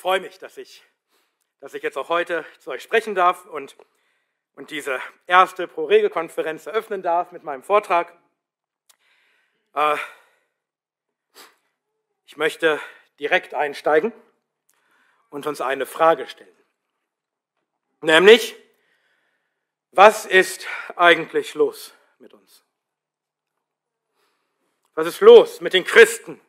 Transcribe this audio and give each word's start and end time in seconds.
freue 0.00 0.20
mich, 0.20 0.38
dass 0.38 0.56
ich, 0.56 0.82
dass 1.60 1.74
ich 1.74 1.82
jetzt 1.82 1.98
auch 1.98 2.08
heute 2.08 2.46
zu 2.58 2.70
euch 2.70 2.82
sprechen 2.82 3.14
darf 3.14 3.44
und, 3.44 3.76
und 4.54 4.70
diese 4.70 4.98
erste 5.26 5.68
Pro-Rege-Konferenz 5.68 6.66
eröffnen 6.66 7.02
darf 7.02 7.32
mit 7.32 7.44
meinem 7.44 7.62
Vortrag. 7.62 8.16
Äh, 9.74 9.98
ich 12.24 12.38
möchte 12.38 12.80
direkt 13.18 13.52
einsteigen 13.52 14.14
und 15.28 15.46
uns 15.46 15.60
eine 15.60 15.84
Frage 15.84 16.26
stellen. 16.28 16.56
Nämlich, 18.00 18.56
was 19.90 20.24
ist 20.24 20.66
eigentlich 20.96 21.52
los 21.52 21.92
mit 22.18 22.32
uns? 22.32 22.64
Was 24.94 25.06
ist 25.06 25.20
los 25.20 25.60
mit 25.60 25.74
den 25.74 25.84
Christen 25.84 26.40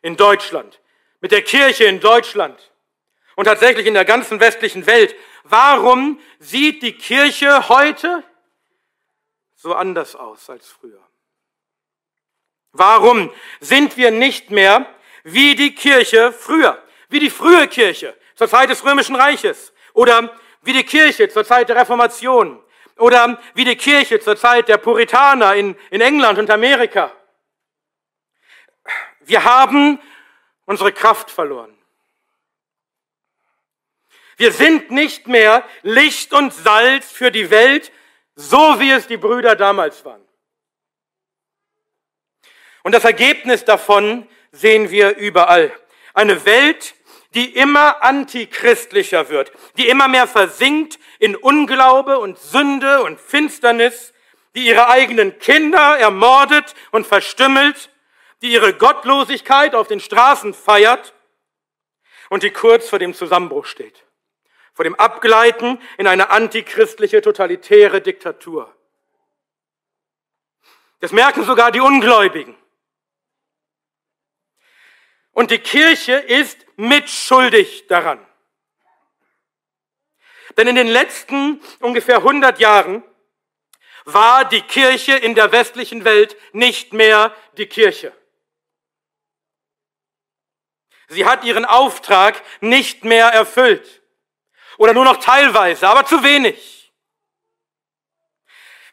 in 0.00 0.16
Deutschland, 0.16 0.80
mit 1.20 1.32
der 1.32 1.42
Kirche 1.42 1.86
in 1.86 1.98
Deutschland 1.98 2.69
und 3.40 3.46
tatsächlich 3.46 3.86
in 3.86 3.94
der 3.94 4.04
ganzen 4.04 4.38
westlichen 4.38 4.86
Welt? 4.86 5.16
Warum 5.44 6.20
sieht 6.40 6.82
die 6.82 6.92
Kirche 6.92 7.70
heute 7.70 8.22
so 9.54 9.74
anders 9.74 10.14
aus 10.14 10.50
als 10.50 10.68
früher? 10.68 11.00
Warum 12.72 13.32
sind 13.58 13.96
wir 13.96 14.10
nicht 14.10 14.50
mehr 14.50 14.84
wie 15.24 15.54
die 15.54 15.74
Kirche 15.74 16.32
früher, 16.32 16.82
wie 17.08 17.18
die 17.18 17.30
frühe 17.30 17.66
Kirche 17.66 18.14
zur 18.34 18.46
Zeit 18.46 18.68
des 18.68 18.84
Römischen 18.84 19.16
Reiches 19.16 19.72
oder 19.94 20.38
wie 20.60 20.74
die 20.74 20.84
Kirche 20.84 21.30
zur 21.30 21.46
Zeit 21.46 21.70
der 21.70 21.76
Reformation 21.76 22.62
oder 22.98 23.40
wie 23.54 23.64
die 23.64 23.76
Kirche 23.76 24.20
zur 24.20 24.36
Zeit 24.36 24.68
der 24.68 24.76
Puritaner 24.76 25.54
in, 25.54 25.76
in 25.90 26.02
England 26.02 26.38
und 26.38 26.50
Amerika? 26.50 27.10
Wir 29.20 29.42
haben 29.42 29.98
unsere 30.66 30.92
Kraft 30.92 31.30
verloren. 31.30 31.79
Wir 34.40 34.52
sind 34.52 34.90
nicht 34.90 35.28
mehr 35.28 35.68
Licht 35.82 36.32
und 36.32 36.54
Salz 36.54 37.12
für 37.12 37.30
die 37.30 37.50
Welt, 37.50 37.92
so 38.36 38.80
wie 38.80 38.90
es 38.90 39.06
die 39.06 39.18
Brüder 39.18 39.54
damals 39.54 40.02
waren. 40.06 40.26
Und 42.82 42.92
das 42.92 43.04
Ergebnis 43.04 43.66
davon 43.66 44.26
sehen 44.50 44.90
wir 44.90 45.18
überall. 45.18 45.70
Eine 46.14 46.46
Welt, 46.46 46.94
die 47.34 47.54
immer 47.54 48.02
antichristlicher 48.02 49.28
wird, 49.28 49.52
die 49.76 49.90
immer 49.90 50.08
mehr 50.08 50.26
versinkt 50.26 50.98
in 51.18 51.36
Unglaube 51.36 52.18
und 52.18 52.38
Sünde 52.38 53.02
und 53.02 53.20
Finsternis, 53.20 54.14
die 54.54 54.64
ihre 54.64 54.88
eigenen 54.88 55.38
Kinder 55.38 55.98
ermordet 55.98 56.74
und 56.92 57.06
verstümmelt, 57.06 57.90
die 58.40 58.52
ihre 58.52 58.72
Gottlosigkeit 58.72 59.74
auf 59.74 59.86
den 59.86 60.00
Straßen 60.00 60.54
feiert 60.54 61.12
und 62.30 62.42
die 62.42 62.50
kurz 62.52 62.88
vor 62.88 62.98
dem 62.98 63.12
Zusammenbruch 63.12 63.66
steht, 63.66 64.06
vor 64.80 64.84
dem 64.84 64.94
Abgleiten 64.94 65.78
in 65.98 66.06
eine 66.06 66.30
antichristliche 66.30 67.20
totalitäre 67.20 68.00
Diktatur. 68.00 68.74
Das 71.00 71.12
merken 71.12 71.44
sogar 71.44 71.70
die 71.70 71.80
Ungläubigen. 71.80 72.56
Und 75.32 75.50
die 75.50 75.58
Kirche 75.58 76.14
ist 76.14 76.64
mitschuldig 76.76 77.88
daran. 77.88 78.26
Denn 80.56 80.66
in 80.66 80.76
den 80.76 80.88
letzten 80.88 81.60
ungefähr 81.80 82.16
100 82.16 82.58
Jahren 82.58 83.04
war 84.06 84.46
die 84.46 84.62
Kirche 84.62 85.12
in 85.12 85.34
der 85.34 85.52
westlichen 85.52 86.06
Welt 86.06 86.38
nicht 86.54 86.94
mehr 86.94 87.36
die 87.58 87.66
Kirche. 87.66 88.16
Sie 91.08 91.26
hat 91.26 91.44
ihren 91.44 91.66
Auftrag 91.66 92.42
nicht 92.62 93.04
mehr 93.04 93.26
erfüllt. 93.26 93.99
Oder 94.80 94.94
nur 94.94 95.04
noch 95.04 95.18
teilweise, 95.18 95.86
aber 95.86 96.06
zu 96.06 96.22
wenig. 96.22 96.90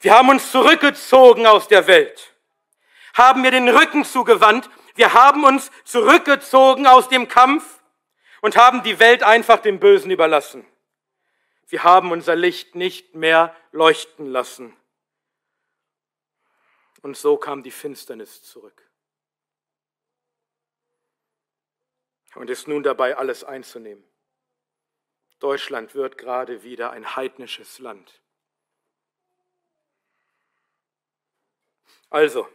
Wir 0.02 0.14
haben 0.14 0.28
uns 0.28 0.52
zurückgezogen 0.52 1.48
aus 1.48 1.68
der 1.68 1.88
Welt, 1.88 2.36
haben 3.14 3.42
mir 3.42 3.52
den 3.52 3.70
Rücken 3.70 4.04
zugewandt 4.04 4.70
wir 4.98 5.14
haben 5.14 5.44
uns 5.44 5.72
zurückgezogen 5.86 6.88
aus 6.88 7.08
dem 7.08 7.28
Kampf 7.28 7.84
und 8.42 8.58
haben 8.58 8.82
die 8.82 9.00
Welt 9.00 9.22
einfach 9.22 9.60
dem 9.60 9.80
Bösen 9.80 10.10
überlassen. 10.10 10.66
Wir 11.68 11.84
haben 11.84 12.12
unser 12.12 12.36
Licht 12.36 12.74
nicht 12.74 13.14
mehr 13.14 13.56
leuchten 13.72 14.26
lassen. 14.26 14.76
Und 17.04 17.16
so 17.16 17.38
kam 17.38 17.62
die 17.62 17.72
Finsternis 17.72 18.42
zurück. 18.42 18.90
Und 22.34 22.50
ist 22.50 22.68
nun 22.68 22.82
dabei, 22.82 23.18
alles 23.18 23.44
einzunehmen. 23.44 24.04
Deutschland 25.40 25.96
wird 25.96 26.18
gerade 26.18 26.64
wieder 26.64 26.92
ein 26.92 27.16
heidnisches 27.16 27.80
Land. 27.80 28.22
Also, 32.10 32.48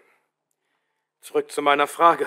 Zurück 1.23 1.53
zu 1.53 1.63
meiner 1.63 1.87
Frage. 1.87 2.27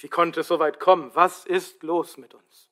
Wie 0.00 0.08
konnte 0.08 0.40
es 0.40 0.48
so 0.48 0.58
weit 0.58 0.80
kommen? 0.80 1.14
Was 1.14 1.44
ist 1.44 1.82
los 1.82 2.16
mit 2.16 2.34
uns? 2.34 2.70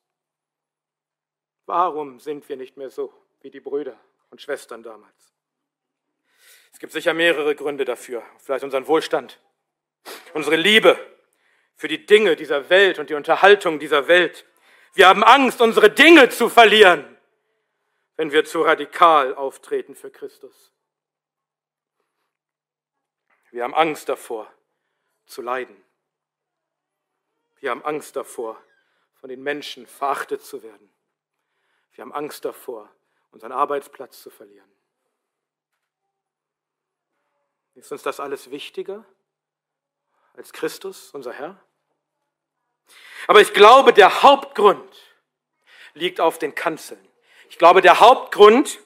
Warum 1.65 2.19
sind 2.19 2.49
wir 2.49 2.57
nicht 2.57 2.75
mehr 2.75 2.89
so 2.89 3.13
wie 3.41 3.51
die 3.51 3.59
Brüder 3.59 3.97
und 4.31 4.41
Schwestern 4.41 4.81
damals? 4.81 5.33
Es 6.73 6.79
gibt 6.79 6.91
sicher 6.91 7.13
mehrere 7.13 7.55
Gründe 7.55 7.85
dafür. 7.85 8.23
Vielleicht 8.39 8.63
unseren 8.63 8.87
Wohlstand, 8.87 9.39
unsere 10.33 10.55
Liebe 10.55 10.97
für 11.75 11.87
die 11.87 12.03
Dinge 12.03 12.35
dieser 12.35 12.69
Welt 12.69 12.97
und 12.97 13.11
die 13.11 13.13
Unterhaltung 13.13 13.77
dieser 13.79 14.07
Welt. 14.07 14.45
Wir 14.93 15.07
haben 15.07 15.23
Angst, 15.23 15.59
unsere 15.59 15.89
Dinge 15.89 16.29
zu 16.29 16.49
verlieren, 16.49 17.17
wenn 18.15 18.31
wir 18.31 18.45
zu 18.45 18.61
radikal 18.61 19.33
auftreten 19.33 19.95
für 19.95 20.11
Christus. 20.11 20.71
Wir 23.49 23.63
haben 23.63 23.73
Angst 23.73 24.07
davor, 24.07 24.51
zu 25.25 25.41
leiden. 25.41 25.75
Wir 27.57 27.71
haben 27.71 27.83
Angst 27.83 28.15
davor, 28.15 28.61
von 29.15 29.29
den 29.29 29.41
Menschen 29.41 29.87
verachtet 29.87 30.43
zu 30.43 30.61
werden. 30.61 30.93
Wir 31.93 32.03
haben 32.03 32.13
Angst 32.13 32.45
davor, 32.45 32.93
unseren 33.31 33.51
Arbeitsplatz 33.51 34.21
zu 34.21 34.29
verlieren. 34.29 34.69
Ist 37.73 37.91
uns 37.91 38.03
das 38.03 38.19
alles 38.19 38.51
wichtiger 38.51 39.05
als 40.33 40.53
Christus, 40.53 41.11
unser 41.11 41.33
Herr? 41.33 41.63
Aber 43.27 43.41
ich 43.41 43.53
glaube, 43.53 43.93
der 43.93 44.23
Hauptgrund 44.23 44.91
liegt 45.93 46.19
auf 46.19 46.39
den 46.39 46.55
Kanzeln. 46.55 47.05
Ich 47.49 47.57
glaube, 47.57 47.81
der 47.81 47.99
Hauptgrund 47.99 48.79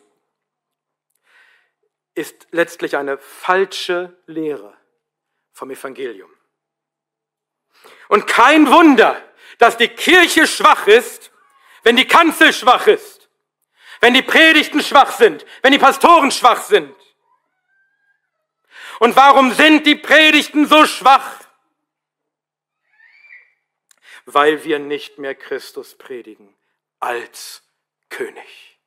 ist 2.13 2.47
letztlich 2.51 2.97
eine 2.97 3.17
falsche 3.17 4.17
Lehre 4.25 4.75
vom 5.53 5.71
Evangelium. 5.71 6.31
Und 8.09 8.27
kein 8.27 8.69
Wunder, 8.69 9.21
dass 9.57 9.77
die 9.77 9.87
Kirche 9.87 10.47
schwach 10.47 10.87
ist, 10.87 11.31
wenn 11.83 11.95
die 11.95 12.07
Kanzel 12.07 12.53
schwach 12.53 12.87
ist, 12.87 13.29
wenn 14.01 14.13
die 14.13 14.21
Predigten 14.21 14.81
schwach 14.81 15.11
sind, 15.11 15.45
wenn 15.61 15.71
die 15.71 15.79
Pastoren 15.79 16.31
schwach 16.31 16.61
sind. 16.61 16.95
Und 18.99 19.15
warum 19.15 19.53
sind 19.53 19.85
die 19.85 19.95
Predigten 19.95 20.67
so 20.67 20.85
schwach? 20.85 21.36
Weil 24.29 24.65
wir 24.65 24.77
nicht 24.77 25.19
mehr 25.19 25.35
Christus 25.35 25.95
predigen 25.95 26.53
als 26.99 27.63
König. 28.09 28.77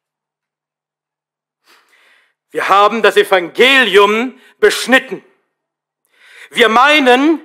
Wir 2.51 2.69
haben 2.69 3.01
das 3.01 3.17
Evangelium 3.17 4.39
beschnitten. 4.59 5.25
Wir 6.51 6.69
meinen, 6.69 7.41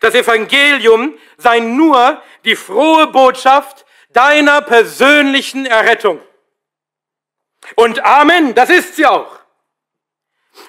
das 0.00 0.16
Evangelium 0.16 1.16
sei 1.36 1.60
nur 1.60 2.20
die 2.44 2.56
frohe 2.56 3.06
Botschaft 3.06 3.86
deiner 4.10 4.60
persönlichen 4.60 5.64
Errettung. 5.64 6.20
Und 7.76 8.04
Amen, 8.04 8.52
das 8.56 8.68
ist 8.68 8.96
sie 8.96 9.06
auch. 9.06 9.38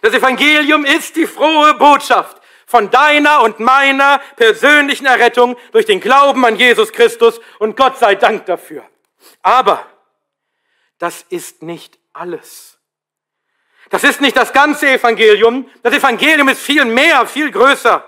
Das 0.03 0.13
Evangelium 0.13 0.85
ist 0.85 1.15
die 1.15 1.25
frohe 1.25 1.73
Botschaft 1.73 2.42
von 2.73 2.89
deiner 2.89 3.43
und 3.43 3.59
meiner 3.59 4.19
persönlichen 4.35 5.05
Errettung 5.05 5.55
durch 5.73 5.85
den 5.85 5.99
Glauben 5.99 6.43
an 6.43 6.55
Jesus 6.55 6.91
Christus 6.91 7.39
und 7.59 7.77
Gott 7.77 7.99
sei 7.99 8.15
Dank 8.15 8.47
dafür. 8.47 8.83
Aber 9.43 9.85
das 10.97 11.23
ist 11.29 11.61
nicht 11.61 11.99
alles. 12.13 12.79
Das 13.91 14.03
ist 14.03 14.21
nicht 14.21 14.35
das 14.35 14.53
ganze 14.53 14.89
Evangelium. 14.89 15.69
Das 15.83 15.93
Evangelium 15.93 16.49
ist 16.49 16.63
viel 16.63 16.83
mehr, 16.85 17.27
viel 17.27 17.51
größer. 17.51 18.03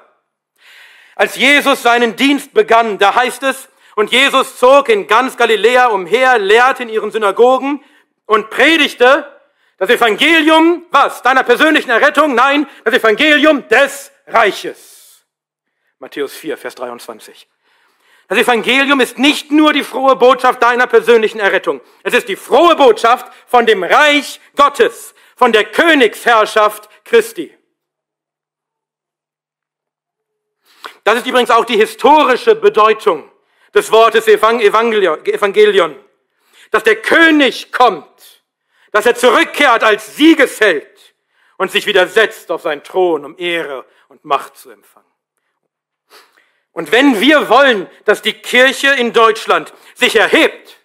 Als 1.15 1.35
Jesus 1.35 1.83
seinen 1.83 2.15
Dienst 2.15 2.51
begann, 2.51 2.97
da 2.97 3.13
heißt 3.13 3.43
es, 3.43 3.69
und 3.95 4.11
Jesus 4.11 4.57
zog 4.57 4.89
in 4.89 5.05
ganz 5.05 5.37
Galiläa 5.37 5.89
umher, 5.89 6.39
lehrte 6.39 6.81
in 6.81 6.89
ihren 6.89 7.11
Synagogen 7.11 7.83
und 8.25 8.49
predigte 8.49 9.31
das 9.77 9.89
Evangelium, 9.89 10.85
was? 10.89 11.21
Deiner 11.21 11.43
persönlichen 11.43 11.89
Errettung? 11.89 12.33
Nein, 12.33 12.67
das 12.83 12.93
Evangelium 12.93 13.67
des 13.67 14.11
Reiches. 14.27 15.25
Matthäus 15.99 16.33
4, 16.33 16.57
Vers 16.57 16.75
23. 16.75 17.47
Das 18.27 18.37
Evangelium 18.37 18.99
ist 19.01 19.19
nicht 19.19 19.51
nur 19.51 19.73
die 19.73 19.83
frohe 19.83 20.15
Botschaft 20.15 20.63
deiner 20.63 20.87
persönlichen 20.87 21.39
Errettung. 21.39 21.81
Es 22.03 22.13
ist 22.13 22.27
die 22.27 22.35
frohe 22.35 22.75
Botschaft 22.75 23.31
von 23.45 23.65
dem 23.65 23.83
Reich 23.83 24.39
Gottes, 24.55 25.13
von 25.35 25.51
der 25.51 25.65
Königsherrschaft 25.65 26.89
Christi. 27.03 27.55
Das 31.03 31.17
ist 31.17 31.27
übrigens 31.27 31.51
auch 31.51 31.65
die 31.65 31.77
historische 31.77 32.55
Bedeutung 32.55 33.29
des 33.75 33.91
Wortes 33.91 34.27
Evangelion. 34.27 35.95
Dass 36.71 36.83
der 36.83 36.95
König 36.95 37.71
kommt, 37.71 38.34
dass 38.95 39.05
er 39.05 39.15
zurückkehrt 39.15 39.83
als 39.83 40.15
Siegesheld 40.15 41.15
und 41.57 41.69
sich 41.69 41.85
widersetzt 41.85 42.49
auf 42.49 42.61
seinen 42.61 42.81
Thron, 42.81 43.25
um 43.25 43.37
Ehre 43.37 43.85
und 44.07 44.23
Macht 44.23 44.55
zu 44.55 44.69
empfangen. 44.69 45.11
Und 46.71 46.93
wenn 46.93 47.19
wir 47.19 47.49
wollen, 47.49 47.89
dass 48.05 48.21
die 48.21 48.31
Kirche 48.31 48.87
in 48.93 49.11
Deutschland 49.11 49.73
sich 49.95 50.15
erhebt 50.15 50.77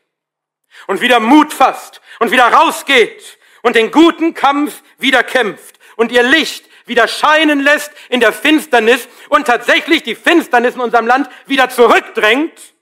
und 0.88 1.00
wieder 1.00 1.20
Mut 1.20 1.52
fasst 1.52 2.00
und 2.18 2.32
wieder 2.32 2.48
rausgeht 2.48 3.38
und 3.62 3.76
den 3.76 3.92
guten 3.92 4.34
Kampf 4.34 4.82
wieder 4.98 5.22
kämpft 5.22 5.78
und 5.94 6.10
ihr 6.10 6.24
Licht 6.24 6.68
wieder 6.86 7.06
scheinen 7.06 7.60
lässt 7.60 7.92
in 8.08 8.18
der 8.18 8.32
Finsternis 8.32 9.06
und 9.28 9.46
tatsächlich 9.46 10.02
die 10.02 10.16
Finsternis 10.16 10.74
in 10.74 10.80
unserem 10.80 11.06
Land 11.06 11.30
wieder 11.46 11.70
zurückdrängt, 11.70 12.74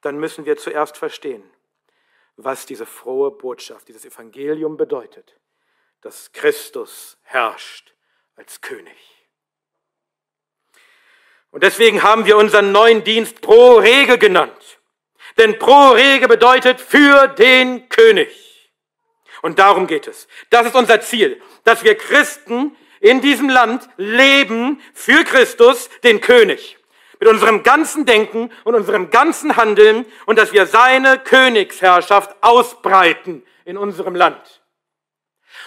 dann 0.00 0.20
müssen 0.20 0.44
wir 0.44 0.56
zuerst 0.56 0.96
verstehen, 0.96 1.42
was 2.38 2.66
diese 2.66 2.86
frohe 2.86 3.32
Botschaft, 3.32 3.88
dieses 3.88 4.04
Evangelium 4.04 4.76
bedeutet, 4.76 5.36
dass 6.00 6.32
Christus 6.32 7.18
herrscht 7.22 7.92
als 8.36 8.60
König. 8.60 8.96
Und 11.50 11.64
deswegen 11.64 12.02
haben 12.02 12.26
wir 12.26 12.36
unseren 12.36 12.70
neuen 12.70 13.02
Dienst 13.02 13.40
Pro 13.40 13.78
Rege 13.78 14.18
genannt. 14.18 14.78
Denn 15.36 15.58
Pro 15.58 15.90
Rege 15.90 16.28
bedeutet 16.28 16.80
für 16.80 17.26
den 17.26 17.88
König. 17.88 18.72
Und 19.42 19.58
darum 19.58 19.86
geht 19.86 20.06
es. 20.06 20.28
Das 20.50 20.66
ist 20.66 20.76
unser 20.76 21.00
Ziel, 21.00 21.40
dass 21.64 21.82
wir 21.82 21.96
Christen 21.96 22.76
in 23.00 23.20
diesem 23.20 23.48
Land 23.48 23.88
leben 23.96 24.80
für 24.94 25.24
Christus, 25.24 25.90
den 26.04 26.20
König. 26.20 26.77
Mit 27.20 27.28
unserem 27.28 27.62
ganzen 27.62 28.06
Denken 28.06 28.52
und 28.64 28.74
unserem 28.74 29.10
ganzen 29.10 29.56
Handeln 29.56 30.06
und 30.26 30.38
dass 30.38 30.52
wir 30.52 30.66
seine 30.66 31.18
Königsherrschaft 31.18 32.36
ausbreiten 32.42 33.44
in 33.64 33.76
unserem 33.76 34.14
Land. 34.14 34.62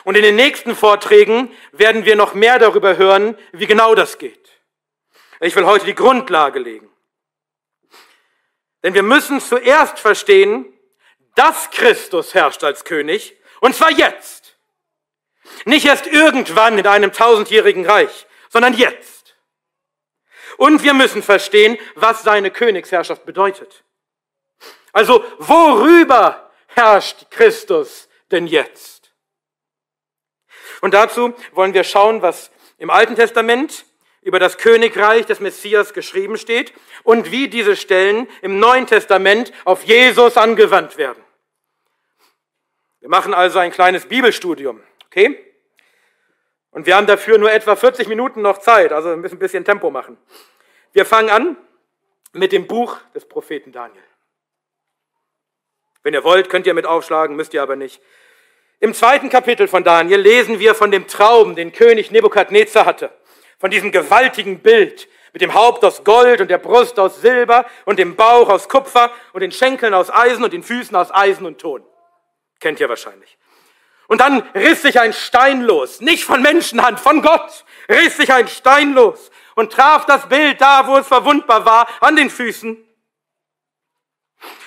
Und 0.03 0.15
in 0.15 0.23
den 0.23 0.35
nächsten 0.35 0.75
Vorträgen 0.75 1.51
werden 1.71 2.05
wir 2.05 2.15
noch 2.15 2.33
mehr 2.33 2.57
darüber 2.57 2.97
hören, 2.97 3.37
wie 3.51 3.67
genau 3.67 3.95
das 3.95 4.17
geht. 4.17 4.49
Ich 5.41 5.55
will 5.55 5.65
heute 5.65 5.85
die 5.85 5.95
Grundlage 5.95 6.59
legen. 6.59 6.89
Denn 8.83 8.93
wir 8.93 9.03
müssen 9.03 9.39
zuerst 9.41 9.99
verstehen, 9.99 10.65
dass 11.35 11.69
Christus 11.71 12.33
herrscht 12.33 12.63
als 12.63 12.83
König, 12.83 13.37
und 13.59 13.75
zwar 13.75 13.91
jetzt. 13.91 14.57
Nicht 15.65 15.85
erst 15.85 16.07
irgendwann 16.07 16.77
in 16.77 16.87
einem 16.87 17.11
tausendjährigen 17.11 17.85
Reich, 17.85 18.25
sondern 18.49 18.73
jetzt. 18.73 19.20
Und 20.61 20.83
wir 20.83 20.93
müssen 20.93 21.23
verstehen, 21.23 21.75
was 21.95 22.21
seine 22.21 22.51
Königsherrschaft 22.51 23.25
bedeutet. 23.25 23.83
Also, 24.91 25.25
worüber 25.39 26.51
herrscht 26.67 27.31
Christus 27.31 28.07
denn 28.29 28.45
jetzt? 28.45 29.11
Und 30.81 30.93
dazu 30.93 31.33
wollen 31.53 31.73
wir 31.73 31.83
schauen, 31.83 32.21
was 32.21 32.51
im 32.77 32.91
Alten 32.91 33.15
Testament 33.15 33.85
über 34.21 34.37
das 34.37 34.59
Königreich 34.59 35.25
des 35.25 35.39
Messias 35.39 35.95
geschrieben 35.95 36.37
steht 36.37 36.73
und 37.01 37.31
wie 37.31 37.47
diese 37.47 37.75
Stellen 37.75 38.29
im 38.43 38.59
Neuen 38.59 38.85
Testament 38.85 39.51
auf 39.65 39.83
Jesus 39.85 40.37
angewandt 40.37 40.95
werden. 40.95 41.23
Wir 42.99 43.09
machen 43.09 43.33
also 43.33 43.57
ein 43.57 43.71
kleines 43.71 44.05
Bibelstudium, 44.05 44.79
okay? 45.07 45.43
Und 46.69 46.85
wir 46.85 46.95
haben 46.95 47.07
dafür 47.07 47.39
nur 47.39 47.51
etwa 47.51 47.75
40 47.75 48.07
Minuten 48.07 48.43
noch 48.43 48.59
Zeit, 48.59 48.93
also 48.93 49.09
wir 49.09 49.17
müssen 49.17 49.37
ein 49.37 49.39
bisschen 49.39 49.65
Tempo 49.65 49.89
machen. 49.89 50.19
Wir 50.93 51.05
fangen 51.05 51.29
an 51.29 51.57
mit 52.33 52.51
dem 52.51 52.67
Buch 52.67 52.97
des 53.15 53.27
Propheten 53.27 53.71
Daniel. 53.71 54.03
Wenn 56.03 56.13
ihr 56.13 56.23
wollt, 56.23 56.49
könnt 56.49 56.67
ihr 56.67 56.73
mit 56.73 56.85
aufschlagen, 56.85 57.35
müsst 57.35 57.53
ihr 57.53 57.61
aber 57.61 57.75
nicht. 57.75 58.01
Im 58.79 58.93
zweiten 58.93 59.29
Kapitel 59.29 59.67
von 59.67 59.83
Daniel 59.83 60.19
lesen 60.19 60.59
wir 60.59 60.73
von 60.73 60.91
dem 60.91 61.07
Traum, 61.07 61.55
den 61.55 61.71
König 61.71 62.11
Nebukadnezar 62.11 62.85
hatte 62.85 63.11
von 63.61 63.69
diesem 63.69 63.91
gewaltigen 63.91 64.59
Bild 64.59 65.07
mit 65.33 65.43
dem 65.43 65.53
Haupt 65.53 65.85
aus 65.85 66.03
Gold 66.03 66.41
und 66.41 66.49
der 66.49 66.57
Brust 66.57 66.99
aus 66.99 67.21
Silber 67.21 67.65
und 67.85 67.99
dem 67.99 68.15
Bauch 68.15 68.49
aus 68.49 68.67
Kupfer 68.67 69.11
und 69.33 69.41
den 69.41 69.51
Schenkeln 69.51 69.93
aus 69.93 70.09
Eisen 70.09 70.43
und 70.43 70.51
den 70.51 70.63
Füßen 70.63 70.97
aus 70.97 71.13
Eisen 71.13 71.45
und 71.45 71.61
Ton. 71.61 71.85
Kennt 72.59 72.79
ihr 72.79 72.89
wahrscheinlich. 72.89 73.37
Und 74.07 74.19
dann 74.19 74.39
riss 74.55 74.81
sich 74.81 74.99
ein 74.99 75.13
Stein 75.13 75.61
los, 75.61 76.01
nicht 76.01 76.25
von 76.25 76.41
Menschenhand, 76.41 76.99
von 76.99 77.21
Gott, 77.21 77.65
riss 77.87 78.17
sich 78.17 78.33
ein 78.33 78.47
Stein 78.47 78.93
los 78.93 79.29
und 79.55 79.71
traf 79.71 80.05
das 80.05 80.27
Bild 80.27 80.59
da, 80.61 80.87
wo 80.87 80.97
es 80.97 81.07
verwundbar 81.07 81.65
war, 81.65 81.87
an 82.01 82.15
den 82.15 82.29
Füßen. 82.29 82.77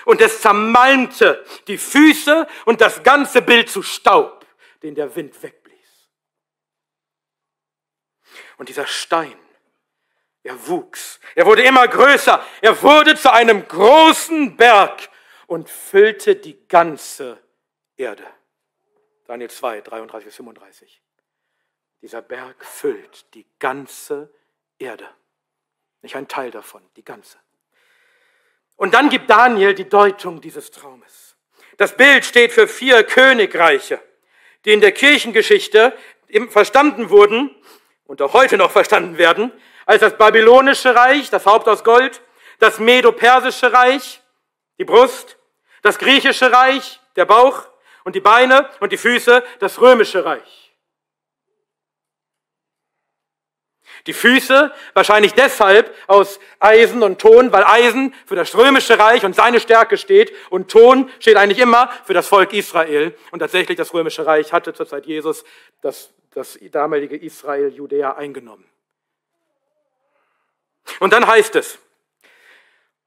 Und 0.04 0.20
es 0.20 0.40
zermalmte 0.40 1.44
die 1.66 1.78
Füße 1.78 2.46
und 2.64 2.80
das 2.80 3.02
ganze 3.02 3.42
Bild 3.42 3.68
zu 3.68 3.82
Staub, 3.82 4.46
den 4.82 4.94
der 4.94 5.14
Wind 5.16 5.42
weg 5.42 5.64
und 8.56 8.68
dieser 8.68 8.86
Stein, 8.86 9.38
er 10.42 10.66
wuchs, 10.66 11.20
er 11.34 11.46
wurde 11.46 11.62
immer 11.62 11.86
größer, 11.88 12.44
er 12.60 12.82
wurde 12.82 13.16
zu 13.16 13.32
einem 13.32 13.66
großen 13.66 14.56
Berg 14.56 15.08
und 15.46 15.68
füllte 15.68 16.36
die 16.36 16.66
ganze 16.68 17.42
Erde. 17.96 18.26
Daniel 19.26 19.50
2, 19.50 19.80
33 19.80 20.26
bis 20.26 20.36
35. 20.36 21.02
Dieser 22.02 22.20
Berg 22.20 22.62
füllt 22.64 23.32
die 23.34 23.46
ganze 23.58 24.14
Erde. 24.14 24.43
Nicht 26.02 26.16
ein 26.16 26.28
Teil 26.28 26.50
davon, 26.50 26.82
die 26.96 27.04
ganze. 27.04 27.38
Und 28.76 28.92
dann 28.92 29.08
gibt 29.08 29.30
Daniel 29.30 29.74
die 29.74 29.88
Deutung 29.88 30.40
dieses 30.40 30.70
Traumes. 30.70 31.36
Das 31.76 31.96
Bild 31.96 32.24
steht 32.24 32.52
für 32.52 32.68
vier 32.68 33.04
Königreiche, 33.04 34.00
die 34.64 34.72
in 34.72 34.80
der 34.80 34.92
Kirchengeschichte 34.92 35.96
verstanden 36.48 37.10
wurden 37.10 37.54
und 38.04 38.20
auch 38.20 38.32
heute 38.32 38.56
noch 38.56 38.70
verstanden 38.70 39.18
werden, 39.18 39.52
als 39.86 40.00
das 40.00 40.18
babylonische 40.18 40.94
Reich, 40.94 41.30
das 41.30 41.46
Haupt 41.46 41.68
aus 41.68 41.84
Gold, 41.84 42.20
das 42.58 42.78
medo-persische 42.78 43.72
Reich, 43.72 44.22
die 44.78 44.84
Brust, 44.84 45.38
das 45.82 45.98
griechische 45.98 46.52
Reich, 46.52 47.00
der 47.16 47.24
Bauch 47.24 47.68
und 48.04 48.14
die 48.14 48.20
Beine 48.20 48.68
und 48.80 48.92
die 48.92 48.96
Füße, 48.96 49.42
das 49.60 49.80
römische 49.80 50.24
Reich. 50.24 50.63
Die 54.06 54.12
Füße 54.12 54.72
wahrscheinlich 54.92 55.32
deshalb 55.32 55.94
aus 56.06 56.38
Eisen 56.58 57.02
und 57.02 57.20
Ton, 57.20 57.52
weil 57.52 57.64
Eisen 57.64 58.14
für 58.26 58.36
das 58.36 58.54
römische 58.54 58.98
Reich 58.98 59.24
und 59.24 59.34
seine 59.34 59.60
Stärke 59.60 59.96
steht 59.96 60.32
und 60.50 60.70
Ton 60.70 61.10
steht 61.20 61.36
eigentlich 61.36 61.58
immer 61.58 61.90
für 62.04 62.12
das 62.12 62.28
Volk 62.28 62.52
Israel. 62.52 63.16
Und 63.30 63.38
tatsächlich 63.38 63.78
das 63.78 63.94
römische 63.94 64.26
Reich 64.26 64.52
hatte 64.52 64.74
zur 64.74 64.86
Zeit 64.86 65.06
Jesus 65.06 65.44
das 65.80 66.10
das 66.34 66.58
damalige 66.72 67.16
Israel, 67.16 67.68
Judäa 67.68 68.12
eingenommen. 68.12 68.64
Und 71.00 71.12
dann 71.12 71.26
heißt 71.26 71.56
es, 71.56 71.78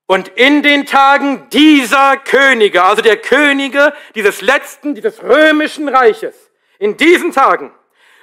und 0.05 0.29
in 0.29 0.63
den 0.63 0.85
Tagen 0.85 1.49
dieser 1.49 2.15
Könige, 2.15 2.83
also 2.83 3.01
der 3.01 3.17
Könige 3.17 3.93
dieses 4.15 4.39
letzten, 4.41 4.95
dieses 4.95 5.21
römischen 5.21 5.89
Reiches, 5.89 6.49
in 6.79 6.95
diesen 6.95 7.33
Tagen 7.33 7.73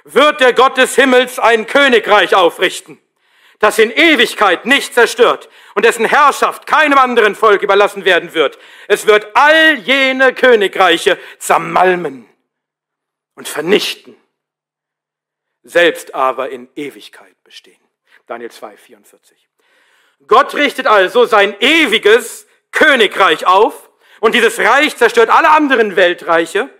wird 0.04 0.40
der 0.40 0.52
Gott 0.52 0.76
des 0.76 0.94
Himmels 0.94 1.38
ein 1.38 1.66
Königreich 1.66 2.34
aufrichten, 2.34 2.98
das 3.58 3.78
in 3.78 3.90
Ewigkeit 3.90 4.66
nicht 4.66 4.94
zerstört 4.94 5.48
und 5.74 5.84
dessen 5.84 6.04
Herrschaft 6.04 6.66
keinem 6.66 6.98
anderen 6.98 7.34
Volk 7.34 7.62
überlassen 7.62 8.04
werden 8.04 8.34
wird. 8.34 8.58
Es 8.88 9.06
wird 9.06 9.34
all 9.34 9.78
jene 9.78 10.34
Königreiche 10.34 11.18
zermalmen 11.38 12.28
und 13.34 13.48
vernichten 13.48 14.16
selbst 15.64 16.14
aber 16.14 16.50
in 16.50 16.68
Ewigkeit 16.76 17.34
bestehen. 17.42 17.80
Daniel 18.26 18.50
2, 18.50 18.76
44. 18.76 19.48
Gott 20.26 20.54
richtet 20.54 20.86
also 20.86 21.24
sein 21.24 21.56
ewiges 21.60 22.46
Königreich 22.70 23.46
auf 23.46 23.90
und 24.20 24.34
dieses 24.34 24.58
Reich 24.58 24.96
zerstört 24.96 25.30
alle 25.30 25.50
anderen 25.50 25.96
Weltreiche. 25.96 26.70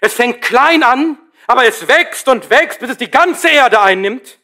Es 0.00 0.14
fängt 0.14 0.42
klein 0.42 0.82
an, 0.82 1.18
aber 1.46 1.66
es 1.66 1.88
wächst 1.88 2.28
und 2.28 2.50
wächst, 2.50 2.80
bis 2.80 2.90
es 2.90 2.96
die 2.96 3.10
ganze 3.10 3.48
Erde 3.48 3.80
einnimmt. 3.80 4.38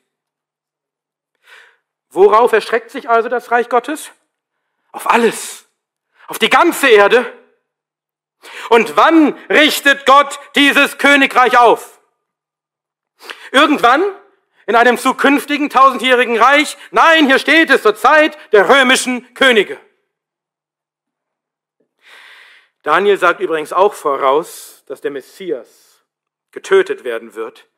Worauf 2.10 2.52
erstreckt 2.52 2.90
sich 2.90 3.08
also 3.08 3.28
das 3.28 3.50
Reich 3.50 3.68
Gottes? 3.68 4.10
Auf 4.92 5.08
alles, 5.08 5.68
auf 6.26 6.38
die 6.38 6.50
ganze 6.50 6.88
Erde. 6.88 7.32
Und 8.68 8.96
wann 8.96 9.34
richtet 9.48 10.06
Gott 10.06 10.38
dieses 10.56 10.98
Königreich 10.98 11.58
auf? 11.58 12.00
Irgendwann 13.52 14.02
in 14.66 14.76
einem 14.76 14.98
zukünftigen 14.98 15.68
tausendjährigen 15.68 16.38
Reich. 16.38 16.76
Nein, 16.90 17.26
hier 17.26 17.38
steht 17.38 17.70
es 17.70 17.82
zur 17.82 17.96
Zeit 17.96 18.38
der 18.52 18.68
römischen 18.68 19.34
Könige. 19.34 19.78
Daniel 22.82 23.18
sagt 23.18 23.40
übrigens 23.40 23.72
auch 23.72 23.94
voraus, 23.94 24.84
dass 24.86 25.00
der 25.00 25.10
Messias 25.10 25.89
getötet 26.52 27.04
werden 27.04 27.34
wird, 27.34 27.68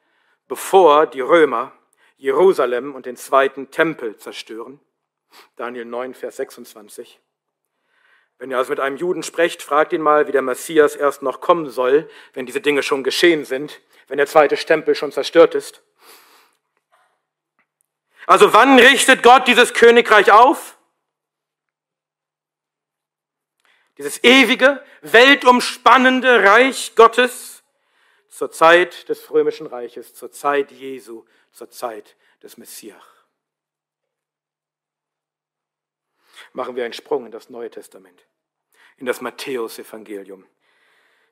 bevor 0.48 1.06
die 1.06 1.20
Römer 1.20 1.72
Jerusalem 2.16 2.94
und 2.94 3.06
den 3.06 3.16
zweiten 3.16 3.70
Tempel 3.70 4.16
zerstören. 4.16 4.80
Daniel 5.56 5.84
9, 5.84 6.14
Vers 6.14 6.36
26. 6.36 7.20
Wenn 8.38 8.50
ihr 8.50 8.58
also 8.58 8.70
mit 8.70 8.80
einem 8.80 8.96
Juden 8.96 9.22
sprecht, 9.22 9.62
fragt 9.62 9.92
ihn 9.92 10.02
mal, 10.02 10.26
wie 10.26 10.32
der 10.32 10.42
Messias 10.42 10.96
erst 10.96 11.22
noch 11.22 11.40
kommen 11.40 11.70
soll, 11.70 12.08
wenn 12.32 12.46
diese 12.46 12.60
Dinge 12.60 12.82
schon 12.82 13.04
geschehen 13.04 13.44
sind, 13.44 13.80
wenn 14.08 14.18
der 14.18 14.26
zweite 14.26 14.56
Tempel 14.56 14.94
schon 14.94 15.12
zerstört 15.12 15.54
ist. 15.54 15.82
Also 18.26 18.52
wann 18.52 18.78
richtet 18.78 19.22
Gott 19.22 19.48
dieses 19.48 19.74
Königreich 19.74 20.32
auf? 20.32 20.76
Dieses 23.98 24.22
ewige, 24.24 24.82
weltumspannende 25.02 26.44
Reich 26.44 26.94
Gottes 26.94 27.61
zur 28.32 28.50
Zeit 28.50 29.10
des 29.10 29.30
römischen 29.30 29.66
Reiches, 29.66 30.14
zur 30.14 30.32
Zeit 30.32 30.72
Jesu, 30.72 31.24
zur 31.52 31.68
Zeit 31.68 32.16
des 32.42 32.56
Messias. 32.56 33.02
Machen 36.54 36.74
wir 36.74 36.84
einen 36.84 36.94
Sprung 36.94 37.26
in 37.26 37.30
das 37.30 37.50
Neue 37.50 37.70
Testament, 37.70 38.26
in 38.96 39.04
das 39.04 39.20
Matthäusevangelium, 39.20 40.46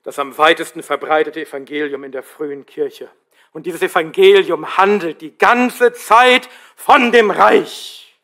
das 0.02 0.19
am 0.19 0.37
weitesten 0.37 0.83
verbreitete 0.83 1.40
Evangelium 1.40 2.04
in 2.04 2.12
der 2.12 2.23
frühen 2.23 2.66
Kirche. 2.66 3.11
Und 3.52 3.64
dieses 3.64 3.80
Evangelium 3.80 4.76
handelt 4.76 5.23
die 5.23 5.37
ganze 5.37 5.95
Zeit 5.95 6.50
von 6.76 7.12
dem 7.12 7.30
Reich. 7.30 8.21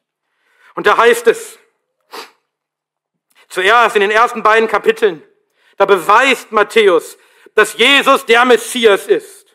Und 0.75 0.87
da 0.87 0.99
heißt 0.99 1.27
es, 1.29 1.59
zuerst 3.49 3.97
in 3.97 4.03
den 4.03 4.11
ersten 4.11 4.43
beiden 4.43 4.69
Kapiteln, 4.69 5.23
da 5.79 5.87
beweist 5.87 6.53
Matthäus, 6.53 7.17
dass 7.55 7.75
Jesus 7.75 8.27
der 8.27 8.45
Messias 8.45 9.07
ist. 9.07 9.47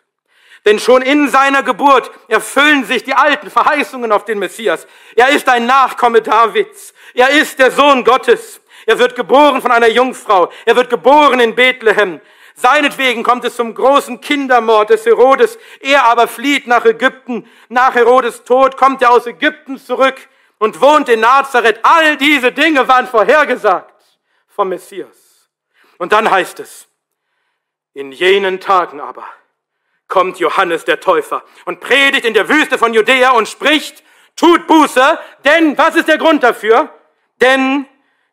Denn 0.65 0.79
schon 0.79 1.01
in 1.01 1.27
seiner 1.29 1.63
Geburt 1.63 2.11
erfüllen 2.27 2.85
sich 2.85 3.03
die 3.03 3.15
alten 3.15 3.49
Verheißungen 3.49 4.11
auf 4.11 4.25
den 4.25 4.37
Messias. 4.37 4.85
Er 5.15 5.29
ist 5.29 5.49
ein 5.49 5.65
Nachkomme 5.65 6.21
Davids. 6.21 6.93
Er 7.15 7.29
ist 7.29 7.57
der 7.57 7.71
Sohn 7.71 8.03
Gottes. 8.03 8.61
Er 8.85 8.99
wird 8.99 9.15
geboren 9.15 9.61
von 9.61 9.71
einer 9.71 9.89
Jungfrau. 9.89 10.51
Er 10.65 10.75
wird 10.75 10.89
geboren 10.89 11.39
in 11.39 11.55
Bethlehem. 11.55 12.21
Seinetwegen 12.55 13.23
kommt 13.23 13.43
es 13.43 13.55
zum 13.55 13.73
großen 13.73 14.21
Kindermord 14.21 14.91
des 14.91 15.05
Herodes. 15.05 15.57
Er 15.79 16.05
aber 16.05 16.27
flieht 16.27 16.67
nach 16.67 16.85
Ägypten. 16.85 17.49
Nach 17.69 17.95
Herodes 17.95 18.43
Tod 18.43 18.77
kommt 18.77 19.01
er 19.01 19.11
aus 19.11 19.25
Ägypten 19.25 19.79
zurück 19.79 20.15
und 20.59 20.79
wohnt 20.79 21.09
in 21.09 21.21
Nazareth. 21.21 21.79
All 21.81 22.17
diese 22.17 22.51
Dinge 22.51 22.87
waren 22.87 23.07
vorhergesagt 23.07 23.95
vom 24.47 24.69
Messias. 24.69 25.49
Und 25.97 26.11
dann 26.11 26.29
heißt 26.29 26.59
es, 26.59 26.87
in 27.93 28.11
jenen 28.11 28.59
Tagen 28.59 28.99
aber 28.99 29.25
kommt 30.07 30.39
Johannes 30.39 30.83
der 30.85 30.99
Täufer 30.99 31.43
und 31.65 31.79
predigt 31.79 32.25
in 32.25 32.33
der 32.33 32.49
Wüste 32.49 32.77
von 32.77 32.93
Judäa 32.93 33.31
und 33.31 33.47
spricht, 33.47 34.03
tut 34.35 34.67
Buße, 34.67 35.19
denn 35.45 35.77
was 35.77 35.95
ist 35.95 36.07
der 36.07 36.17
Grund 36.17 36.43
dafür? 36.43 36.89
Denn 37.39 37.87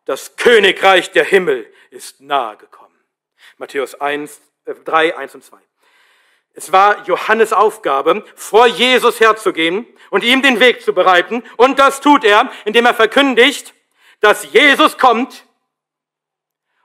das 0.05 0.35
Königreich 0.35 1.11
der 1.11 1.23
Himmel 1.23 1.71
ist 1.89 2.19
nahe 2.19 2.57
gekommen. 2.57 2.99
Matthäus 3.57 3.95
1, 3.95 4.41
3, 4.65 5.17
1 5.17 5.35
und 5.35 5.43
2. 5.43 5.57
Es 6.53 6.71
war 6.71 7.05
Johannes 7.05 7.53
Aufgabe, 7.53 8.25
vor 8.35 8.67
Jesus 8.67 9.19
herzugehen 9.19 9.87
und 10.09 10.23
ihm 10.23 10.41
den 10.41 10.59
Weg 10.59 10.81
zu 10.81 10.93
bereiten. 10.93 11.43
Und 11.55 11.79
das 11.79 12.01
tut 12.01 12.25
er, 12.25 12.51
indem 12.65 12.85
er 12.85 12.93
verkündigt, 12.93 13.73
dass 14.19 14.51
Jesus 14.51 14.97
kommt 14.97 15.45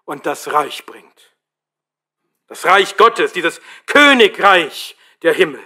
und 0.04 0.26
das 0.26 0.52
Reich 0.52 0.86
bringt. 0.86 1.33
Das 2.54 2.66
Reich 2.66 2.96
Gottes, 2.96 3.32
dieses 3.32 3.60
Königreich 3.84 4.96
der 5.22 5.32
Himmel, 5.32 5.60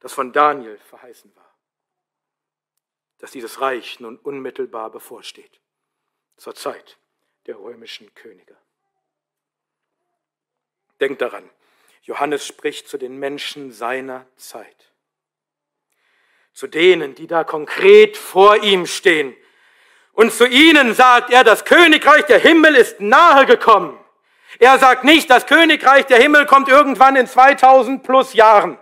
das 0.00 0.14
von 0.14 0.32
Daniel 0.32 0.78
verheißen 0.88 1.36
war. 1.36 1.54
Dass 3.18 3.30
dieses 3.30 3.60
Reich 3.60 4.00
nun 4.00 4.16
unmittelbar 4.16 4.88
bevorsteht, 4.88 5.60
zur 6.38 6.54
Zeit 6.54 6.96
der 7.44 7.58
römischen 7.58 8.14
Könige. 8.14 8.56
Denkt 10.98 11.20
daran, 11.20 11.50
Johannes 12.04 12.46
spricht 12.46 12.88
zu 12.88 12.96
den 12.96 13.18
Menschen 13.18 13.70
seiner 13.70 14.24
Zeit. 14.36 14.94
Zu 16.54 16.68
denen, 16.68 17.16
die 17.16 17.26
da 17.26 17.44
konkret 17.44 18.16
vor 18.16 18.56
ihm 18.62 18.86
stehen. 18.86 19.36
Und 20.12 20.32
zu 20.32 20.46
ihnen 20.46 20.94
sagt 20.94 21.30
er, 21.30 21.44
das 21.44 21.66
Königreich 21.66 22.24
der 22.24 22.38
Himmel 22.38 22.76
ist 22.76 22.98
nahe 22.98 23.44
gekommen. 23.44 23.97
Er 24.58 24.78
sagt 24.78 25.04
nicht, 25.04 25.28
das 25.30 25.46
Königreich 25.46 26.06
der 26.06 26.18
Himmel 26.18 26.46
kommt 26.46 26.68
irgendwann 26.68 27.16
in 27.16 27.26
2000 27.26 28.02
plus 28.02 28.32
Jahren, 28.32 28.78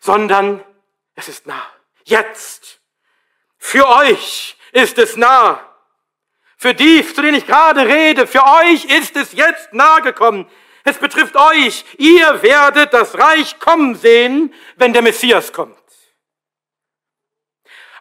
sondern 0.00 0.64
es 1.14 1.28
ist 1.28 1.46
nah. 1.46 1.66
Jetzt. 2.04 2.80
Für 3.58 3.88
euch 3.88 4.56
ist 4.72 4.98
es 4.98 5.16
nah. 5.16 5.66
Für 6.56 6.74
die, 6.74 7.06
zu 7.06 7.22
denen 7.22 7.36
ich 7.36 7.46
gerade 7.46 7.86
rede, 7.86 8.26
für 8.26 8.44
euch 8.44 8.84
ist 8.84 9.16
es 9.16 9.32
jetzt 9.32 9.72
nahe 9.72 10.02
gekommen. 10.02 10.50
Es 10.84 10.98
betrifft 10.98 11.36
euch. 11.36 11.84
Ihr 11.98 12.42
werdet 12.42 12.92
das 12.92 13.18
Reich 13.18 13.58
kommen 13.58 13.94
sehen, 13.94 14.54
wenn 14.76 14.92
der 14.92 15.02
Messias 15.02 15.52
kommt. 15.52 15.76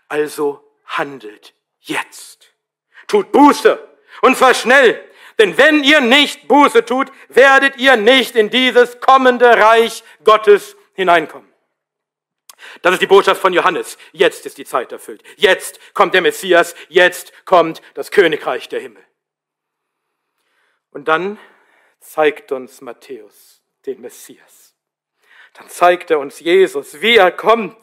Also 0.08 0.63
handelt 0.86 1.53
jetzt. 1.82 2.53
Tut 3.08 3.32
Buße 3.32 3.88
und 4.22 4.38
zwar 4.38 4.53
schnell. 4.53 5.09
Denn 5.39 5.58
wenn 5.58 5.84
ihr 5.84 6.01
nicht 6.01 6.48
Buße 6.48 6.86
tut, 6.86 7.12
werdet 7.29 7.77
ihr 7.77 7.96
nicht 7.96 8.36
in 8.36 8.50
dieses 8.50 9.00
kommende 9.00 9.48
Reich 9.48 10.03
Gottes 10.24 10.75
hineinkommen. 10.93 11.50
Das 12.81 12.93
ist 12.93 13.01
die 13.01 13.08
Botschaft 13.08 13.41
von 13.41 13.53
Johannes. 13.53 13.98
Jetzt 14.12 14.46
ist 14.46 14.58
die 14.58 14.65
Zeit 14.65 14.91
erfüllt. 14.91 15.24
Jetzt 15.38 15.79
kommt 15.93 16.13
der 16.13 16.22
Messias. 16.22 16.75
Jetzt 16.89 17.46
kommt 17.46 17.81
das 17.93 18.12
Königreich 18.12 18.67
der 18.67 18.81
Himmel. 18.81 19.03
Und 20.91 21.08
dann 21.08 21.39
zeigt 22.01 22.51
uns 22.51 22.81
Matthäus 22.81 23.62
den 23.86 24.01
Messias. 24.01 24.68
Dann 25.53 25.70
zeigt 25.70 26.12
er 26.12 26.20
uns 26.20 26.39
Jesus, 26.39 27.01
wie 27.01 27.18
er 27.18 27.32
kommt 27.32 27.75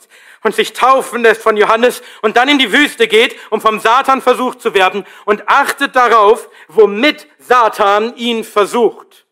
und 0.43 0.55
sich 0.55 0.73
taufen 0.73 1.23
lässt 1.23 1.43
von 1.43 1.57
Johannes 1.57 2.03
und 2.23 2.37
dann 2.37 2.49
in 2.49 2.59
die 2.59 2.73
Wüste 2.73 3.09
geht, 3.09 3.37
um 3.51 3.61
vom 3.61 3.81
Satan 3.81 4.23
versucht 4.23 4.61
zu 4.61 4.75
werden 4.75 5.07
und 5.25 5.49
achtet 5.49 5.97
darauf, 5.97 6.49
womit 6.69 7.27
Satan 7.39 8.17
ihn 8.17 8.45
versucht. 8.45 9.27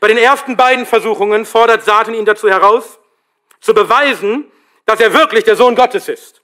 Bei 0.00 0.08
den 0.08 0.18
ersten 0.18 0.56
beiden 0.56 0.86
Versuchungen 0.86 1.44
fordert 1.44 1.84
Satan 1.84 2.14
ihn 2.14 2.24
dazu 2.24 2.48
heraus, 2.48 2.98
zu 3.60 3.74
beweisen, 3.74 4.50
dass 4.86 5.00
er 5.00 5.12
wirklich 5.12 5.44
der 5.44 5.56
Sohn 5.56 5.74
Gottes 5.74 6.08
ist. 6.08 6.42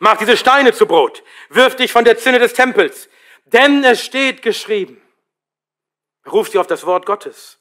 Mach 0.00 0.16
diese 0.16 0.36
Steine 0.36 0.72
zu 0.72 0.86
Brot, 0.86 1.22
wirf 1.50 1.76
dich 1.76 1.92
von 1.92 2.04
der 2.04 2.16
Zinne 2.16 2.38
des 2.38 2.54
Tempels, 2.54 3.08
denn 3.46 3.84
es 3.84 4.02
steht 4.02 4.42
geschrieben. 4.42 5.00
Ruf 6.30 6.48
sie 6.48 6.58
auf 6.58 6.66
das 6.66 6.86
Wort 6.86 7.06
Gottes. 7.06 7.58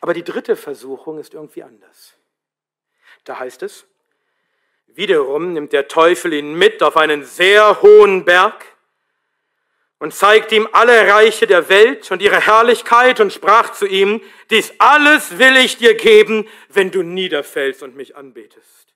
Aber 0.00 0.14
die 0.14 0.24
dritte 0.24 0.56
Versuchung 0.56 1.18
ist 1.18 1.34
irgendwie 1.34 1.62
anders. 1.62 2.14
Da 3.24 3.38
heißt 3.38 3.62
es, 3.62 3.86
wiederum 4.86 5.52
nimmt 5.52 5.72
der 5.72 5.88
Teufel 5.88 6.32
ihn 6.32 6.54
mit 6.54 6.82
auf 6.82 6.96
einen 6.96 7.24
sehr 7.24 7.82
hohen 7.82 8.24
Berg 8.24 8.64
und 9.98 10.12
zeigte 10.12 10.56
ihm 10.56 10.68
alle 10.72 11.08
Reiche 11.12 11.46
der 11.46 11.68
Welt 11.68 12.10
und 12.10 12.20
ihre 12.22 12.40
Herrlichkeit 12.40 13.20
und 13.20 13.32
sprach 13.32 13.72
zu 13.72 13.86
ihm, 13.86 14.20
dies 14.50 14.72
alles 14.78 15.38
will 15.38 15.56
ich 15.56 15.76
dir 15.76 15.94
geben, 15.94 16.48
wenn 16.68 16.90
du 16.90 17.02
niederfällst 17.02 17.84
und 17.84 17.94
mich 17.94 18.16
anbetest. 18.16 18.94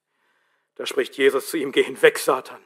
Da 0.75 0.85
spricht 0.85 1.17
Jesus 1.17 1.49
zu 1.49 1.57
ihm, 1.57 1.73
geh 1.73 1.85
hinweg, 1.85 2.19
Satan. 2.19 2.61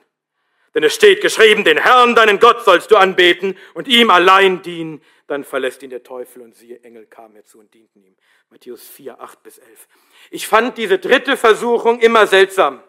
Denn 0.74 0.84
es 0.84 0.94
steht 0.94 1.20
geschrieben, 1.20 1.64
den 1.64 1.78
Herrn, 1.78 2.14
deinen 2.14 2.38
Gott 2.38 2.64
sollst 2.64 2.90
du 2.90 2.96
anbeten 2.96 3.58
und 3.74 3.88
ihm 3.88 4.10
allein 4.10 4.62
dienen. 4.62 5.02
Dann 5.30 5.44
verlässt 5.44 5.80
ihn 5.84 5.90
der 5.90 6.02
Teufel 6.02 6.42
und 6.42 6.56
siehe, 6.56 6.82
Engel 6.82 7.06
kamen 7.06 7.36
herzu 7.36 7.60
und 7.60 7.72
dienten 7.72 8.02
ihm. 8.02 8.16
Matthäus 8.48 8.82
4, 8.88 9.20
8 9.20 9.40
bis 9.44 9.58
11. 9.58 9.86
Ich 10.32 10.48
fand 10.48 10.76
diese 10.76 10.98
dritte 10.98 11.36
Versuchung 11.36 12.00
immer 12.00 12.26
seltsam. 12.26 12.82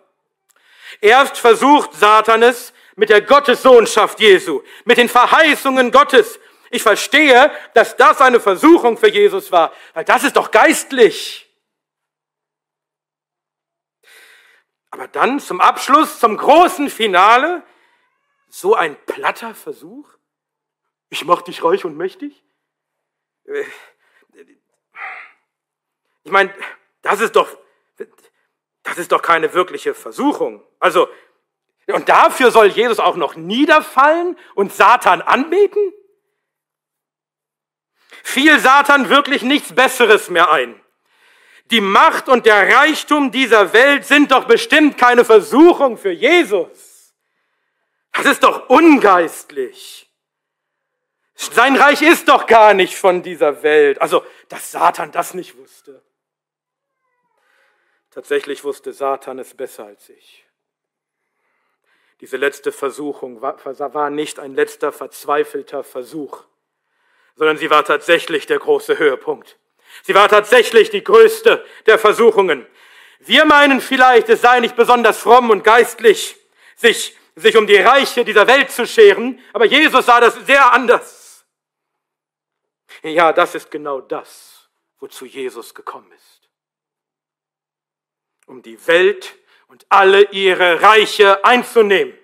Erst 1.02 1.38
versucht 1.38 1.94
Satan 1.94 2.42
es, 2.42 2.74
mit 2.96 3.10
der 3.10 3.22
Gottessohnschaft 3.22 4.20
Jesu, 4.20 4.64
mit 4.86 4.98
den 4.98 5.08
Verheißungen 5.08 5.92
Gottes. 5.92 6.40
Ich 6.72 6.82
verstehe, 6.82 7.52
dass 7.76 7.96
das 7.96 8.22
eine 8.22 8.40
Versuchung 8.40 8.98
für 8.98 9.12
Jesus 9.12 9.52
war, 9.52 9.72
weil 9.94 10.06
das 10.06 10.24
ist 10.24 10.36
doch 10.36 10.50
geistlich. 10.50 11.48
Aber 14.90 15.08
dann 15.08 15.40
zum 15.40 15.62
Abschluss, 15.62 16.20
zum 16.20 16.38
großen 16.38 16.90
Finale, 16.90 17.62
so 18.50 18.74
ein 18.74 18.98
platter 19.06 19.54
Versuch. 19.54 20.10
Ich 21.12 21.24
mach 21.26 21.44
dich 21.44 21.64
reich 21.64 21.86
und 21.86 21.96
mächtig. 21.96 22.44
Ich 26.24 26.32
meine, 26.32 26.52
das 27.04 27.22
ist 27.22 27.36
doch 27.36 27.56
das 28.84 28.98
ist 28.98 29.12
doch 29.12 29.22
keine 29.22 29.54
wirkliche 29.54 29.94
Versuchung. 29.94 30.64
Also, 30.80 31.08
und 31.88 32.10
dafür 32.10 32.52
soll 32.52 32.68
Jesus 32.68 33.00
auch 33.00 33.16
noch 33.16 33.36
niederfallen 33.36 34.38
und 34.56 34.74
Satan 34.74 35.22
anbeten? 35.22 35.94
Fiel 38.24 38.60
Satan 38.60 39.10
wirklich 39.10 39.44
nichts 39.44 39.74
Besseres 39.74 40.30
mehr 40.30 40.52
ein? 40.52 40.80
Die 41.66 41.82
Macht 41.82 42.28
und 42.28 42.46
der 42.46 42.76
Reichtum 42.76 43.32
dieser 43.32 43.72
Welt 43.74 44.06
sind 44.06 44.32
doch 44.32 44.46
bestimmt 44.46 44.98
keine 44.98 45.24
Versuchung 45.24 45.98
für 45.98 46.12
Jesus. 46.12 47.14
Das 48.12 48.26
ist 48.26 48.44
doch 48.44 48.68
ungeistlich. 48.70 50.11
Sein 51.50 51.76
Reich 51.76 52.04
ist 52.04 52.28
doch 52.28 52.46
gar 52.46 52.74
nicht 52.74 52.96
von 52.96 53.24
dieser 53.24 53.64
Welt. 53.64 54.00
Also, 54.00 54.24
dass 54.48 54.72
Satan 54.72 55.12
das 55.12 55.34
nicht 55.34 55.58
wusste. 55.58 56.04
Tatsächlich 58.12 58.64
wusste 58.64 58.94
Satan 58.94 59.40
es 59.40 59.56
besser 59.56 59.86
als 59.86 60.10
ich. 60.10 60.46
Diese 62.20 62.38
letzte 62.38 62.72
Versuchung 62.72 63.42
war, 63.42 64.10
nicht 64.12 64.38
ein 64.38 64.54
letzter 64.54 64.92
verzweifelter 64.92 65.84
Versuch, 65.84 66.44
sondern 67.36 67.58
sie 67.58 67.72
war 67.72 67.84
tatsächlich 67.84 68.46
der 68.46 68.60
große 68.60 69.00
Höhepunkt. 69.00 69.58
Sie 70.04 70.14
war 70.14 70.30
tatsächlich 70.30 70.92
die 70.92 71.04
größte 71.04 71.66
der 71.88 71.98
Versuchungen. 71.98 72.68
Wir 73.20 73.46
meinen 73.46 73.82
vielleicht, 73.82 74.30
es 74.30 74.42
sei 74.42 74.60
nicht 74.60 74.76
besonders 74.76 75.18
fromm 75.18 75.50
und 75.50 75.64
geistlich, 75.64 76.36
sich, 76.76 77.18
sich 77.36 77.58
um 77.58 77.66
die 77.66 77.78
Reiche 77.78 78.24
dieser 78.24 78.46
Welt 78.46 78.70
zu 78.70 78.86
scheren, 78.86 79.40
aber 79.54 79.66
Jesus 79.66 80.06
sah 80.06 80.20
das 80.20 80.36
sehr 80.46 80.72
anders. 80.72 81.21
Ja, 83.04 83.34
das 83.34 83.56
ist 83.56 83.72
genau 83.72 84.02
das, 84.02 84.70
wozu 85.00 85.26
Jesus 85.26 85.74
gekommen 85.74 86.12
ist. 86.12 86.50
Um 88.46 88.62
die 88.62 88.86
Welt 88.88 89.36
und 89.68 89.86
alle 89.90 90.30
ihre 90.32 90.82
Reiche 90.82 91.44
einzunehmen. 91.44 92.18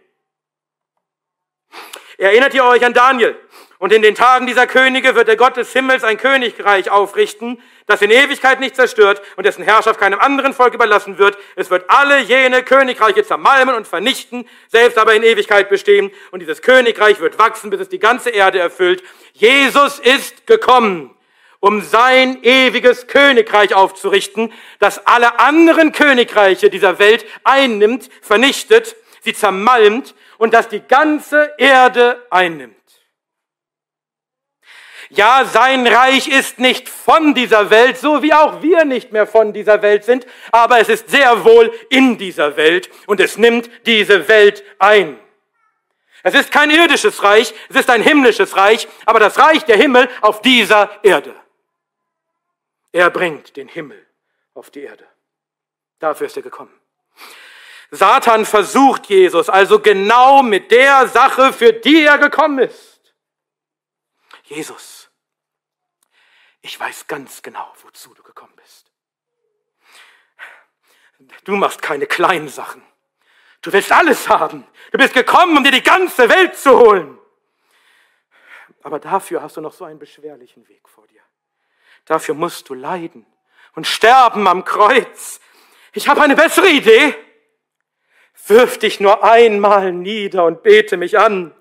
Erinnert 2.17 2.53
ihr 2.53 2.63
euch 2.63 2.83
an 2.83 2.93
Daniel? 2.93 3.39
Und 3.79 3.93
in 3.93 4.01
den 4.01 4.15
Tagen 4.15 4.47
dieser 4.47 4.65
Könige 4.65 5.13
wird 5.13 5.27
der 5.27 5.35
Gott 5.35 5.55
des 5.55 5.71
Himmels 5.71 6.03
ein 6.03 6.17
Königreich 6.17 6.89
aufrichten, 6.89 7.61
das 7.85 8.01
in 8.01 8.09
Ewigkeit 8.09 8.59
nicht 8.59 8.75
zerstört 8.75 9.21
und 9.35 9.45
dessen 9.45 9.63
Herrschaft 9.63 9.99
keinem 9.99 10.19
anderen 10.19 10.53
Volk 10.53 10.73
überlassen 10.73 11.19
wird. 11.19 11.37
Es 11.55 11.69
wird 11.69 11.85
alle 11.87 12.19
jene 12.19 12.63
Königreiche 12.63 13.23
zermalmen 13.23 13.75
und 13.75 13.87
vernichten, 13.87 14.47
selbst 14.67 14.97
aber 14.97 15.13
in 15.13 15.21
Ewigkeit 15.21 15.69
bestehen. 15.69 16.11
Und 16.31 16.39
dieses 16.39 16.63
Königreich 16.63 17.19
wird 17.19 17.37
wachsen, 17.37 17.69
bis 17.69 17.81
es 17.81 17.89
die 17.89 17.99
ganze 17.99 18.31
Erde 18.31 18.57
erfüllt. 18.57 19.03
Jesus 19.33 19.99
ist 19.99 20.47
gekommen, 20.47 21.15
um 21.59 21.81
sein 21.81 22.43
ewiges 22.43 23.05
Königreich 23.05 23.75
aufzurichten, 23.75 24.51
das 24.79 25.05
alle 25.05 25.39
anderen 25.39 25.91
Königreiche 25.91 26.71
dieser 26.71 26.97
Welt 26.97 27.25
einnimmt, 27.43 28.09
vernichtet, 28.23 28.95
sie 29.21 29.33
zermalmt 29.33 30.15
und 30.39 30.55
das 30.55 30.67
die 30.67 30.81
ganze 30.81 31.51
Erde 31.59 32.25
einnimmt. 32.31 32.76
Ja, 35.09 35.45
sein 35.45 35.87
Reich 35.87 36.27
ist 36.27 36.59
nicht 36.59 36.89
von 36.89 37.33
dieser 37.33 37.69
Welt, 37.69 37.97
so 37.97 38.21
wie 38.21 38.33
auch 38.33 38.61
wir 38.61 38.83
nicht 38.83 39.11
mehr 39.11 39.25
von 39.25 39.53
dieser 39.53 39.81
Welt 39.81 40.03
sind, 40.03 40.27
aber 40.51 40.79
es 40.79 40.89
ist 40.89 41.09
sehr 41.09 41.45
wohl 41.45 41.73
in 41.89 42.17
dieser 42.17 42.57
Welt 42.57 42.89
und 43.05 43.19
es 43.19 43.37
nimmt 43.37 43.69
diese 43.85 44.27
Welt 44.27 44.63
ein. 44.79 45.17
Es 46.23 46.33
ist 46.33 46.51
kein 46.51 46.69
irdisches 46.71 47.23
Reich, 47.23 47.53
es 47.69 47.77
ist 47.77 47.89
ein 47.89 48.01
himmlisches 48.01 48.57
Reich, 48.57 48.87
aber 49.05 49.19
das 49.19 49.39
Reich 49.39 49.63
der 49.63 49.77
Himmel 49.77 50.09
auf 50.19 50.41
dieser 50.41 50.89
Erde. 51.03 51.33
Er 52.91 53.09
bringt 53.09 53.55
den 53.55 53.69
Himmel 53.69 54.05
auf 54.53 54.71
die 54.71 54.81
Erde. 54.81 55.05
Dafür 55.99 56.27
ist 56.27 56.35
er 56.35 56.43
gekommen. 56.43 56.73
Satan 57.91 58.45
versucht 58.45 59.05
Jesus 59.05 59.49
also 59.49 59.79
genau 59.79 60.43
mit 60.43 60.71
der 60.71 61.07
Sache, 61.07 61.53
für 61.53 61.71
die 61.71 62.03
er 62.03 62.17
gekommen 62.17 62.59
ist. 62.59 63.13
Jesus, 64.43 64.96
ich 66.67 66.77
weiß 66.77 67.07
ganz 67.07 67.41
genau, 67.41 67.73
wozu 67.81 68.13
du 68.13 68.21
gekommen 68.23 68.53
bist. 68.57 68.91
Du 71.45 71.55
machst 71.55 71.81
keine 71.81 72.05
kleinen 72.05 72.49
Sachen. 72.49 72.83
Du 73.61 73.71
willst 73.71 73.91
alles 73.91 74.27
haben. 74.27 74.67
Du 74.91 74.97
bist 74.97 75.13
gekommen, 75.13 75.57
um 75.57 75.63
dir 75.63 75.71
die 75.71 75.81
ganze 75.81 76.29
Welt 76.29 76.57
zu 76.57 76.77
holen. 76.77 77.17
Aber 78.83 78.99
dafür 78.99 79.41
hast 79.41 79.55
du 79.55 79.61
noch 79.61 79.73
so 79.73 79.85
einen 79.85 79.97
beschwerlichen 79.97 80.67
Weg 80.67 80.87
vor 80.89 81.07
dir. 81.07 81.21
Dafür 82.05 82.35
musst 82.35 82.67
du 82.69 82.73
leiden 82.73 83.25
und 83.75 83.87
sterben 83.87 84.45
am 84.47 84.65
Kreuz. 84.65 85.39
Ich 85.93 86.09
habe 86.09 86.21
eine 86.21 86.35
bessere 86.35 86.69
Idee. 86.69 87.15
Wirf 88.45 88.77
dich 88.77 88.99
nur 88.99 89.23
einmal 89.23 89.93
nieder 89.93 90.45
und 90.45 90.63
bete 90.63 90.97
mich 90.97 91.17
an. 91.17 91.55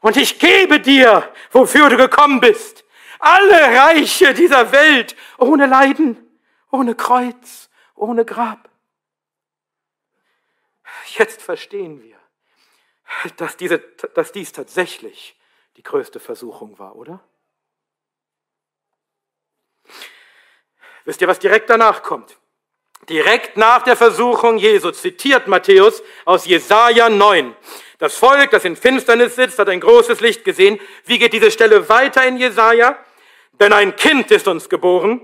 Und 0.00 0.16
ich 0.16 0.38
gebe 0.38 0.80
dir, 0.80 1.30
wofür 1.50 1.90
du 1.90 1.96
gekommen 1.96 2.40
bist, 2.40 2.85
alle 3.18 3.78
Reiche 3.78 4.34
dieser 4.34 4.72
Welt, 4.72 5.16
ohne 5.38 5.66
Leiden, 5.66 6.16
ohne 6.70 6.94
Kreuz, 6.94 7.70
ohne 7.94 8.24
Grab. 8.24 8.68
Jetzt 11.16 11.42
verstehen 11.42 12.02
wir, 12.02 12.18
dass, 13.36 13.56
diese, 13.56 13.78
dass 13.78 14.32
dies 14.32 14.52
tatsächlich 14.52 15.38
die 15.76 15.82
größte 15.82 16.20
Versuchung 16.20 16.78
war, 16.78 16.96
oder? 16.96 17.22
Wisst 21.04 21.20
ihr, 21.20 21.28
was 21.28 21.38
direkt 21.38 21.70
danach 21.70 22.02
kommt? 22.02 22.38
Direkt 23.08 23.56
nach 23.56 23.82
der 23.82 23.96
Versuchung 23.96 24.58
Jesu 24.58 24.90
zitiert 24.90 25.46
Matthäus 25.46 26.02
aus 26.24 26.44
Jesaja 26.46 27.08
9. 27.08 27.54
Das 27.98 28.16
Volk, 28.16 28.50
das 28.50 28.64
in 28.64 28.76
Finsternis 28.76 29.36
sitzt, 29.36 29.58
hat 29.58 29.68
ein 29.68 29.80
großes 29.80 30.20
Licht 30.20 30.44
gesehen. 30.44 30.78
Wie 31.04 31.18
geht 31.18 31.32
diese 31.32 31.50
Stelle 31.50 31.88
weiter 31.88 32.26
in 32.26 32.36
Jesaja? 32.36 32.98
Denn 33.60 33.72
ein 33.72 33.96
Kind 33.96 34.30
ist 34.30 34.48
uns 34.48 34.68
geboren, 34.68 35.20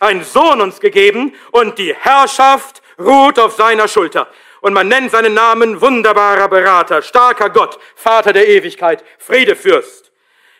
ein 0.00 0.24
Sohn 0.24 0.60
uns 0.60 0.80
gegeben 0.80 1.34
und 1.50 1.78
die 1.78 1.94
Herrschaft 1.94 2.82
ruht 2.98 3.38
auf 3.38 3.54
seiner 3.54 3.88
Schulter. 3.88 4.28
Und 4.60 4.72
man 4.72 4.88
nennt 4.88 5.10
seinen 5.10 5.34
Namen 5.34 5.80
wunderbarer 5.80 6.48
Berater, 6.48 7.02
starker 7.02 7.50
Gott, 7.50 7.78
Vater 7.94 8.32
der 8.32 8.48
Ewigkeit, 8.48 9.04
Friedefürst. 9.18 10.12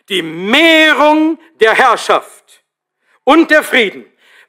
Die 0.09 0.21
Mehrung 0.21 1.39
der 1.59 1.73
Herrschaft 1.73 2.63
und 3.23 3.49
der 3.49 3.63
Frieden 3.63 4.05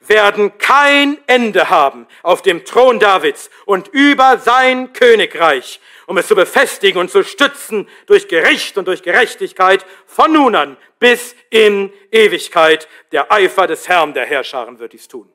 werden 0.08 0.58
kein 0.58 1.18
Ende 1.26 1.70
haben 1.70 2.06
auf 2.22 2.42
dem 2.42 2.64
Thron 2.64 2.98
Davids 2.98 3.50
und 3.64 3.88
über 3.88 4.38
sein 4.38 4.92
Königreich, 4.92 5.80
um 6.06 6.18
es 6.18 6.28
zu 6.28 6.34
befestigen 6.34 7.00
und 7.00 7.10
zu 7.10 7.24
stützen 7.24 7.88
durch 8.06 8.28
Gericht 8.28 8.78
und 8.78 8.88
durch 8.88 9.02
Gerechtigkeit 9.02 9.84
von 10.06 10.32
nun 10.32 10.54
an 10.54 10.76
bis 10.98 11.34
in 11.50 11.92
Ewigkeit. 12.10 12.88
Der 13.12 13.32
Eifer 13.32 13.66
des 13.66 13.88
Herrn 13.88 14.14
der 14.14 14.26
Herrscharen 14.26 14.78
wird 14.78 14.92
dies 14.92 15.08
tun. 15.08 15.30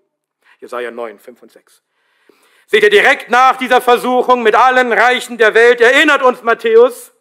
Jesaja 0.59 0.91
9, 0.91 1.19
5 1.19 1.41
und 1.41 1.51
6. 1.51 1.81
Seht 2.67 2.83
ihr 2.83 2.89
direkt 2.89 3.29
nach 3.29 3.57
dieser 3.57 3.81
Versuchung 3.81 4.43
mit 4.43 4.55
allen 4.55 4.93
Reichen 4.93 5.37
der 5.37 5.53
Welt, 5.53 5.81
erinnert 5.81 6.23
uns 6.23 6.41
Matthäus 6.41 7.11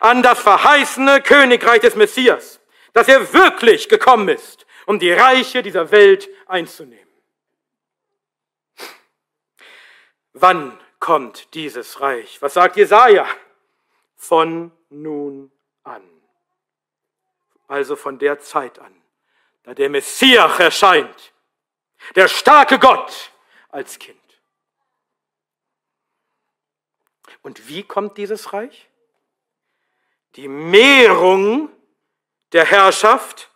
an 0.00 0.22
das 0.22 0.40
verheißene 0.40 1.20
Königreich 1.20 1.80
des 1.80 1.94
Messias, 1.94 2.60
dass 2.92 3.06
er 3.06 3.32
wirklich 3.32 3.88
gekommen 3.88 4.28
ist 4.28 4.66
um 4.90 4.98
die 4.98 5.12
Reiche 5.12 5.62
dieser 5.62 5.92
Welt 5.92 6.28
einzunehmen. 6.46 7.14
Wann 10.32 10.80
kommt 10.98 11.54
dieses 11.54 12.00
Reich? 12.00 12.42
Was 12.42 12.54
sagt 12.54 12.76
Jesaja? 12.76 13.24
Von 14.16 14.72
nun 14.88 15.52
an. 15.84 16.02
Also 17.68 17.94
von 17.94 18.18
der 18.18 18.40
Zeit 18.40 18.80
an, 18.80 18.92
da 19.62 19.74
der 19.74 19.90
Messias 19.90 20.58
erscheint, 20.58 21.32
der 22.16 22.26
starke 22.26 22.80
Gott 22.80 23.30
als 23.68 23.96
Kind. 23.96 24.18
Und 27.42 27.68
wie 27.68 27.84
kommt 27.84 28.18
dieses 28.18 28.52
Reich? 28.52 28.88
Die 30.34 30.48
Mehrung 30.48 31.70
der 32.50 32.64
Herrschaft 32.64 33.49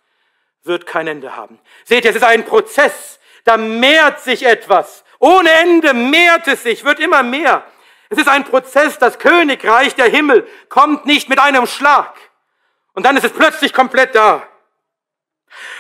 wird 0.65 0.87
kein 0.87 1.07
Ende 1.07 1.37
haben. 1.37 1.59
Seht 1.85 2.05
ihr, 2.05 2.11
es 2.11 2.17
ist 2.17 2.25
ein 2.25 2.45
Prozess. 2.45 3.21
Da 3.45 3.57
mehrt 3.57 4.21
sich 4.21 4.45
etwas. 4.45 5.05
Ohne 5.19 5.51
Ende 5.51 5.95
mehrt 5.95 6.49
es 6.49 6.63
sich, 6.63 6.85
wird 6.85 6.99
immer 6.99 7.23
mehr. 7.23 7.65
Es 8.09 8.19
ist 8.19 8.29
ein 8.29 8.45
Prozess. 8.45 8.99
Das 8.99 9.19
Königreich 9.19 9.95
der 9.95 10.07
Himmel 10.07 10.49
kommt 10.69 11.07
nicht 11.07 11.29
mit 11.29 11.39
einem 11.39 11.67
Schlag. 11.67 12.15
Und 12.95 13.05
dann 13.05 13.17
ist 13.17 13.25
es 13.25 13.33
plötzlich 13.33 13.73
komplett 13.73 14.15
da. 14.15 14.47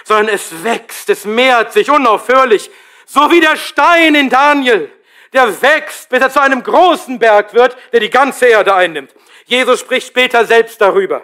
Sondern 0.05 0.29
es 0.29 0.62
wächst, 0.62 1.09
es 1.09 1.25
mehrt 1.25 1.73
sich 1.73 1.90
unaufhörlich. 1.90 2.70
So 3.07 3.31
wie 3.31 3.40
der 3.40 3.57
Stein 3.57 4.14
in 4.14 4.29
Daniel, 4.29 4.90
der 5.33 5.61
wächst, 5.62 6.09
bis 6.11 6.20
er 6.20 6.31
zu 6.31 6.40
einem 6.40 6.62
großen 6.62 7.18
Berg 7.18 7.55
wird, 7.55 7.77
der 7.92 8.01
die 8.01 8.11
ganze 8.11 8.47
Erde 8.47 8.75
einnimmt. 8.75 9.14
Jesus 9.47 9.81
spricht 9.81 10.09
später 10.09 10.44
selbst 10.44 10.81
darüber. 10.81 11.23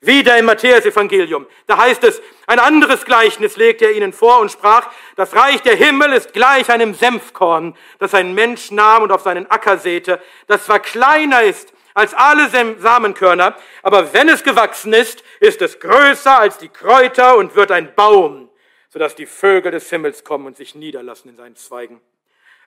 Wieder 0.00 0.38
im 0.38 0.44
Matthäus-Evangelium. 0.44 1.46
Da 1.66 1.76
heißt 1.76 2.04
es, 2.04 2.22
ein 2.46 2.60
anderes 2.60 3.04
Gleichnis 3.04 3.56
legte 3.56 3.86
er 3.86 3.92
ihnen 3.92 4.12
vor 4.12 4.38
und 4.40 4.52
sprach, 4.52 4.90
das 5.16 5.34
Reich 5.34 5.60
der 5.62 5.74
Himmel 5.74 6.12
ist 6.12 6.32
gleich 6.32 6.70
einem 6.70 6.94
Senfkorn, 6.94 7.76
das 7.98 8.14
ein 8.14 8.32
Mensch 8.32 8.70
nahm 8.70 9.02
und 9.02 9.10
auf 9.10 9.22
seinen 9.22 9.50
Acker 9.50 9.76
säte, 9.76 10.22
das 10.46 10.66
zwar 10.66 10.78
kleiner 10.78 11.42
ist 11.42 11.72
als 11.94 12.14
alle 12.14 12.48
Samenkörner, 12.78 13.56
aber 13.82 14.12
wenn 14.12 14.28
es 14.28 14.44
gewachsen 14.44 14.92
ist, 14.92 15.24
ist 15.40 15.62
es 15.62 15.80
größer 15.80 16.38
als 16.38 16.58
die 16.58 16.68
Kräuter 16.68 17.36
und 17.36 17.56
wird 17.56 17.72
ein 17.72 17.92
Baum, 17.96 18.50
sodass 18.90 19.16
die 19.16 19.26
Vögel 19.26 19.72
des 19.72 19.90
Himmels 19.90 20.22
kommen 20.22 20.46
und 20.46 20.56
sich 20.56 20.76
niederlassen 20.76 21.30
in 21.30 21.36
seinen 21.36 21.56
Zweigen. 21.56 22.00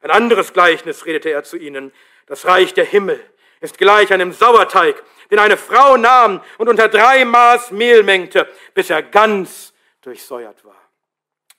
Ein 0.02 0.12
anderes 0.12 0.52
Gleichnis 0.52 1.06
redete 1.06 1.30
er 1.30 1.44
zu 1.44 1.56
ihnen, 1.56 1.94
das 2.26 2.46
Reich 2.46 2.74
der 2.74 2.86
Himmel 2.86 3.24
ist 3.62 3.78
gleich 3.78 4.12
einem 4.12 4.34
Sauerteig, 4.34 5.02
den 5.32 5.40
eine 5.40 5.58
Frau 5.58 5.98
nahm 5.98 6.44
und 6.58 6.68
unter 6.68 6.90
drei 6.90 7.24
Maß 7.24 7.72
Mehl 7.72 8.04
mengte, 8.04 8.54
bis 8.74 8.90
er 8.90 9.02
ganz 9.02 9.74
durchsäuert 10.02 10.64
war. 10.66 10.76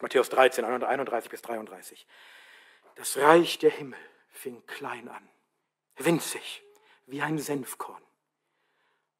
Matthäus 0.00 0.28
13, 0.28 0.64
31 0.64 1.30
bis 1.30 1.42
33. 1.42 2.06
Das 2.96 3.16
Reich 3.16 3.58
der 3.58 3.70
Himmel 3.70 3.98
fing 4.28 4.64
klein 4.66 5.08
an, 5.08 5.28
winzig, 5.96 6.62
wie 7.06 7.22
ein 7.22 7.38
Senfkorn, 7.38 8.02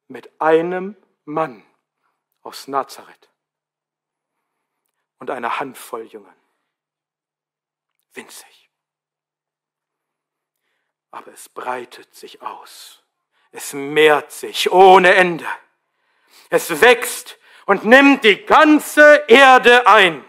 mit 0.07 0.29
einem 0.39 0.95
Mann 1.25 1.65
aus 2.43 2.67
Nazareth 2.67 3.29
und 5.17 5.31
einer 5.31 5.59
Handvoll 5.59 6.03
Jüngern. 6.03 6.35
Winzig. 8.13 8.69
Aber 11.09 11.31
es 11.31 11.49
breitet 11.49 12.13
sich 12.13 12.41
aus 12.41 13.02
es 13.53 13.71
mehrt 13.73 14.31
sich 14.31 14.71
ohne 14.71 15.13
Ende. 15.13 15.45
Es 16.49 16.81
wächst 16.81 17.37
und 17.65 17.85
nimmt 17.85 18.23
die 18.23 18.43
ganze 18.45 19.23
Erde 19.27 19.87
ein. 19.87 20.25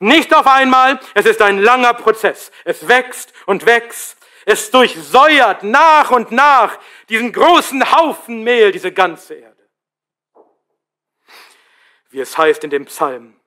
Nicht 0.00 0.34
auf 0.34 0.46
einmal, 0.46 1.00
es 1.14 1.26
ist 1.26 1.40
ein 1.40 1.58
langer 1.58 1.94
Prozess. 1.94 2.50
Es 2.64 2.86
wächst 2.86 3.32
und 3.46 3.64
wächst. 3.64 4.18
Es 4.44 4.70
durchsäuert 4.70 5.62
nach 5.62 6.10
und 6.10 6.32
nach 6.32 6.78
diesen 7.08 7.32
großen 7.32 7.92
Haufen 7.92 8.42
Mehl, 8.42 8.72
diese 8.72 8.92
ganze 8.92 9.34
Erde. 9.34 9.68
Wie 12.10 12.20
es 12.20 12.36
heißt 12.36 12.62
in 12.64 12.70
dem 12.70 12.84
Psalm. 12.86 13.40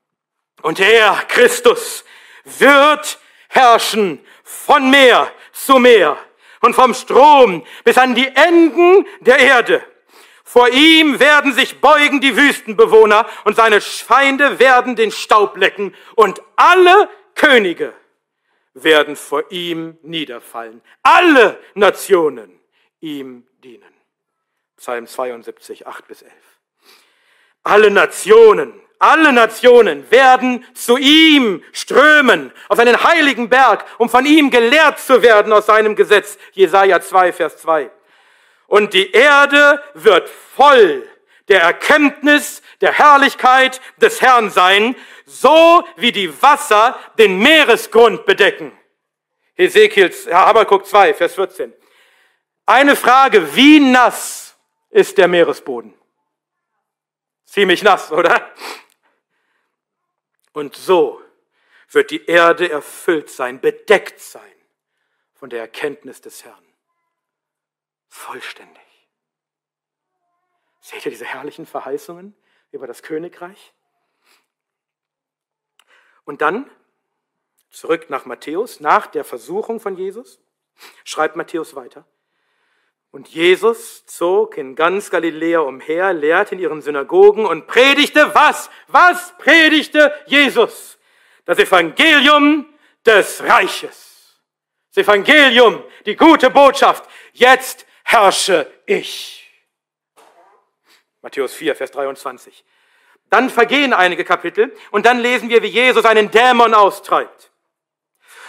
Und 0.61 0.79
er, 0.79 1.13
Christus, 1.27 2.03
wird 2.43 3.19
herrschen 3.49 4.25
von 4.43 4.89
Meer 4.89 5.31
zu 5.51 5.77
Meer 5.77 6.17
und 6.61 6.73
vom 6.73 6.93
Strom 6.93 7.65
bis 7.83 7.97
an 7.97 8.15
die 8.15 8.27
Enden 8.27 9.05
der 9.21 9.39
Erde. 9.39 9.83
Vor 10.43 10.69
ihm 10.69 11.19
werden 11.19 11.53
sich 11.53 11.79
beugen 11.79 12.21
die 12.21 12.35
Wüstenbewohner 12.35 13.27
und 13.43 13.55
seine 13.55 13.81
Feinde 13.81 14.59
werden 14.59 14.95
den 14.95 15.11
Staub 15.11 15.57
lecken 15.57 15.93
und 16.15 16.41
alle 16.55 17.09
Könige 17.35 17.93
werden 18.73 19.15
vor 19.15 19.51
ihm 19.51 19.97
niederfallen. 20.01 20.81
Alle 21.03 21.59
Nationen 21.75 22.59
ihm 22.99 23.47
dienen. 23.63 23.93
Psalm 24.77 25.07
72, 25.07 25.87
8 25.87 26.07
bis 26.07 26.21
11. 26.21 26.33
Alle 27.63 27.91
Nationen 27.91 28.73
alle 28.99 29.31
Nationen 29.31 30.09
werden 30.11 30.65
zu 30.73 30.97
ihm 30.97 31.63
strömen, 31.71 32.51
auf 32.67 32.77
seinen 32.77 33.01
heiligen 33.01 33.49
Berg, 33.49 33.85
um 33.97 34.09
von 34.09 34.25
ihm 34.25 34.51
gelehrt 34.51 34.99
zu 34.99 35.21
werden 35.23 35.53
aus 35.53 35.65
seinem 35.65 35.95
Gesetz. 35.95 36.37
Jesaja 36.51 36.99
2, 37.01 37.31
Vers 37.31 37.57
2. 37.57 37.89
Und 38.67 38.93
die 38.93 39.11
Erde 39.11 39.81
wird 39.93 40.29
voll 40.29 41.07
der 41.47 41.61
Erkenntnis 41.61 42.61
der 42.81 42.91
Herrlichkeit 42.91 43.81
des 43.97 44.21
Herrn 44.21 44.49
sein, 44.49 44.95
so 45.25 45.83
wie 45.95 46.11
die 46.11 46.41
Wasser 46.41 46.99
den 47.17 47.39
Meeresgrund 47.39 48.25
bedecken. 48.25 48.71
Hesekiel, 49.55 50.11
Habakkuk 50.31 50.85
2, 50.85 51.13
Vers 51.13 51.35
14. 51.35 51.73
Eine 52.65 52.95
Frage, 52.95 53.55
wie 53.55 53.79
nass 53.79 54.55
ist 54.89 55.17
der 55.17 55.27
Meeresboden? 55.27 55.93
Ziemlich 57.45 57.81
nass, 57.81 58.11
oder? 58.11 58.51
Und 60.53 60.75
so 60.75 61.21
wird 61.89 62.11
die 62.11 62.25
Erde 62.25 62.69
erfüllt 62.69 63.29
sein, 63.29 63.61
bedeckt 63.61 64.19
sein 64.19 64.41
von 65.33 65.49
der 65.49 65.61
Erkenntnis 65.61 66.21
des 66.21 66.43
Herrn. 66.43 66.65
Vollständig. 68.07 68.83
Seht 70.81 71.05
ihr 71.05 71.11
diese 71.11 71.25
herrlichen 71.25 71.65
Verheißungen 71.65 72.35
über 72.71 72.87
das 72.87 73.03
Königreich? 73.03 73.73
Und 76.25 76.41
dann 76.41 76.69
zurück 77.69 78.09
nach 78.09 78.25
Matthäus, 78.25 78.79
nach 78.79 79.07
der 79.07 79.23
Versuchung 79.23 79.79
von 79.79 79.95
Jesus, 79.95 80.39
schreibt 81.03 81.35
Matthäus 81.35 81.75
weiter. 81.75 82.05
Und 83.11 83.27
Jesus 83.27 84.05
zog 84.05 84.57
in 84.57 84.75
ganz 84.75 85.09
Galiläa 85.09 85.61
umher, 85.61 86.13
lehrte 86.13 86.53
in 86.55 86.61
ihren 86.61 86.81
Synagogen 86.81 87.45
und 87.45 87.65
predigte 87.65 88.33
was? 88.35 88.69
Was 88.87 89.35
predigte 89.37 90.13
Jesus? 90.27 90.99
Das 91.45 91.57
Evangelium 91.57 92.71
des 93.03 93.43
Reiches. 93.43 94.39
Das 94.93 95.03
Evangelium, 95.03 95.83
die 96.05 96.15
gute 96.15 96.51
Botschaft. 96.51 97.09
Jetzt 97.33 97.87
herrsche 98.03 98.71
ich. 98.85 99.49
Matthäus 101.21 101.53
4, 101.53 101.75
Vers 101.75 101.91
23. 101.91 102.63
Dann 103.29 103.49
vergehen 103.49 103.93
einige 103.93 104.23
Kapitel 104.23 104.75
und 104.91 105.05
dann 105.05 105.19
lesen 105.19 105.49
wir, 105.49 105.61
wie 105.63 105.67
Jesus 105.67 106.05
einen 106.05 106.29
Dämon 106.31 106.73
austreibt. 106.73 107.48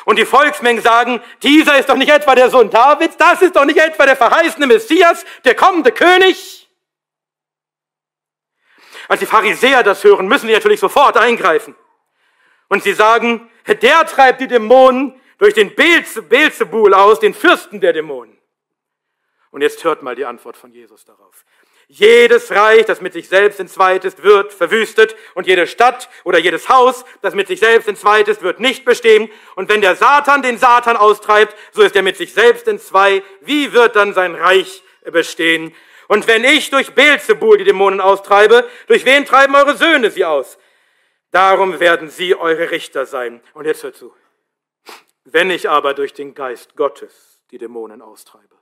Und 0.05 0.19
die 0.19 0.25
Volksmengen 0.25 0.83
sagen, 0.83 1.23
dieser 1.43 1.79
ist 1.79 1.89
doch 1.89 1.97
nicht 1.97 2.11
etwa 2.11 2.35
der 2.35 2.51
Sohn 2.51 2.71
Davids, 2.71 3.17
das 3.17 3.43
ist 3.43 3.57
doch 3.57 3.65
nicht 3.65 3.79
etwa 3.79 4.07
der 4.07 4.17
verheißene 4.17 4.67
Messias, 4.67 5.25
der 5.45 5.55
kommende 5.55 5.93
König. 5.93 6.69
Als 9.09 9.21
die 9.21 9.27
Pharisäer 9.27 9.83
das 9.83 10.05
hören, 10.05 10.29
müssen 10.29 10.47
sie 10.47 10.53
natürlich 10.53 10.81
sofort 10.81 11.17
eingreifen. 11.17 11.75
Und 12.69 12.83
sie 12.83 12.95
sagen, 12.95 13.51
der 13.67 14.07
treibt 14.07 14.41
die 14.41 14.47
Dämonen 14.47 15.21
durch 15.39 15.55
den 15.55 15.75
Beelzebul 15.75 16.95
aus, 16.95 17.19
den 17.19 17.35
Fürsten 17.35 17.81
der 17.81 17.93
Dämonen. 17.93 18.39
Und 19.51 19.63
jetzt 19.63 19.83
hört 19.83 20.03
mal 20.03 20.15
die 20.15 20.25
Antwort 20.25 20.57
von 20.57 20.71
Jesus 20.71 21.05
darauf. 21.05 21.45
Jedes 21.93 22.53
Reich, 22.53 22.85
das 22.85 23.01
mit 23.01 23.15
sich 23.15 23.29
selbst 23.29 23.59
entzweit 23.59 24.05
ist, 24.05 24.23
wird 24.23 24.53
verwüstet 24.53 25.17
und 25.35 25.49
jede 25.49 25.67
Stadt 25.67 26.09
oder 26.23 26.39
jedes 26.39 26.69
Haus, 26.69 27.05
das 27.21 27.35
mit 27.35 27.49
sich 27.49 27.59
selbst 27.59 27.89
entzweit 27.89 28.29
ist, 28.29 28.43
wird 28.43 28.61
nicht 28.61 28.85
bestehen. 28.85 29.29
Und 29.57 29.69
wenn 29.69 29.81
der 29.81 29.97
Satan 29.97 30.41
den 30.41 30.57
Satan 30.57 30.97
austreibt, 30.97 31.57
so 31.73 31.83
ist 31.83 31.97
er 31.97 32.03
mit 32.03 32.17
sich 32.17 32.33
selbst 32.33 32.69
entzwei. 32.69 33.25
Wie 33.41 33.73
wird 33.73 33.97
dann 33.97 34.15
sein 34.15 34.37
Reich 34.37 34.85
bestehen? 35.03 35.75
Und 36.07 36.29
wenn 36.29 36.45
ich 36.45 36.71
durch 36.71 36.95
Beelzebul 36.95 37.59
die 37.59 37.65
Dämonen 37.65 38.01
austreibe, 38.01 38.71
durch 38.87 39.05
wen 39.05 39.25
treiben 39.25 39.57
eure 39.57 39.77
Söhne 39.77 40.13
sie 40.13 40.25
aus? 40.25 40.59
Darum 41.33 41.81
werden 41.81 42.09
sie 42.09 42.37
eure 42.37 42.71
Richter 42.71 43.05
sein. 43.05 43.43
Und 43.53 43.65
jetzt 43.65 43.83
hört 43.83 43.97
zu. 43.97 44.15
Wenn 45.25 45.51
ich 45.51 45.69
aber 45.69 45.95
durch 45.95 46.15
den 46.15 46.37
Geist 46.37 46.77
Gottes 46.77 47.43
die 47.51 47.59
Dämonen 47.59 48.01
austreibe, 48.01 48.55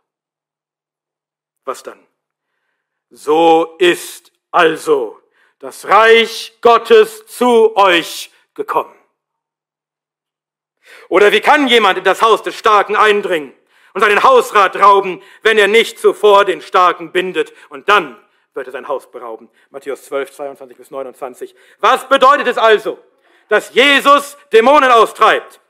was 1.67 1.83
dann? 1.83 2.09
So 3.11 3.77
ist 3.79 4.33
also 4.51 5.21
das 5.59 5.87
Reich 5.87 6.59
Gottes 6.61 7.27
zu 7.27 7.77
euch 7.77 8.31
gekommen. 8.55 8.95
Oder 11.09 11.33
wie 11.33 11.41
kann 11.41 11.69
jemand 11.69 11.99
in 11.99 12.05
das 12.05 12.23
Haus 12.23 12.43
des 12.43 12.57
Starken 12.57 12.97
eindringen 12.97 13.55
und 13.95 14.03
seinen 14.03 14.23
Hausrat 14.23 14.77
rauben, 14.77 15.23
wenn 15.43 15.59
er 15.59 15.69
nicht 15.69 15.99
zuvor 15.99 16.45
den 16.45 16.61
Starken 16.61 17.13
bindet 17.13 17.53
und 17.71 17.89
dann 17.89 18.17
wird 18.55 18.67
er 18.67 18.73
sein 18.73 18.89
Haus 18.89 19.11
berauben? 19.11 19.51
Matthäus 19.71 20.05
12, 20.05 20.33
22 20.33 20.77
bis 20.77 20.91
29. 20.91 21.55
Was 21.79 22.09
bedeutet 22.09 22.47
es 22.47 22.59
also, 22.59 22.99
dass 23.49 23.73
Jesus 23.73 24.37
Dämonen 24.53 24.91
austreibt? 24.91 25.61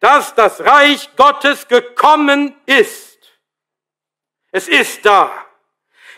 Dass 0.00 0.34
das 0.34 0.60
Reich 0.60 1.14
Gottes 1.16 1.68
gekommen 1.68 2.56
ist. 2.66 3.18
Es 4.50 4.68
ist 4.68 5.04
da. 5.04 5.47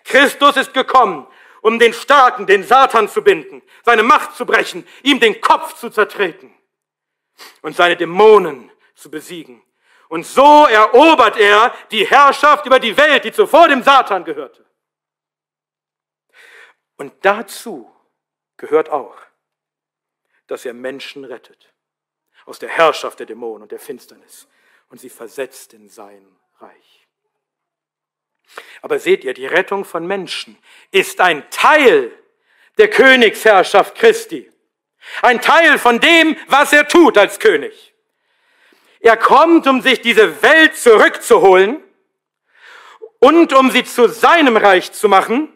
Christus 0.04 0.56
ist 0.56 0.74
gekommen, 0.74 1.26
um 1.62 1.78
den 1.78 1.92
Starken, 1.92 2.46
den 2.46 2.64
Satan 2.64 3.08
zu 3.08 3.22
binden, 3.22 3.62
seine 3.84 4.02
Macht 4.02 4.34
zu 4.34 4.46
brechen, 4.46 4.86
ihm 5.02 5.20
den 5.20 5.40
Kopf 5.40 5.74
zu 5.74 5.90
zertreten 5.90 6.54
und 7.62 7.76
seine 7.76 7.96
Dämonen 7.96 8.70
zu 8.94 9.10
besiegen. 9.10 9.62
Und 10.08 10.26
so 10.26 10.66
erobert 10.66 11.36
er 11.36 11.74
die 11.90 12.06
Herrschaft 12.06 12.66
über 12.66 12.80
die 12.80 12.96
Welt, 12.96 13.24
die 13.24 13.32
zuvor 13.32 13.68
dem 13.68 13.82
Satan 13.82 14.24
gehörte. 14.24 14.64
Und 16.96 17.12
dazu 17.22 17.90
gehört 18.56 18.88
auch, 18.90 19.16
dass 20.46 20.64
er 20.64 20.74
Menschen 20.74 21.24
rettet 21.24 21.72
aus 22.44 22.58
der 22.58 22.68
Herrschaft 22.68 23.20
der 23.20 23.26
Dämonen 23.26 23.62
und 23.62 23.72
der 23.72 23.78
Finsternis 23.78 24.48
und 24.88 25.00
sie 25.00 25.08
versetzt 25.08 25.72
in 25.72 25.88
sein 25.88 26.26
Reich. 26.58 26.89
Aber 28.82 28.98
seht 28.98 29.24
ihr, 29.24 29.34
die 29.34 29.46
Rettung 29.46 29.84
von 29.84 30.06
Menschen 30.06 30.58
ist 30.90 31.20
ein 31.20 31.48
Teil 31.50 32.10
der 32.78 32.88
Königsherrschaft 32.88 33.94
Christi. 33.94 34.50
Ein 35.22 35.40
Teil 35.40 35.78
von 35.78 36.00
dem, 36.00 36.36
was 36.48 36.72
er 36.72 36.88
tut 36.88 37.18
als 37.18 37.38
König. 37.38 37.94
Er 39.00 39.16
kommt, 39.16 39.66
um 39.66 39.80
sich 39.80 40.00
diese 40.00 40.42
Welt 40.42 40.76
zurückzuholen 40.76 41.82
und 43.18 43.52
um 43.52 43.70
sie 43.70 43.84
zu 43.84 44.08
seinem 44.08 44.56
Reich 44.56 44.92
zu 44.92 45.08
machen 45.08 45.52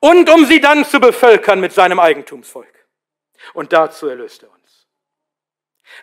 und 0.00 0.28
um 0.30 0.46
sie 0.46 0.60
dann 0.60 0.84
zu 0.84 1.00
bevölkern 1.00 1.60
mit 1.60 1.72
seinem 1.72 1.98
Eigentumsvolk. 1.98 2.72
Und 3.52 3.72
dazu 3.72 4.08
erlöst 4.08 4.42
er 4.42 4.50
uns. 4.50 4.86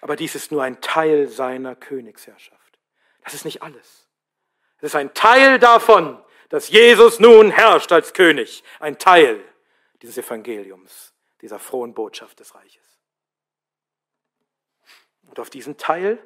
Aber 0.01 0.15
dies 0.15 0.35
ist 0.35 0.51
nur 0.51 0.63
ein 0.63 0.81
Teil 0.81 1.27
seiner 1.27 1.75
Königsherrschaft. 1.75 2.79
Das 3.23 3.33
ist 3.33 3.45
nicht 3.45 3.61
alles. 3.63 4.07
Es 4.81 4.87
ist 4.89 4.95
ein 4.95 5.13
Teil 5.13 5.59
davon, 5.59 6.21
dass 6.49 6.69
Jesus 6.69 7.19
nun 7.19 7.51
herrscht 7.51 7.91
als 7.91 8.13
König. 8.13 8.63
Ein 8.79 8.97
Teil 8.97 9.41
dieses 10.01 10.17
Evangeliums, 10.17 11.13
dieser 11.41 11.59
frohen 11.59 11.93
Botschaft 11.93 12.39
des 12.39 12.55
Reiches. 12.55 12.99
Und 15.27 15.39
auf 15.39 15.49
diesen 15.49 15.77
Teil 15.77 16.17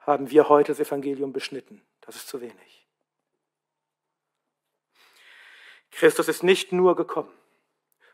haben 0.00 0.30
wir 0.30 0.48
heute 0.48 0.72
das 0.72 0.80
Evangelium 0.80 1.32
beschnitten. 1.32 1.82
Das 2.02 2.14
ist 2.14 2.28
zu 2.28 2.40
wenig. 2.40 2.86
Christus 5.90 6.28
ist 6.28 6.42
nicht 6.42 6.72
nur 6.72 6.94
gekommen, 6.94 7.32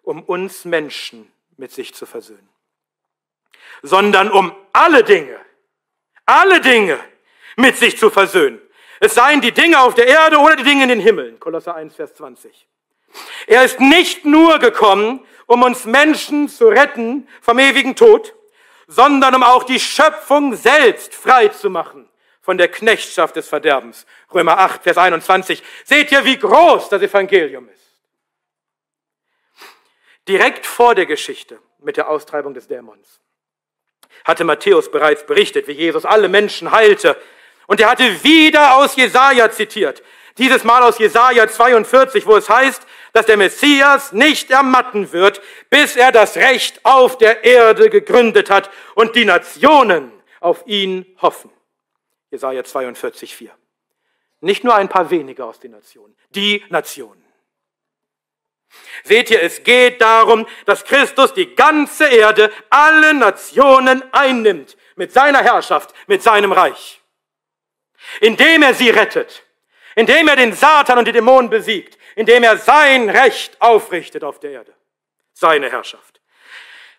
um 0.03 0.23
uns 0.23 0.65
Menschen 0.65 1.31
mit 1.57 1.73
sich 1.73 1.95
zu 1.95 2.07
versöhnen, 2.07 2.49
sondern 3.83 4.31
um 4.31 4.55
alle 4.73 5.03
Dinge, 5.03 5.39
alle 6.25 6.61
Dinge 6.61 6.99
mit 7.57 7.77
sich 7.77 7.99
zu 7.99 8.11
versöhnen. 8.11 8.61
Es 9.01 9.15
seien 9.15 9.41
die 9.41 9.53
Dinge 9.53 9.81
auf 9.81 9.95
der 9.95 10.07
Erde 10.07 10.39
oder 10.39 10.57
die 10.57 10.65
Dinge 10.65 10.83
in 10.85 10.89
den 10.89 11.01
Himmeln. 11.01 11.39
Kolosser 11.41 11.75
1, 11.75 11.95
Vers 11.95 12.15
20. 12.15 12.67
Er 13.47 13.65
ist 13.65 13.81
nicht 13.81 14.25
nur 14.25 14.59
gekommen, 14.59 15.25
um 15.47 15.63
uns 15.63 15.85
Menschen 15.85 16.49
zu 16.49 16.69
retten 16.69 17.29
vom 17.41 17.59
ewigen 17.59 17.97
Tod, 17.97 18.35
sondern 18.87 19.35
um 19.35 19.43
auch 19.43 19.65
die 19.65 19.81
Schöpfung 19.81 20.55
selbst 20.55 21.15
frei 21.15 21.49
zu 21.49 21.71
machen 21.71 22.09
von 22.41 22.59
der 22.59 22.69
Knechtschaft 22.69 23.37
des 23.37 23.49
Verderbens. 23.49 24.07
Römer 24.33 24.59
8, 24.59 24.83
Vers 24.83 24.99
21. 24.99 25.63
Seht 25.85 26.13
ihr, 26.13 26.25
wie 26.25 26.39
groß 26.39 26.89
das 26.89 27.03
Evangelium 27.03 27.69
ist. 27.69 27.79
Direkt 30.27 30.67
vor 30.67 30.95
der 30.95 31.07
Geschichte 31.07 31.59
mit 31.79 31.97
der 31.97 32.09
Austreibung 32.09 32.53
des 32.53 32.69
Dämons 32.69 33.21
hatte 34.25 34.45
Matthäus 34.45 34.91
bereits 34.91 35.25
berichtet, 35.25 35.69
wie 35.69 35.73
Jesus 35.73 36.05
alle 36.05 36.29
Menschen 36.29 36.71
heilte. 36.71 37.17
Und 37.69 37.81
er 37.81 37.91
hatte 37.91 38.25
wieder 38.25 38.77
aus 38.77 38.97
Jesaja 38.97 39.51
zitiert. 39.51 40.03
Dieses 40.39 40.65
Mal 40.65 40.83
aus 40.83 40.99
Jesaja 40.99 41.47
42, 41.47 42.27
wo 42.27 42.37
es 42.37 42.49
heißt, 42.49 42.87
dass 43.13 43.27
der 43.27 43.37
Messias 43.37 44.13
nicht 44.13 44.51
ermatten 44.51 45.13
wird, 45.13 45.43
bis 45.69 45.95
er 45.95 46.11
das 46.11 46.37
Recht 46.37 46.81
auf 46.85 47.19
der 47.19 47.45
Erde 47.45 47.91
gegründet 47.91 48.49
hat 48.49 48.71
und 48.95 49.15
die 49.17 49.27
Nationen 49.27 50.11
auf 50.41 50.67
ihn 50.67 51.05
hoffen. 51.21 51.51
Jesaja 52.31 52.65
42, 52.65 53.37
4. 53.37 53.51
Nicht 54.41 54.65
nur 54.65 54.75
ein 54.75 54.89
paar 54.89 55.11
wenige 55.11 55.45
aus 55.45 55.61
den 55.61 55.73
Nationen, 55.73 56.17
die 56.31 56.65
Nationen. 56.71 57.23
Seht 59.05 59.31
ihr, 59.31 59.43
es 59.43 59.63
geht 59.63 60.01
darum, 60.01 60.47
dass 60.65 60.85
Christus 60.85 61.35
die 61.35 61.55
ganze 61.55 62.07
Erde, 62.07 62.51
alle 62.71 63.13
Nationen 63.13 64.03
einnimmt 64.13 64.79
mit 64.97 65.13
seiner 65.13 65.43
Herrschaft, 65.43 65.93
mit 66.07 66.23
seinem 66.23 66.53
Reich. 66.53 67.03
Indem 68.21 68.63
er 68.63 68.75
sie 68.75 68.91
rettet, 68.91 69.45
indem 69.95 70.29
er 70.29 70.37
den 70.37 70.53
Satan 70.53 70.99
und 70.99 71.07
die 71.07 71.13
Dämonen 71.13 71.51
besiegt, 71.51 71.99
indem 72.15 72.43
er 72.43 72.57
sein 72.57 73.11
Recht 73.11 73.61
aufrichtet 73.61 74.25
auf 74.25 74.41
der 74.41 74.53
Erde, 74.53 74.75
seine 75.33 75.71
Herrschaft. 75.71 76.21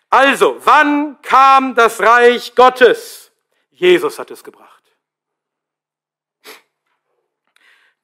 Also, 0.08 0.56
wann 0.64 1.20
kam 1.22 1.74
das 1.74 2.00
Reich 2.00 2.54
Gottes? 2.54 3.32
Jesus 3.70 4.18
hat 4.18 4.30
es 4.30 4.42
gebracht. 4.44 4.80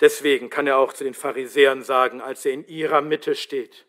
Deswegen 0.00 0.50
kann 0.50 0.66
er 0.66 0.78
auch 0.78 0.92
zu 0.92 1.04
den 1.04 1.14
Pharisäern 1.14 1.82
sagen, 1.82 2.20
als 2.20 2.44
er 2.44 2.52
in 2.52 2.66
ihrer 2.66 3.00
Mitte 3.00 3.35
steht. 3.35 3.87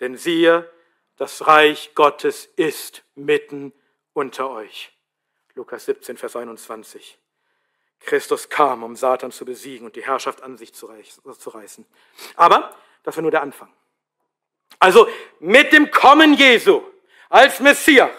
Denn 0.00 0.16
siehe, 0.16 0.70
das 1.16 1.46
Reich 1.46 1.94
Gottes 1.94 2.46
ist 2.56 3.04
mitten 3.14 3.72
unter 4.12 4.50
euch. 4.50 4.92
Lukas 5.54 5.84
17, 5.84 6.16
Vers 6.16 6.36
21. 6.36 7.19
Christus 8.00 8.48
kam, 8.48 8.82
um 8.82 8.96
Satan 8.96 9.30
zu 9.30 9.44
besiegen 9.44 9.86
und 9.86 9.96
die 9.96 10.04
Herrschaft 10.04 10.42
an 10.42 10.56
sich 10.56 10.72
zu 10.72 10.86
reißen. 10.86 11.86
Aber 12.36 12.74
das 13.02 13.16
war 13.16 13.22
nur 13.22 13.30
der 13.30 13.42
Anfang. 13.42 13.72
Also 14.78 15.08
mit 15.38 15.72
dem 15.72 15.90
Kommen 15.90 16.34
Jesu 16.34 16.82
als 17.28 17.60
Messias 17.60 18.10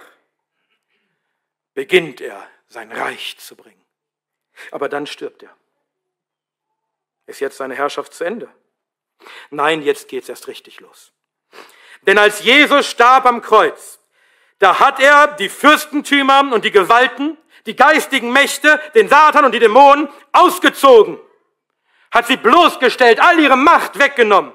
beginnt 1.74 2.22
er 2.22 2.48
sein 2.67 2.91
Reich 2.91 3.38
zu 3.38 3.56
bringen. 3.56 3.84
Aber 4.72 4.88
dann 4.88 5.08
stirbt 5.08 5.44
er. 5.44 5.56
Ist 7.26 7.39
jetzt 7.39 7.58
seine 7.58 7.76
Herrschaft 7.76 8.13
zu 8.13 8.24
Ende? 8.24 8.50
Nein, 9.50 9.82
jetzt 9.82 10.08
geht's 10.08 10.30
erst 10.30 10.48
richtig 10.48 10.80
los. 10.80 11.12
Denn 12.04 12.17
als 12.17 12.44
Jesus 12.44 12.89
starb 12.89 13.26
am 13.26 13.41
Kreuz, 13.41 14.00
da 14.60 14.80
hat 14.80 15.00
er 15.00 15.28
die 15.28 15.50
Fürstentümer 15.50 16.52
und 16.54 16.65
die 16.65 16.72
Gewalten, 16.72 17.38
die 17.65 17.76
geistigen 17.76 18.32
Mächte, 18.32 18.80
den 18.95 19.08
Satan 19.08 19.45
und 19.45 19.54
die 19.54 19.60
Dämonen 19.60 20.10
ausgezogen, 20.32 21.19
hat 22.12 22.28
sie 22.28 22.38
bloßgestellt, 22.38 23.19
all 23.19 23.39
ihre 23.39 23.58
Macht 23.58 23.97
weggenommen 23.97 24.54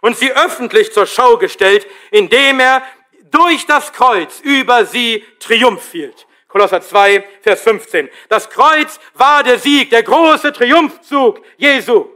und 0.00 0.16
sie 0.16 0.32
öffentlich 0.32 0.92
zur 0.92 1.06
Schau 1.06 1.36
gestellt, 1.36 1.86
indem 2.10 2.60
er 2.60 2.82
durch 3.30 3.66
das 3.66 3.92
Kreuz 3.92 4.40
über 4.40 4.86
sie 4.86 5.24
Triumph 5.38 5.92
hielt. 5.92 6.26
Kolosser 6.48 6.80
2, 6.80 7.28
Vers 7.42 7.62
15. 7.62 8.08
Das 8.28 8.48
Kreuz 8.48 8.98
war 9.14 9.42
der 9.42 9.58
Sieg, 9.58 9.90
der 9.90 10.02
große 10.02 10.52
Triumphzug 10.52 11.42
Jesu 11.58 12.08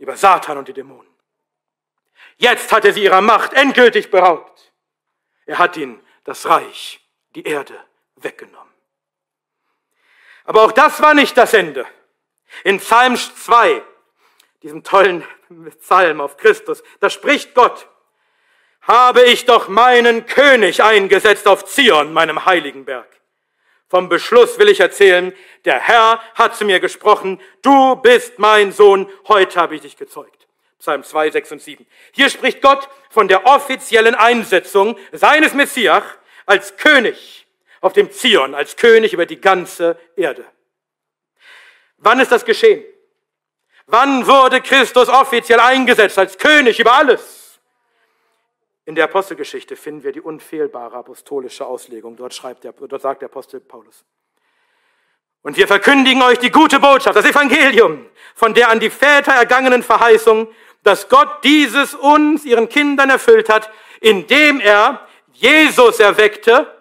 über 0.00 0.16
Satan 0.16 0.58
und 0.58 0.66
die 0.66 0.72
Dämonen. 0.72 1.06
Jetzt 2.38 2.72
hat 2.72 2.84
er 2.86 2.92
sie 2.92 3.04
ihrer 3.04 3.20
Macht 3.20 3.52
endgültig 3.52 4.10
beraubt. 4.10 4.72
Er 5.46 5.58
hat 5.58 5.76
ihnen 5.76 6.00
das 6.24 6.46
Reich, 6.46 7.00
die 7.34 7.44
Erde 7.44 7.78
weggenommen. 8.22 8.72
Aber 10.44 10.62
auch 10.62 10.72
das 10.72 11.00
war 11.00 11.14
nicht 11.14 11.36
das 11.36 11.54
Ende. 11.54 11.86
In 12.64 12.78
Psalm 12.78 13.16
2, 13.16 13.82
diesem 14.62 14.82
tollen 14.82 15.24
Psalm 15.80 16.20
auf 16.20 16.36
Christus, 16.36 16.82
da 17.00 17.10
spricht 17.10 17.54
Gott, 17.54 17.88
habe 18.82 19.22
ich 19.22 19.44
doch 19.44 19.68
meinen 19.68 20.26
König 20.26 20.82
eingesetzt 20.82 21.46
auf 21.46 21.64
Zion, 21.66 22.12
meinem 22.12 22.46
heiligen 22.46 22.84
Berg. 22.84 23.08
Vom 23.88 24.08
Beschluss 24.08 24.58
will 24.58 24.68
ich 24.68 24.80
erzählen, 24.80 25.34
der 25.64 25.80
Herr 25.80 26.20
hat 26.34 26.56
zu 26.56 26.64
mir 26.64 26.80
gesprochen, 26.80 27.40
du 27.62 27.96
bist 27.96 28.38
mein 28.38 28.72
Sohn, 28.72 29.10
heute 29.28 29.60
habe 29.60 29.74
ich 29.74 29.82
dich 29.82 29.96
gezeugt. 29.96 30.46
Psalm 30.78 31.04
2, 31.04 31.30
6 31.30 31.52
und 31.52 31.62
7. 31.62 31.86
Hier 32.12 32.30
spricht 32.30 32.62
Gott 32.62 32.88
von 33.10 33.28
der 33.28 33.46
offiziellen 33.46 34.14
Einsetzung 34.14 34.96
seines 35.12 35.52
Messias 35.54 36.04
als 36.46 36.76
König 36.76 37.39
auf 37.80 37.92
dem 37.92 38.10
Zion, 38.10 38.54
als 38.54 38.76
König 38.76 39.12
über 39.12 39.26
die 39.26 39.40
ganze 39.40 39.98
Erde. 40.16 40.44
Wann 41.96 42.20
ist 42.20 42.32
das 42.32 42.44
geschehen? 42.44 42.84
Wann 43.86 44.26
wurde 44.26 44.60
Christus 44.60 45.08
offiziell 45.08 45.60
eingesetzt 45.60 46.18
als 46.18 46.38
König 46.38 46.78
über 46.78 46.92
alles? 46.92 47.60
In 48.84 48.94
der 48.94 49.04
Apostelgeschichte 49.04 49.76
finden 49.76 50.02
wir 50.02 50.12
die 50.12 50.20
unfehlbare 50.20 50.96
apostolische 50.96 51.66
Auslegung. 51.66 52.16
Dort, 52.16 52.34
schreibt 52.34 52.64
der, 52.64 52.72
dort 52.72 53.02
sagt 53.02 53.22
der 53.22 53.28
Apostel 53.28 53.60
Paulus. 53.60 54.04
Und 55.42 55.56
wir 55.56 55.66
verkündigen 55.66 56.22
euch 56.22 56.38
die 56.38 56.50
gute 56.50 56.80
Botschaft, 56.80 57.16
das 57.16 57.24
Evangelium, 57.24 58.06
von 58.34 58.52
der 58.52 58.68
an 58.68 58.80
die 58.80 58.90
Väter 58.90 59.32
ergangenen 59.32 59.82
Verheißung, 59.82 60.48
dass 60.82 61.08
Gott 61.08 61.44
dieses 61.44 61.94
uns, 61.94 62.44
ihren 62.44 62.68
Kindern, 62.68 63.10
erfüllt 63.10 63.48
hat, 63.48 63.70
indem 64.00 64.60
er 64.60 65.06
Jesus 65.32 65.98
erweckte, 66.00 66.79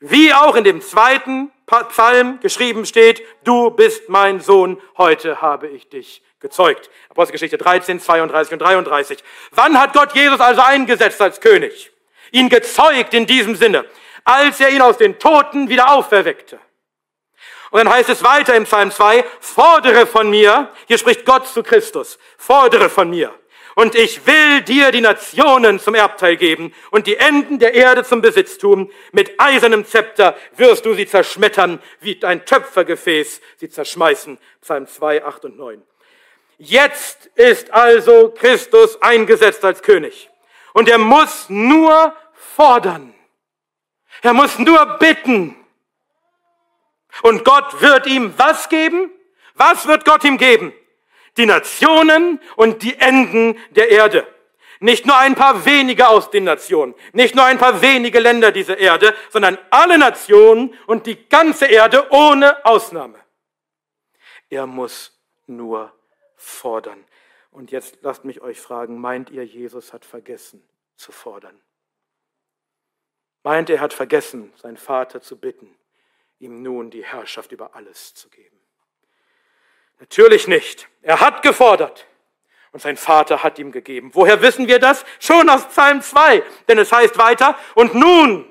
wie 0.00 0.32
auch 0.32 0.56
in 0.56 0.64
dem 0.64 0.80
zweiten 0.80 1.52
Psalm 1.88 2.40
geschrieben 2.40 2.84
steht, 2.86 3.22
du 3.44 3.70
bist 3.70 4.08
mein 4.08 4.40
Sohn, 4.40 4.80
heute 4.98 5.40
habe 5.40 5.68
ich 5.68 5.88
dich 5.88 6.22
gezeugt. 6.40 6.90
Apostelgeschichte 7.10 7.58
13, 7.58 8.00
32 8.00 8.54
und 8.54 8.58
33. 8.60 9.22
Wann 9.52 9.78
hat 9.78 9.92
Gott 9.92 10.14
Jesus 10.14 10.40
also 10.40 10.62
eingesetzt 10.62 11.20
als 11.20 11.40
König? 11.40 11.92
Ihn 12.32 12.48
gezeugt 12.48 13.14
in 13.14 13.26
diesem 13.26 13.54
Sinne, 13.54 13.84
als 14.24 14.58
er 14.60 14.70
ihn 14.70 14.82
aus 14.82 14.96
den 14.96 15.18
Toten 15.18 15.68
wieder 15.68 15.92
auferweckte. 15.92 16.58
Und 17.70 17.78
dann 17.78 17.90
heißt 17.92 18.08
es 18.08 18.24
weiter 18.24 18.54
im 18.54 18.64
Psalm 18.64 18.90
2, 18.90 19.24
fordere 19.38 20.06
von 20.06 20.28
mir, 20.28 20.70
hier 20.88 20.98
spricht 20.98 21.24
Gott 21.24 21.46
zu 21.46 21.62
Christus, 21.62 22.18
fordere 22.36 22.88
von 22.88 23.10
mir. 23.10 23.32
Und 23.74 23.94
ich 23.94 24.26
will 24.26 24.62
dir 24.62 24.90
die 24.90 25.00
Nationen 25.00 25.78
zum 25.78 25.94
Erbteil 25.94 26.36
geben 26.36 26.74
und 26.90 27.06
die 27.06 27.16
Enden 27.16 27.58
der 27.58 27.74
Erde 27.74 28.04
zum 28.04 28.20
Besitztum. 28.20 28.90
Mit 29.12 29.38
eisernem 29.38 29.84
Zepter 29.84 30.36
wirst 30.56 30.84
du 30.84 30.94
sie 30.94 31.06
zerschmettern, 31.06 31.80
wie 32.00 32.22
ein 32.24 32.44
Töpfergefäß 32.44 33.40
sie 33.58 33.68
zerschmeißen. 33.68 34.38
Psalm 34.60 34.86
2, 34.86 35.24
8 35.24 35.44
und 35.46 35.58
9. 35.58 35.82
Jetzt 36.58 37.26
ist 37.36 37.72
also 37.72 38.30
Christus 38.30 39.00
eingesetzt 39.00 39.64
als 39.64 39.82
König. 39.82 40.28
Und 40.72 40.88
er 40.88 40.98
muss 40.98 41.48
nur 41.48 42.14
fordern. 42.34 43.14
Er 44.22 44.34
muss 44.34 44.58
nur 44.58 44.98
bitten. 44.98 45.56
Und 47.22 47.44
Gott 47.44 47.80
wird 47.80 48.06
ihm 48.06 48.34
was 48.36 48.68
geben? 48.68 49.10
Was 49.54 49.86
wird 49.86 50.04
Gott 50.04 50.24
ihm 50.24 50.38
geben? 50.38 50.72
Die 51.36 51.46
Nationen 51.46 52.40
und 52.56 52.82
die 52.82 52.98
Enden 52.98 53.58
der 53.70 53.90
Erde. 53.90 54.26
Nicht 54.80 55.04
nur 55.04 55.16
ein 55.18 55.34
paar 55.34 55.66
wenige 55.66 56.08
aus 56.08 56.30
den 56.30 56.44
Nationen, 56.44 56.94
nicht 57.12 57.34
nur 57.34 57.44
ein 57.44 57.58
paar 57.58 57.82
wenige 57.82 58.18
Länder 58.18 58.50
dieser 58.50 58.78
Erde, 58.78 59.14
sondern 59.28 59.58
alle 59.70 59.98
Nationen 59.98 60.74
und 60.86 61.06
die 61.06 61.28
ganze 61.28 61.66
Erde 61.66 62.06
ohne 62.10 62.64
Ausnahme. 62.64 63.18
Er 64.48 64.66
muss 64.66 65.20
nur 65.46 65.92
fordern. 66.36 67.04
Und 67.50 67.72
jetzt 67.72 67.98
lasst 68.00 68.24
mich 68.24 68.40
euch 68.40 68.60
fragen, 68.60 68.98
meint 68.98 69.30
ihr, 69.30 69.44
Jesus 69.44 69.92
hat 69.92 70.04
vergessen 70.04 70.66
zu 70.96 71.12
fordern? 71.12 71.60
Meint 73.42 73.70
er 73.70 73.80
hat 73.80 73.92
vergessen, 73.92 74.52
seinen 74.56 74.76
Vater 74.76 75.20
zu 75.20 75.38
bitten, 75.38 75.76
ihm 76.38 76.62
nun 76.62 76.90
die 76.90 77.04
Herrschaft 77.04 77.52
über 77.52 77.74
alles 77.74 78.14
zu 78.14 78.28
geben? 78.30 78.59
Natürlich 80.00 80.48
nicht. 80.48 80.88
Er 81.02 81.20
hat 81.20 81.42
gefordert 81.42 82.06
und 82.72 82.80
sein 82.80 82.96
Vater 82.96 83.42
hat 83.42 83.58
ihm 83.58 83.70
gegeben. 83.70 84.10
Woher 84.14 84.42
wissen 84.42 84.66
wir 84.66 84.78
das? 84.78 85.04
Schon 85.18 85.48
aus 85.48 85.68
Psalm 85.68 86.02
2, 86.02 86.42
denn 86.68 86.78
es 86.78 86.90
heißt 86.90 87.18
weiter, 87.18 87.56
und 87.74 87.94
nun, 87.94 88.46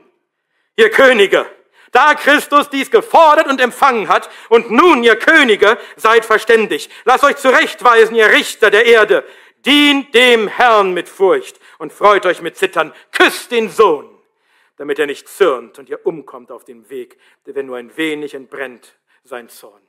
ihr 0.75 0.91
Könige, 0.91 1.45
da 1.91 2.13
Christus 2.13 2.69
dies 2.69 2.91
gefordert 2.91 3.47
und 3.47 3.59
empfangen 3.61 4.09
hat, 4.09 4.29
und 4.49 4.69
nun, 4.69 5.03
ihr 5.03 5.17
Könige, 5.17 5.77
seid 5.95 6.25
verständig. 6.25 6.89
Lasst 7.05 7.23
euch 7.23 7.37
zurechtweisen, 7.37 8.15
ihr 8.15 8.29
Richter 8.29 8.69
der 8.69 8.85
Erde. 8.85 9.25
Dient 9.65 10.13
dem 10.13 10.47
Herrn 10.47 10.93
mit 10.93 11.09
Furcht 11.09 11.59
und 11.79 11.91
freut 11.91 12.25
euch 12.25 12.41
mit 12.41 12.57
Zittern. 12.57 12.93
Küsst 13.11 13.51
den 13.51 13.69
Sohn, 13.69 14.07
damit 14.77 14.99
er 14.99 15.07
nicht 15.07 15.27
zürnt 15.27 15.79
und 15.79 15.89
ihr 15.89 16.05
umkommt 16.05 16.51
auf 16.51 16.63
dem 16.63 16.89
Weg, 16.89 17.17
der 17.45 17.55
wenn 17.55 17.65
nur 17.65 17.77
ein 17.77 17.97
wenig 17.97 18.35
entbrennt 18.35 18.95
sein 19.23 19.49
Zorn. 19.49 19.88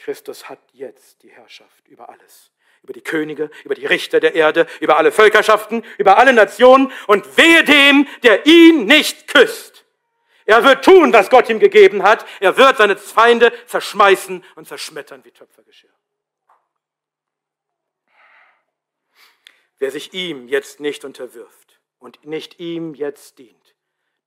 Christus 0.00 0.48
hat 0.48 0.60
jetzt 0.72 1.22
die 1.22 1.30
Herrschaft 1.30 1.88
über 1.88 2.08
alles 2.08 2.50
über 2.82 2.92
die 2.92 3.02
Könige, 3.02 3.50
über 3.64 3.74
die 3.74 3.86
Richter 3.86 4.20
der 4.20 4.34
Erde, 4.34 4.66
über 4.80 4.96
alle 4.96 5.12
Völkerschaften, 5.12 5.84
über 5.98 6.16
alle 6.16 6.32
Nationen 6.32 6.92
und 7.06 7.36
wehe 7.36 7.62
dem, 7.64 8.08
der 8.22 8.46
ihn 8.46 8.86
nicht 8.86 9.28
küsst. 9.28 9.84
Er 10.46 10.64
wird 10.64 10.84
tun, 10.84 11.12
was 11.12 11.30
Gott 11.30 11.48
ihm 11.48 11.60
gegeben 11.60 12.02
hat. 12.02 12.26
Er 12.40 12.56
wird 12.56 12.78
seine 12.78 12.96
Feinde 12.96 13.52
zerschmeißen 13.66 14.44
und 14.56 14.66
zerschmettern 14.66 15.24
wie 15.24 15.30
Töpfergeschirr. 15.30 15.90
Wer 19.78 19.90
sich 19.90 20.12
ihm 20.12 20.48
jetzt 20.48 20.80
nicht 20.80 21.04
unterwirft 21.04 21.80
und 21.98 22.24
nicht 22.24 22.58
ihm 22.58 22.94
jetzt 22.94 23.38
dient, 23.38 23.76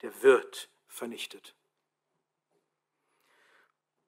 der 0.02 0.22
wird 0.22 0.70
vernichtet. 0.88 1.56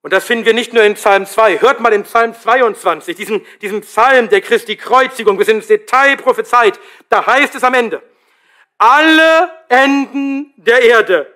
Und 0.05 0.13
das 0.13 0.25
finden 0.25 0.45
wir 0.45 0.53
nicht 0.53 0.71
nur 0.71 0.83
in 0.83 0.93
Psalm 0.93 1.25
2. 1.25 1.61
Hört 1.61 1.79
mal 1.79 1.91
in 1.91 2.03
Psalm 2.03 2.35
22, 2.35 3.15
diesen, 3.15 3.43
diesen 3.59 3.81
Psalm 3.81 4.29
der 4.29 4.41
Christi 4.41 4.75
Kreuzigung, 4.75 5.35
bis 5.35 5.47
ins 5.47 5.65
Detail 5.65 6.15
prophezeit. 6.15 6.79
Da 7.09 7.25
heißt 7.25 7.55
es 7.55 7.63
am 7.63 7.73
Ende, 7.73 8.03
alle 8.77 9.51
Enden 9.67 10.53
der 10.57 10.83
Erde 10.83 11.33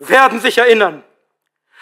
werden 0.00 0.40
sich 0.40 0.58
erinnern 0.58 1.04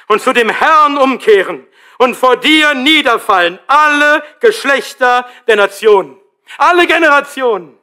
und 0.07 0.20
zu 0.20 0.35
dem 0.35 0.51
Herrn 0.51 0.98
umkehren 0.98 1.66
und 1.96 2.14
vor 2.14 2.37
dir 2.37 2.75
niederfallen 2.75 3.59
alle 3.66 4.22
Geschlechter 4.40 5.27
der 5.46 5.57
Nationen, 5.57 6.20
alle 6.59 6.87
Generationen. 6.87 7.79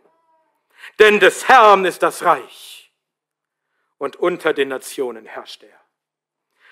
Denn 1.00 1.20
des 1.20 1.48
Herrn 1.48 1.84
ist 1.84 2.04
das 2.04 2.24
Reich 2.24 2.92
und 3.98 4.18
unter 4.18 4.54
den 4.54 4.68
Nationen 4.68 5.26
herrscht 5.26 5.64
er. 5.64 5.79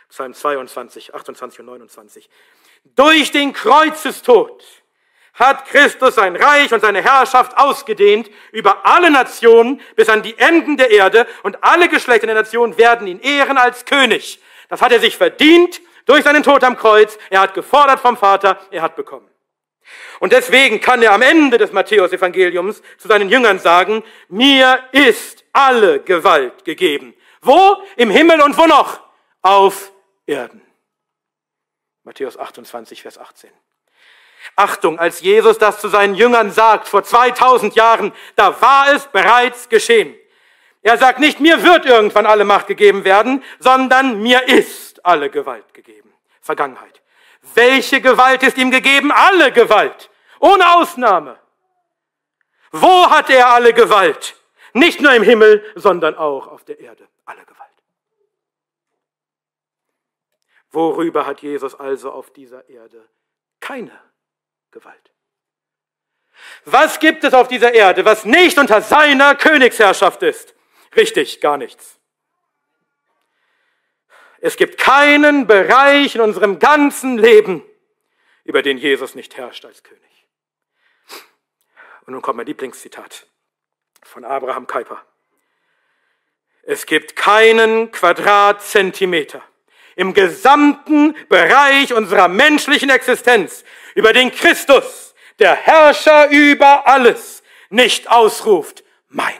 Psalm 0.09 0.33
22, 0.33 1.13
28 1.13 1.59
und 1.59 1.65
29. 1.65 2.29
Durch 2.95 3.31
den 3.31 3.53
Kreuzestod 3.53 4.63
hat 5.33 5.65
Christus 5.65 6.15
sein 6.15 6.35
Reich 6.35 6.73
und 6.73 6.79
seine 6.79 7.01
Herrschaft 7.03 7.57
ausgedehnt 7.57 8.29
über 8.51 8.85
alle 8.85 9.11
Nationen 9.11 9.81
bis 9.95 10.09
an 10.09 10.23
die 10.23 10.37
Enden 10.39 10.77
der 10.77 10.89
Erde 10.89 11.27
und 11.43 11.63
alle 11.63 11.89
Geschlechter 11.89 12.25
der 12.25 12.35
Nationen 12.35 12.77
werden 12.77 13.07
ihn 13.07 13.19
ehren 13.19 13.57
als 13.57 13.85
König. 13.85 14.39
Das 14.69 14.81
hat 14.81 14.91
er 14.91 14.99
sich 14.99 15.15
verdient 15.15 15.79
durch 16.05 16.23
seinen 16.23 16.43
Tod 16.43 16.63
am 16.63 16.77
Kreuz. 16.77 17.17
Er 17.29 17.41
hat 17.41 17.53
gefordert 17.53 17.99
vom 17.99 18.17
Vater, 18.17 18.59
er 18.71 18.81
hat 18.81 18.95
bekommen. 18.95 19.29
Und 20.19 20.33
deswegen 20.33 20.81
kann 20.81 21.01
er 21.01 21.13
am 21.13 21.21
Ende 21.21 21.57
des 21.57 21.71
Matthäus-Evangeliums 21.71 22.81
zu 22.97 23.07
seinen 23.07 23.29
Jüngern 23.29 23.59
sagen, 23.59 24.03
mir 24.27 24.79
ist 24.91 25.45
alle 25.53 26.01
Gewalt 26.01 26.65
gegeben. 26.65 27.13
Wo? 27.41 27.77
Im 27.95 28.09
Himmel 28.09 28.41
und 28.41 28.57
wo 28.57 28.65
noch? 28.65 28.99
Auf 29.41 29.91
Erden. 30.27 30.61
Matthäus 32.03 32.37
28, 32.37 33.01
Vers 33.01 33.17
18. 33.17 33.49
Achtung, 34.55 34.99
als 34.99 35.21
Jesus 35.21 35.57
das 35.57 35.81
zu 35.81 35.89
seinen 35.89 36.15
Jüngern 36.15 36.51
sagt, 36.51 36.87
vor 36.87 37.03
2000 37.03 37.75
Jahren, 37.75 38.13
da 38.35 38.61
war 38.61 38.93
es 38.93 39.07
bereits 39.07 39.67
geschehen. 39.67 40.15
Er 40.81 40.97
sagt 40.97 41.19
nicht, 41.19 41.39
mir 41.39 41.63
wird 41.63 41.85
irgendwann 41.85 42.25
alle 42.25 42.45
Macht 42.45 42.67
gegeben 42.67 43.03
werden, 43.03 43.43
sondern 43.59 44.21
mir 44.21 44.47
ist 44.47 45.03
alle 45.05 45.29
Gewalt 45.29 45.73
gegeben. 45.73 46.13
Vergangenheit. 46.39 47.01
Welche 47.55 47.99
Gewalt 48.01 48.43
ist 48.43 48.57
ihm 48.57 48.71
gegeben? 48.71 49.11
Alle 49.11 49.51
Gewalt. 49.51 50.09
Ohne 50.39 50.75
Ausnahme. 50.75 51.39
Wo 52.71 53.09
hat 53.09 53.29
er 53.29 53.49
alle 53.49 53.73
Gewalt? 53.73 54.35
Nicht 54.73 55.01
nur 55.01 55.13
im 55.13 55.23
Himmel, 55.23 55.63
sondern 55.75 56.15
auch 56.15 56.47
auf 56.47 56.63
der 56.63 56.79
Erde. 56.79 57.07
Alle 57.25 57.41
Gewalt. 57.41 57.56
Worüber 60.77 61.25
hat 61.25 61.41
Jesus 61.41 61.73
also 61.73 62.11
auf 62.11 62.31
dieser 62.31 62.69
Erde 62.69 63.03
keine 63.59 63.99
Gewalt? 64.69 65.11
Was 66.65 66.99
gibt 66.99 67.23
es 67.23 67.33
auf 67.33 67.47
dieser 67.47 67.73
Erde, 67.73 68.05
was 68.05 68.25
nicht 68.25 68.59
unter 68.59 68.83
seiner 68.83 69.33
Königsherrschaft 69.33 70.21
ist? 70.21 70.53
Richtig, 70.95 71.41
gar 71.41 71.57
nichts. 71.57 71.99
Es 74.39 74.55
gibt 74.55 74.77
keinen 74.77 75.47
Bereich 75.47 76.13
in 76.13 76.21
unserem 76.21 76.59
ganzen 76.59 77.17
Leben, 77.17 77.63
über 78.43 78.61
den 78.61 78.77
Jesus 78.77 79.15
nicht 79.15 79.35
herrscht 79.35 79.65
als 79.65 79.81
König. 79.81 80.27
Und 82.05 82.13
nun 82.13 82.21
kommt 82.21 82.37
mein 82.37 82.45
Lieblingszitat 82.45 83.25
von 84.03 84.23
Abraham 84.23 84.67
Kuyper. 84.67 85.03
Es 86.61 86.85
gibt 86.85 87.15
keinen 87.15 87.89
Quadratzentimeter 87.89 89.41
im 89.97 90.13
gesamten 90.13 91.15
Bereich 91.27 91.91
unserer 91.91 92.29
menschlichen 92.29 92.89
Existenz, 92.89 93.65
über 93.95 94.13
den 94.13 94.31
Christus, 94.31 95.15
der 95.39 95.55
Herrscher 95.55 96.29
über 96.29 96.87
alles, 96.87 97.43
nicht 97.69 98.09
ausruft, 98.09 98.83
mein. 99.09 99.33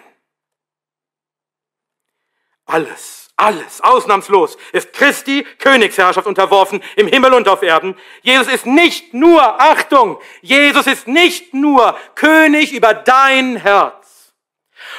Alles, 2.65 3.29
alles, 3.37 3.81
ausnahmslos 3.81 4.57
ist 4.73 4.91
Christi 4.93 5.45
Königsherrschaft 5.59 6.27
unterworfen 6.27 6.83
im 6.95 7.07
Himmel 7.07 7.33
und 7.33 7.47
auf 7.47 7.61
Erden. 7.61 7.95
Jesus 8.23 8.51
ist 8.51 8.65
nicht 8.65 9.13
nur, 9.13 9.61
Achtung, 9.61 10.19
Jesus 10.41 10.87
ist 10.87 11.07
nicht 11.07 11.53
nur 11.53 11.97
König 12.15 12.73
über 12.73 12.95
dein 12.95 13.57
Herz. 13.57 14.33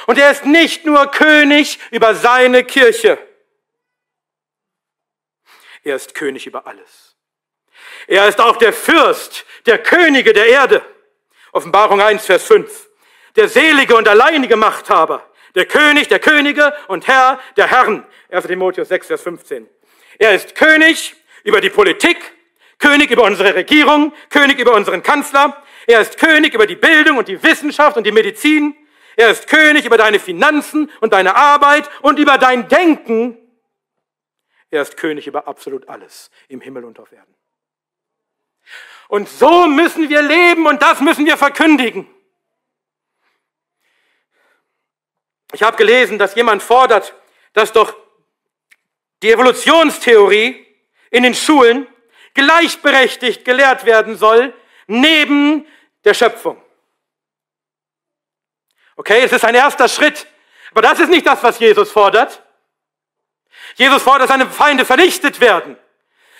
Und 0.07 0.17
er 0.17 0.31
ist 0.31 0.45
nicht 0.45 0.85
nur 0.85 1.05
König 1.07 1.79
über 1.91 2.15
seine 2.15 2.63
Kirche. 2.63 3.19
Er 5.89 5.95
ist 5.95 6.13
König 6.13 6.45
über 6.45 6.67
alles. 6.67 7.15
Er 8.05 8.27
ist 8.27 8.39
auch 8.39 8.57
der 8.57 8.73
Fürst 8.73 9.43
der 9.65 9.79
Könige 9.79 10.33
der 10.33 10.45
Erde. 10.45 10.85
Offenbarung 11.51 11.99
1, 11.99 12.23
Vers 12.27 12.43
5. 12.43 12.87
Der 13.35 13.47
selige 13.47 13.95
und 13.95 14.07
alleinige 14.07 14.55
Machthaber. 14.55 15.27
Der 15.55 15.65
König 15.65 16.07
der 16.07 16.19
Könige 16.19 16.75
und 16.89 17.07
Herr 17.07 17.39
der 17.57 17.65
Herren. 17.71 18.05
1. 18.29 18.45
Timotheus 18.45 18.87
6, 18.89 19.07
Vers 19.07 19.21
15. 19.23 19.67
Er 20.19 20.35
ist 20.35 20.53
König 20.53 21.15
über 21.43 21.59
die 21.59 21.71
Politik, 21.71 22.17
König 22.77 23.09
über 23.09 23.23
unsere 23.23 23.55
Regierung, 23.55 24.13
König 24.29 24.59
über 24.59 24.75
unseren 24.75 25.01
Kanzler. 25.01 25.63
Er 25.87 26.01
ist 26.01 26.19
König 26.19 26.53
über 26.53 26.67
die 26.67 26.75
Bildung 26.75 27.17
und 27.17 27.27
die 27.27 27.41
Wissenschaft 27.41 27.97
und 27.97 28.05
die 28.05 28.11
Medizin. 28.11 28.75
Er 29.15 29.31
ist 29.31 29.47
König 29.47 29.85
über 29.85 29.97
deine 29.97 30.19
Finanzen 30.19 30.91
und 31.01 31.13
deine 31.13 31.35
Arbeit 31.35 31.89
und 32.03 32.19
über 32.19 32.37
dein 32.37 32.67
Denken 32.67 33.39
er 34.71 34.81
ist 34.81 34.97
König 34.97 35.27
über 35.27 35.47
absolut 35.47 35.89
alles 35.89 36.29
im 36.47 36.61
Himmel 36.61 36.85
und 36.85 36.99
auf 36.99 37.11
Erden. 37.11 37.33
Und 39.07 39.27
so 39.27 39.67
müssen 39.67 40.09
wir 40.09 40.21
leben 40.21 40.67
und 40.67 40.81
das 40.81 41.01
müssen 41.01 41.25
wir 41.25 41.37
verkündigen. 41.37 42.07
Ich 45.51 45.63
habe 45.63 45.77
gelesen, 45.77 46.19
dass 46.19 46.35
jemand 46.35 46.61
fordert, 46.61 47.15
dass 47.53 47.71
doch 47.71 47.95
die 49.23 49.31
Evolutionstheorie 49.31 50.65
in 51.09 51.23
den 51.23 51.33
Schulen 51.33 51.87
gleichberechtigt 52.35 53.43
gelehrt 53.43 53.85
werden 53.85 54.15
soll, 54.15 54.53
neben 54.85 55.65
der 56.03 56.13
Schöpfung. 56.13 56.61
Okay, 58.95 59.21
es 59.23 59.31
ist 59.31 59.45
ein 59.45 59.55
erster 59.55 59.87
Schritt. 59.87 60.27
Aber 60.71 60.81
das 60.81 60.99
ist 60.99 61.09
nicht 61.09 61.25
das, 61.25 61.41
was 61.41 61.57
Jesus 61.57 61.91
fordert. 61.91 62.43
Jesus 63.79 64.03
fordert, 64.03 64.23
dass 64.23 64.29
seine 64.29 64.49
Feinde 64.49 64.83
vernichtet 64.83 65.39
werden. 65.39 65.77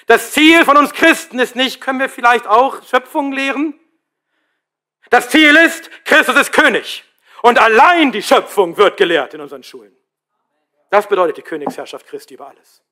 Das 0.08 0.34
Ziel 0.34 0.66
von 0.66 0.76
uns 0.76 0.92
Christen 0.92 1.40
ist 1.40 1.56
nicht, 1.56 1.80
können 1.80 2.02
wir 2.02 2.10
vielleicht 2.10 2.46
auch 2.46 2.84
Schöpfung 2.84 3.32
lehren? 3.32 3.80
Das 5.10 5.30
Ziel 5.30 5.56
ist, 5.56 5.90
Christus 6.04 6.36
ist 6.36 6.52
König. 6.52 7.06
Und 7.42 7.58
allein 7.58 8.12
die 8.12 8.22
Schöpfung 8.22 8.76
wird 8.76 8.98
gelehrt 8.98 9.34
in 9.36 9.40
unseren 9.40 9.64
Schulen. 9.64 9.96
Das 10.90 11.08
bedeutet 11.08 11.38
die 11.38 11.42
Königsherrschaft 11.42 12.06
Christi 12.08 12.34
über 12.34 12.50
alles. 12.50 12.84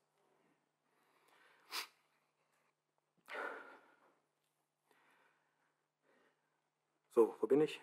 So, 7.14 7.36
wo 7.42 7.48
bin 7.48 7.60
ich? 7.60 7.82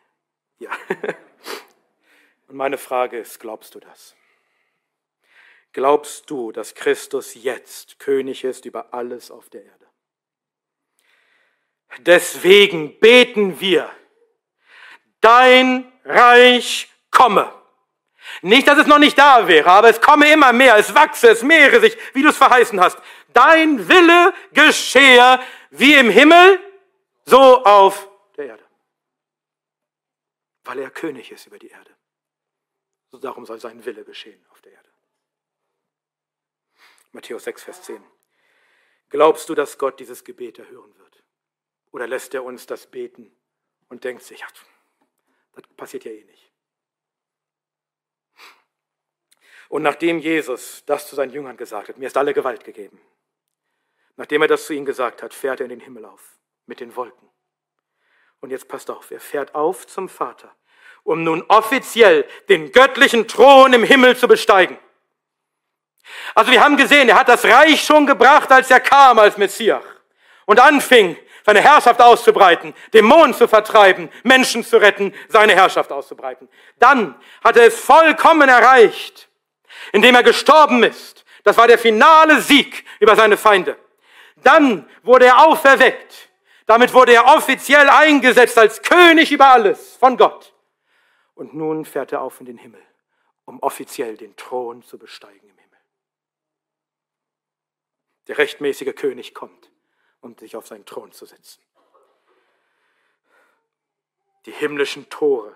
Ja. 0.60 0.70
Und 2.48 2.56
meine 2.56 2.78
Frage 2.78 3.18
ist, 3.18 3.38
glaubst 3.38 3.74
du 3.74 3.80
das? 3.80 4.16
Glaubst 5.74 6.30
du, 6.30 6.52
dass 6.52 6.74
Christus 6.74 7.34
jetzt 7.34 7.98
König 7.98 8.44
ist 8.44 8.64
über 8.64 8.94
alles 8.94 9.32
auf 9.32 9.50
der 9.50 9.64
Erde? 9.64 9.86
Deswegen 11.98 12.98
beten 13.00 13.58
wir, 13.58 13.90
dein 15.20 15.92
Reich 16.04 16.88
komme. 17.10 17.52
Nicht, 18.40 18.68
dass 18.68 18.78
es 18.78 18.86
noch 18.86 19.00
nicht 19.00 19.18
da 19.18 19.48
wäre, 19.48 19.68
aber 19.68 19.90
es 19.90 20.00
komme 20.00 20.32
immer 20.32 20.52
mehr, 20.52 20.76
es 20.76 20.94
wachse, 20.94 21.30
es 21.30 21.42
mehre 21.42 21.80
sich, 21.80 21.96
wie 22.14 22.22
du 22.22 22.28
es 22.28 22.36
verheißen 22.36 22.80
hast. 22.80 22.98
Dein 23.32 23.88
Wille 23.88 24.32
geschehe 24.52 25.40
wie 25.70 25.94
im 25.94 26.08
Himmel, 26.08 26.60
so 27.24 27.64
auf 27.64 28.08
der 28.36 28.46
Erde. 28.46 28.64
Weil 30.62 30.78
er 30.78 30.90
König 30.90 31.32
ist 31.32 31.46
über 31.46 31.58
die 31.58 31.68
Erde. 31.68 31.90
So 33.10 33.18
darum 33.18 33.44
soll 33.44 33.58
sein 33.58 33.84
Wille 33.84 34.04
geschehen 34.04 34.44
auf 34.50 34.60
der 34.62 34.72
Erde. 34.72 34.83
Matthäus 37.14 37.44
6, 37.44 37.62
Vers 37.62 37.82
10. 37.82 38.04
Glaubst 39.08 39.48
du, 39.48 39.54
dass 39.54 39.78
Gott 39.78 40.00
dieses 40.00 40.24
Gebet 40.24 40.58
erhören 40.58 40.98
wird? 40.98 41.22
Oder 41.92 42.08
lässt 42.08 42.34
er 42.34 42.44
uns 42.44 42.66
das 42.66 42.88
beten 42.88 43.30
und 43.88 44.02
denkt 44.02 44.24
sich, 44.24 44.40
ja, 44.40 44.46
das 45.54 45.64
passiert 45.76 46.04
ja 46.04 46.10
eh 46.10 46.24
nicht. 46.24 46.50
Und 49.68 49.82
nachdem 49.82 50.18
Jesus 50.18 50.84
das 50.86 51.08
zu 51.08 51.14
seinen 51.14 51.32
Jüngern 51.32 51.56
gesagt 51.56 51.88
hat, 51.88 51.98
mir 51.98 52.06
ist 52.06 52.16
alle 52.16 52.34
Gewalt 52.34 52.64
gegeben, 52.64 53.00
nachdem 54.16 54.42
er 54.42 54.48
das 54.48 54.66
zu 54.66 54.72
ihnen 54.72 54.84
gesagt 54.84 55.22
hat, 55.22 55.32
fährt 55.32 55.60
er 55.60 55.64
in 55.64 55.70
den 55.70 55.80
Himmel 55.80 56.04
auf 56.04 56.38
mit 56.66 56.80
den 56.80 56.94
Wolken. 56.96 57.30
Und 58.40 58.50
jetzt 58.50 58.68
passt 58.68 58.90
auf, 58.90 59.10
er 59.10 59.20
fährt 59.20 59.54
auf 59.54 59.86
zum 59.86 60.08
Vater, 60.08 60.54
um 61.04 61.22
nun 61.22 61.42
offiziell 61.42 62.28
den 62.48 62.72
göttlichen 62.72 63.28
Thron 63.28 63.72
im 63.72 63.84
Himmel 63.84 64.16
zu 64.16 64.26
besteigen. 64.26 64.78
Also 66.34 66.50
wir 66.50 66.62
haben 66.62 66.76
gesehen, 66.76 67.08
er 67.08 67.18
hat 67.18 67.28
das 67.28 67.44
Reich 67.44 67.84
schon 67.84 68.06
gebracht, 68.06 68.50
als 68.50 68.70
er 68.70 68.80
kam 68.80 69.18
als 69.18 69.36
Messias 69.36 69.84
und 70.46 70.60
anfing, 70.60 71.16
seine 71.44 71.60
Herrschaft 71.60 72.00
auszubreiten, 72.00 72.74
Dämonen 72.92 73.34
zu 73.34 73.46
vertreiben, 73.46 74.10
Menschen 74.22 74.64
zu 74.64 74.78
retten, 74.78 75.14
seine 75.28 75.54
Herrschaft 75.54 75.92
auszubreiten. 75.92 76.48
Dann 76.78 77.14
hat 77.42 77.56
er 77.56 77.66
es 77.66 77.78
vollkommen 77.78 78.48
erreicht, 78.48 79.28
indem 79.92 80.14
er 80.14 80.22
gestorben 80.22 80.82
ist. 80.82 81.24
Das 81.42 81.58
war 81.58 81.68
der 81.68 81.78
finale 81.78 82.40
Sieg 82.40 82.84
über 82.98 83.14
seine 83.14 83.36
Feinde. 83.36 83.76
Dann 84.36 84.88
wurde 85.02 85.26
er 85.26 85.46
auferweckt. 85.46 86.30
Damit 86.66 86.94
wurde 86.94 87.12
er 87.12 87.26
offiziell 87.26 87.90
eingesetzt 87.90 88.56
als 88.56 88.80
König 88.80 89.30
über 89.30 89.48
alles 89.48 89.96
von 89.96 90.16
Gott. 90.16 90.54
Und 91.34 91.52
nun 91.52 91.84
fährt 91.84 92.12
er 92.12 92.22
auf 92.22 92.40
in 92.40 92.46
den 92.46 92.56
Himmel, 92.56 92.80
um 93.44 93.60
offiziell 93.60 94.16
den 94.16 94.34
Thron 94.36 94.82
zu 94.82 94.96
besteigen. 94.96 95.53
Der 98.26 98.38
rechtmäßige 98.38 98.94
König 98.94 99.34
kommt 99.34 99.70
um 100.24 100.36
sich 100.38 100.56
auf 100.56 100.66
seinen 100.66 100.86
Thron 100.86 101.12
zu 101.12 101.26
setzen. 101.26 101.62
Die 104.46 104.52
himmlischen 104.52 105.08
Tore 105.10 105.54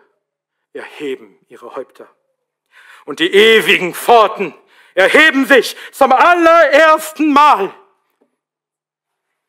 erheben 0.72 1.38
ihre 1.48 1.74
Häupter. 1.74 2.14
Und 3.06 3.18
die 3.18 3.32
ewigen 3.32 3.94
Pforten 3.94 4.54
erheben 4.94 5.46
sich 5.46 5.74
zum 5.92 6.12
allerersten 6.12 7.32
Mal. 7.32 7.74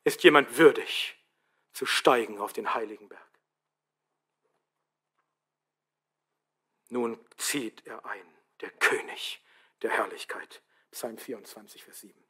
Ist 0.05 0.24
jemand 0.24 0.57
würdig 0.57 1.17
zu 1.74 1.86
steigen 1.86 2.39
auf 2.39 2.53
den 2.53 2.74
heiligen 2.74 3.09
Berg? 3.09 3.22
Nun 6.88 7.24
zieht 7.38 7.86
er 7.86 8.05
ein, 8.05 8.26
der 8.61 8.72
König 8.72 9.43
der 9.82 9.91
Herrlichkeit. 9.91 10.61
Psalm 10.91 11.17
24, 11.17 11.84
Vers 11.84 11.99
7. 11.99 12.28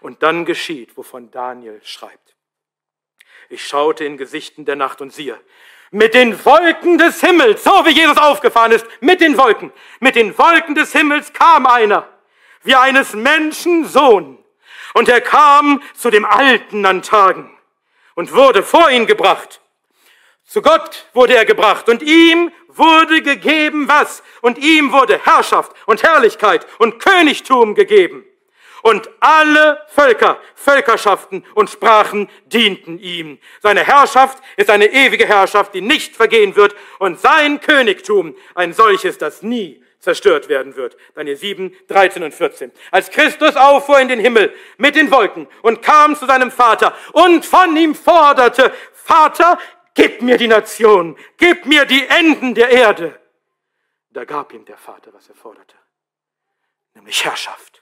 Und 0.00 0.22
dann 0.22 0.44
geschieht, 0.44 0.96
wovon 0.96 1.30
Daniel 1.30 1.80
schreibt. 1.84 2.34
Ich 3.48 3.66
schaute 3.66 4.04
in 4.04 4.16
Gesichten 4.16 4.64
der 4.64 4.76
Nacht 4.76 5.00
und 5.00 5.12
siehe, 5.12 5.38
mit 5.90 6.14
den 6.14 6.42
Wolken 6.44 6.96
des 6.96 7.20
Himmels, 7.20 7.62
so 7.64 7.84
wie 7.84 7.90
Jesus 7.90 8.16
aufgefahren 8.16 8.72
ist, 8.72 8.86
mit 9.00 9.20
den 9.20 9.36
Wolken, 9.36 9.72
mit 10.00 10.16
den 10.16 10.36
Wolken 10.38 10.74
des 10.74 10.92
Himmels 10.92 11.32
kam 11.32 11.66
einer, 11.66 12.08
wie 12.62 12.74
eines 12.74 13.12
Menschen 13.12 13.84
Sohn. 13.84 14.38
Und 14.94 15.08
er 15.08 15.20
kam 15.20 15.82
zu 15.94 16.10
dem 16.10 16.24
Alten 16.24 16.84
an 16.86 17.02
Tagen 17.02 17.50
und 18.14 18.32
wurde 18.34 18.62
vor 18.62 18.90
ihn 18.90 19.06
gebracht. 19.06 19.60
Zu 20.44 20.62
Gott 20.62 21.06
wurde 21.12 21.34
er 21.34 21.44
gebracht 21.44 21.88
und 21.88 22.02
ihm 22.02 22.50
wurde 22.68 23.22
gegeben 23.22 23.86
was? 23.88 24.22
Und 24.40 24.58
ihm 24.58 24.92
wurde 24.92 25.18
Herrschaft 25.22 25.72
und 25.86 26.02
Herrlichkeit 26.02 26.66
und 26.78 26.98
Königtum 27.00 27.74
gegeben 27.74 28.24
und 28.82 29.08
alle 29.20 29.80
Völker, 29.88 30.38
Völkerschaften 30.54 31.44
und 31.54 31.70
Sprachen 31.70 32.28
dienten 32.46 32.98
ihm. 32.98 33.38
Seine 33.60 33.84
Herrschaft 33.84 34.42
ist 34.56 34.70
eine 34.70 34.86
ewige 34.86 35.26
Herrschaft, 35.26 35.74
die 35.74 35.80
nicht 35.80 36.16
vergehen 36.16 36.56
wird 36.56 36.74
und 36.98 37.18
sein 37.18 37.60
Königtum 37.60 38.36
ein 38.54 38.72
solches, 38.72 39.18
das 39.18 39.42
nie 39.42 39.82
zerstört 40.00 40.48
werden 40.48 40.74
wird. 40.74 40.96
Daniel 41.14 41.36
7, 41.36 41.74
13 41.86 42.24
und 42.24 42.34
14. 42.34 42.72
Als 42.90 43.10
Christus 43.10 43.56
auffuhr 43.56 44.00
in 44.00 44.08
den 44.08 44.18
Himmel 44.18 44.52
mit 44.76 44.96
den 44.96 45.10
Wolken 45.12 45.46
und 45.62 45.80
kam 45.80 46.16
zu 46.16 46.26
seinem 46.26 46.50
Vater 46.50 46.94
und 47.12 47.46
von 47.46 47.76
ihm 47.76 47.94
forderte, 47.94 48.72
Vater, 48.92 49.58
gib 49.94 50.20
mir 50.20 50.38
die 50.38 50.48
Nation, 50.48 51.16
gib 51.38 51.66
mir 51.66 51.84
die 51.84 52.04
Enden 52.06 52.54
der 52.54 52.70
Erde. 52.70 53.18
Da 54.10 54.24
gab 54.24 54.52
ihm 54.52 54.64
der 54.64 54.76
Vater, 54.76 55.14
was 55.14 55.28
er 55.28 55.36
forderte, 55.36 55.76
nämlich 56.94 57.24
Herrschaft 57.24 57.81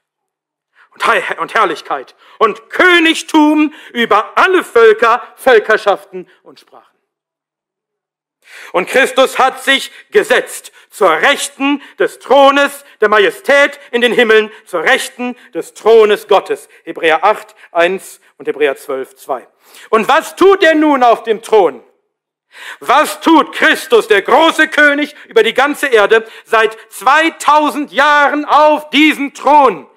und 1.38 1.55
Herrlichkeit 1.55 2.14
und 2.38 2.68
Königtum 2.70 3.72
über 3.93 4.36
alle 4.36 4.64
Völker, 4.64 5.22
Völkerschaften 5.36 6.28
und 6.43 6.61
Sprachen. 6.61 6.86
Und 8.72 8.88
Christus 8.88 9.38
hat 9.38 9.62
sich 9.62 9.91
gesetzt 10.11 10.72
zur 10.91 11.11
Rechten 11.11 11.82
des 11.99 12.18
Thrones 12.18 12.84
der 13.01 13.09
Majestät 13.09 13.78
in 13.93 14.01
den 14.01 14.12
Himmeln, 14.12 14.51
zur 14.66 14.82
Rechten 14.82 15.36
des 15.55 15.74
Thrones 15.74 16.28
Gottes. 16.28 16.68
Hebräer 16.84 17.24
8, 17.24 17.55
1 17.72 18.20
und 18.38 18.49
Hebräer 18.49 18.76
12, 18.76 19.16
2. 19.16 19.47
Und 19.91 20.09
was 20.09 20.36
tut 20.36 20.62
er 20.62 20.74
nun 20.74 21.03
auf 21.03 21.22
dem 21.22 21.43
Thron? 21.43 21.82
Was 22.80 23.20
tut 23.20 23.53
Christus, 23.53 24.09
der 24.09 24.22
große 24.22 24.68
König 24.68 25.14
über 25.28 25.45
die 25.45 25.55
ganze 25.55 25.86
Erde, 25.86 26.26
seit 26.45 26.76
2000 26.91 27.93
Jahren 27.93 28.45
auf 28.45 28.91
diesem 28.91 29.34
Thron? 29.34 29.89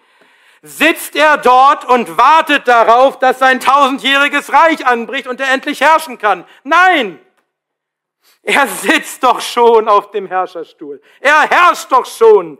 Sitzt 0.63 1.15
er 1.17 1.37
dort 1.37 1.83
und 1.85 2.17
wartet 2.17 2.69
darauf, 2.69 3.19
dass 3.19 3.37
sein 3.37 3.59
tausendjähriges 3.59 4.51
Reich 4.51 4.87
anbricht 4.87 5.27
und 5.27 5.39
er 5.41 5.51
endlich 5.51 5.81
herrschen 5.81 6.17
kann. 6.17 6.45
Nein! 6.63 7.19
Er 8.41 8.67
sitzt 8.67 9.23
doch 9.23 9.41
schon 9.41 9.87
auf 9.87 10.11
dem 10.11 10.27
Herrscherstuhl. 10.27 11.01
Er 11.19 11.49
herrscht 11.49 11.91
doch 11.91 12.05
schon. 12.05 12.57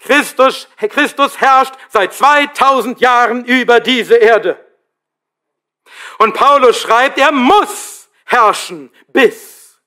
Christus, 0.00 0.68
Christus 0.76 1.40
herrscht 1.40 1.74
seit 1.88 2.12
2000 2.12 3.00
Jahren 3.00 3.44
über 3.44 3.80
diese 3.80 4.16
Erde. 4.16 4.58
Und 6.18 6.34
Paulus 6.34 6.80
schreibt, 6.80 7.18
er 7.18 7.32
muss 7.32 8.10
herrschen, 8.24 8.92
bis 9.08 9.80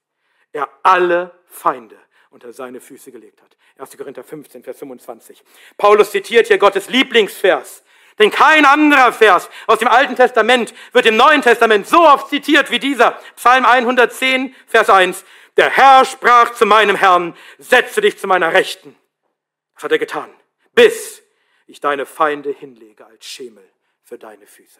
er 0.53 0.69
alle 0.83 1.37
Feinde 1.45 1.97
unter 2.29 2.53
seine 2.53 2.79
Füße 2.79 3.11
gelegt 3.11 3.41
hat. 3.41 3.56
1. 3.79 3.97
Korinther 3.97 4.23
15, 4.23 4.63
Vers 4.63 4.79
25. 4.79 5.43
Paulus 5.77 6.11
zitiert 6.11 6.47
hier 6.47 6.57
Gottes 6.57 6.89
Lieblingsvers. 6.89 7.83
Denn 8.19 8.31
kein 8.31 8.65
anderer 8.65 9.13
Vers 9.13 9.49
aus 9.67 9.79
dem 9.79 9.87
Alten 9.87 10.15
Testament 10.15 10.73
wird 10.91 11.05
im 11.05 11.17
Neuen 11.17 11.41
Testament 11.41 11.87
so 11.87 12.01
oft 12.01 12.29
zitiert 12.29 12.71
wie 12.71 12.79
dieser. 12.79 13.11
Psalm 13.35 13.65
110, 13.65 14.55
Vers 14.65 14.89
1. 14.89 15.23
Der 15.55 15.69
Herr 15.69 16.05
sprach 16.05 16.53
zu 16.53 16.65
meinem 16.65 16.95
Herrn, 16.95 17.35
setze 17.59 18.01
dich 18.01 18.17
zu 18.17 18.27
meiner 18.27 18.53
Rechten. 18.53 18.95
Das 19.75 19.83
hat 19.83 19.91
er 19.91 19.99
getan, 19.99 20.29
bis 20.73 21.21
ich 21.67 21.79
deine 21.79 22.05
Feinde 22.05 22.51
hinlege 22.51 23.05
als 23.05 23.25
Schemel 23.25 23.67
für 24.03 24.17
deine 24.17 24.47
Füße. 24.47 24.79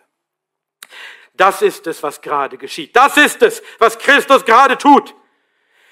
Das 1.33 1.61
ist 1.61 1.85
es, 1.85 2.01
was 2.01 2.21
gerade 2.21 2.57
geschieht. 2.57 2.95
Das 2.95 3.17
ist 3.17 3.43
es, 3.43 3.61
was 3.77 3.99
Christus 3.99 4.45
gerade 4.45 4.77
tut. 4.77 5.13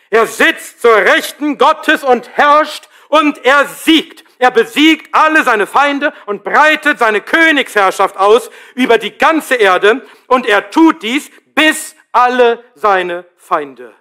Er 0.10 0.26
sitzt 0.26 0.82
zur 0.82 0.96
Rechten 0.96 1.58
Gottes 1.58 2.04
und 2.04 2.30
herrscht 2.30 2.90
und 3.10 3.44
er 3.46 3.68
siegt. 3.68 4.24
Er 4.38 4.52
besiegt 4.52 5.14
alle 5.14 5.44
seine 5.44 5.66
Feinde 5.68 6.14
und 6.26 6.44
breitet 6.44 7.00
seine 7.00 7.22
Königsherrschaft 7.22 8.18
aus 8.18 8.50
über 8.74 8.98
die 8.98 9.18
ganze 9.18 9.56
Erde 9.56 10.06
und 10.28 10.46
er 10.46 10.70
tut 10.70 11.02
dies, 11.04 11.32
bis 11.54 11.96
alle 12.12 12.64
seine 12.76 13.26
Feinde 13.36 13.96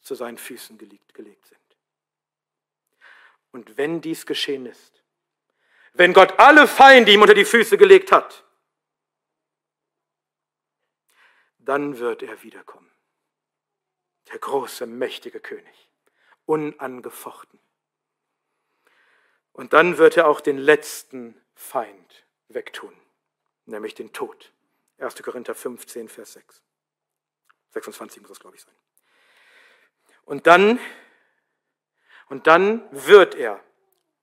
zu 0.00 0.14
seinen 0.14 0.38
Füßen 0.38 0.78
gelegt, 0.78 1.16
sind. 1.16 1.60
Und 3.50 3.76
wenn 3.76 4.00
dies 4.00 4.26
geschehen 4.26 4.66
ist, 4.66 5.02
wenn 5.92 6.12
Gott 6.12 6.38
alle 6.38 6.66
Feinde 6.66 7.12
ihm 7.12 7.22
unter 7.22 7.34
die 7.34 7.44
Füße 7.44 7.78
gelegt 7.78 8.10
hat, 8.12 8.44
dann 11.58 11.98
wird 11.98 12.22
er 12.22 12.42
wiederkommen. 12.42 12.90
Der 14.30 14.38
große, 14.38 14.86
mächtige 14.86 15.40
König, 15.40 15.90
unangefochten. 16.46 17.60
Und 19.54 19.72
dann 19.72 19.98
wird 19.98 20.16
er 20.16 20.26
auch 20.26 20.40
den 20.40 20.58
letzten 20.58 21.40
Feind 21.54 22.26
wegtun, 22.48 22.92
nämlich 23.66 23.94
den 23.94 24.12
Tod. 24.12 24.52
1. 24.98 25.22
Korinther 25.22 25.54
15, 25.54 26.08
Vers 26.08 26.34
6. 26.34 26.60
26 27.70 28.20
muss 28.20 28.30
das, 28.30 28.40
glaube 28.40 28.56
ich, 28.56 28.62
sein. 28.62 28.74
Und 30.24 30.46
dann, 30.46 30.78
und 32.28 32.46
dann 32.46 32.82
wird 32.90 33.36
er 33.36 33.62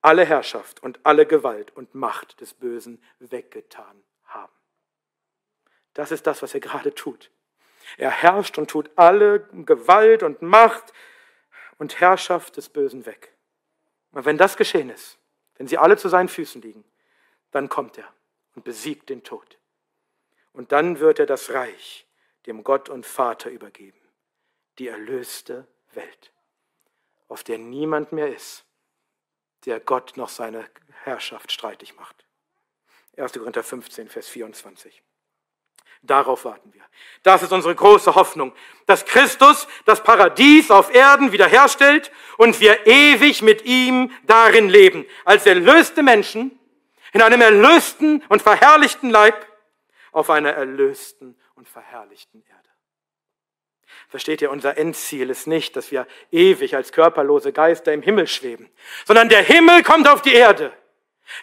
alle 0.02 0.26
Herrschaft 0.26 0.84
und 0.84 1.00
alle 1.04 1.26
Gewalt 1.26 1.76
und 1.76 1.96
Macht 1.96 2.42
des 2.42 2.54
Bösen 2.54 3.02
weggetan 3.20 4.04
haben. 4.26 4.54
Das 5.94 6.12
ist 6.12 6.28
das, 6.28 6.42
was 6.42 6.54
er 6.54 6.60
gerade 6.60 6.94
tut. 6.94 7.32
Er 7.98 8.12
herrscht 8.12 8.58
und 8.58 8.70
tut 8.70 8.90
alle 8.98 9.48
Gewalt 9.66 10.24
und 10.24 10.42
Macht 10.42 10.92
und 11.78 12.02
Herrschaft 12.02 12.58
des 12.58 12.68
Bösen 12.70 13.06
weg. 13.06 13.34
Und 14.12 14.26
wenn 14.26 14.38
das 14.38 14.58
geschehen 14.58 14.90
ist, 14.90 15.18
wenn 15.62 15.68
sie 15.68 15.78
alle 15.78 15.96
zu 15.96 16.10
seinen 16.10 16.28
Füßen 16.28 16.60
liegen, 16.64 16.84
dann 17.52 17.70
kommt 17.70 17.96
er 18.00 18.12
und 18.56 18.64
besiegt 18.64 19.10
den 19.10 19.22
Tod. 19.22 19.60
Und 20.54 20.72
dann 20.72 21.00
wird 21.00 21.20
er 21.20 21.28
das 21.28 21.52
Reich 21.52 22.08
dem 22.48 22.64
Gott 22.64 22.90
und 22.90 23.06
Vater 23.06 23.52
übergeben, 23.52 24.02
die 24.80 24.88
erlöste 24.88 25.68
Welt, 25.94 26.34
auf 27.28 27.44
der 27.44 27.60
niemand 27.60 28.12
mehr 28.12 28.34
ist, 28.34 28.66
der 29.66 29.80
Gott 29.80 30.18
noch 30.18 30.30
seine 30.30 30.68
Herrschaft 31.04 31.52
streitig 31.52 31.96
macht. 31.96 32.26
1. 33.18 33.34
Korinther 33.34 33.64
15, 33.64 34.10
Vers 34.10 34.30
24. 34.30 35.04
Darauf 36.02 36.46
warten 36.46 36.74
wir. 36.74 36.82
Das 37.24 37.44
ist 37.44 37.52
unsere 37.52 37.76
große 37.76 38.16
Hoffnung, 38.16 38.54
dass 38.88 39.06
Christus 39.06 39.68
das 39.86 40.04
Paradies 40.04 40.72
auf 40.72 40.94
Erden 40.94 41.32
wiederherstellt 41.32 42.12
und 42.38 42.60
wir 42.60 42.88
ewig 42.88 43.42
mit 43.42 43.64
ihm 43.66 44.12
darin 44.24 44.70
leben, 44.70 45.06
als 45.26 45.46
erlöste 45.46 46.02
Menschen 46.02 46.58
in 47.14 47.22
einem 47.22 47.42
erlösten 47.42 48.24
und 48.30 48.42
verherrlichten 48.42 49.10
Leib 49.12 49.46
auf 50.12 50.30
einer 50.30 50.52
erlösten 50.52 51.38
und 51.56 51.70
verherrlichten 51.70 52.44
Erde. 52.50 52.58
Versteht 54.10 54.42
ihr, 54.42 54.52
unser 54.52 54.78
Endziel 54.78 55.30
ist 55.30 55.48
nicht, 55.48 55.76
dass 55.76 55.92
wir 55.92 56.08
ewig 56.32 56.76
als 56.76 56.92
körperlose 56.92 57.54
Geister 57.54 57.94
im 57.94 58.02
Himmel 58.02 58.28
schweben, 58.28 58.70
sondern 59.06 59.30
der 59.30 59.44
Himmel 59.44 59.84
kommt 59.84 60.08
auf 60.08 60.22
die 60.22 60.34
Erde. 60.34 60.74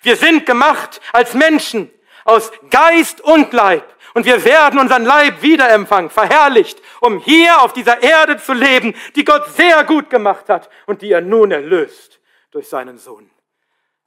Wir 0.03 0.17
sind 0.17 0.45
gemacht 0.45 1.01
als 1.13 1.35
Menschen 1.35 1.91
aus 2.29 2.53
Geist 2.70 3.20
und 3.20 3.53
Leib. 3.53 3.85
Und 4.14 4.26
wir 4.26 4.45
werden 4.45 4.79
unseren 4.79 5.05
Leib 5.05 5.43
wiederempfangen, 5.43 6.11
verherrlicht, 6.11 6.81
um 7.01 7.20
hier 7.20 7.61
auf 7.62 7.72
dieser 7.72 8.03
Erde 8.03 8.39
zu 8.39 8.53
leben, 8.53 8.95
die 9.14 9.24
Gott 9.24 9.49
sehr 9.55 9.85
gut 9.85 10.11
gemacht 10.11 10.49
hat 10.49 10.70
und 10.87 11.03
die 11.03 11.12
er 11.12 11.20
nun 11.20 11.51
erlöst 11.51 12.20
durch 12.51 12.68
seinen 12.68 12.99
Sohn 12.99 13.31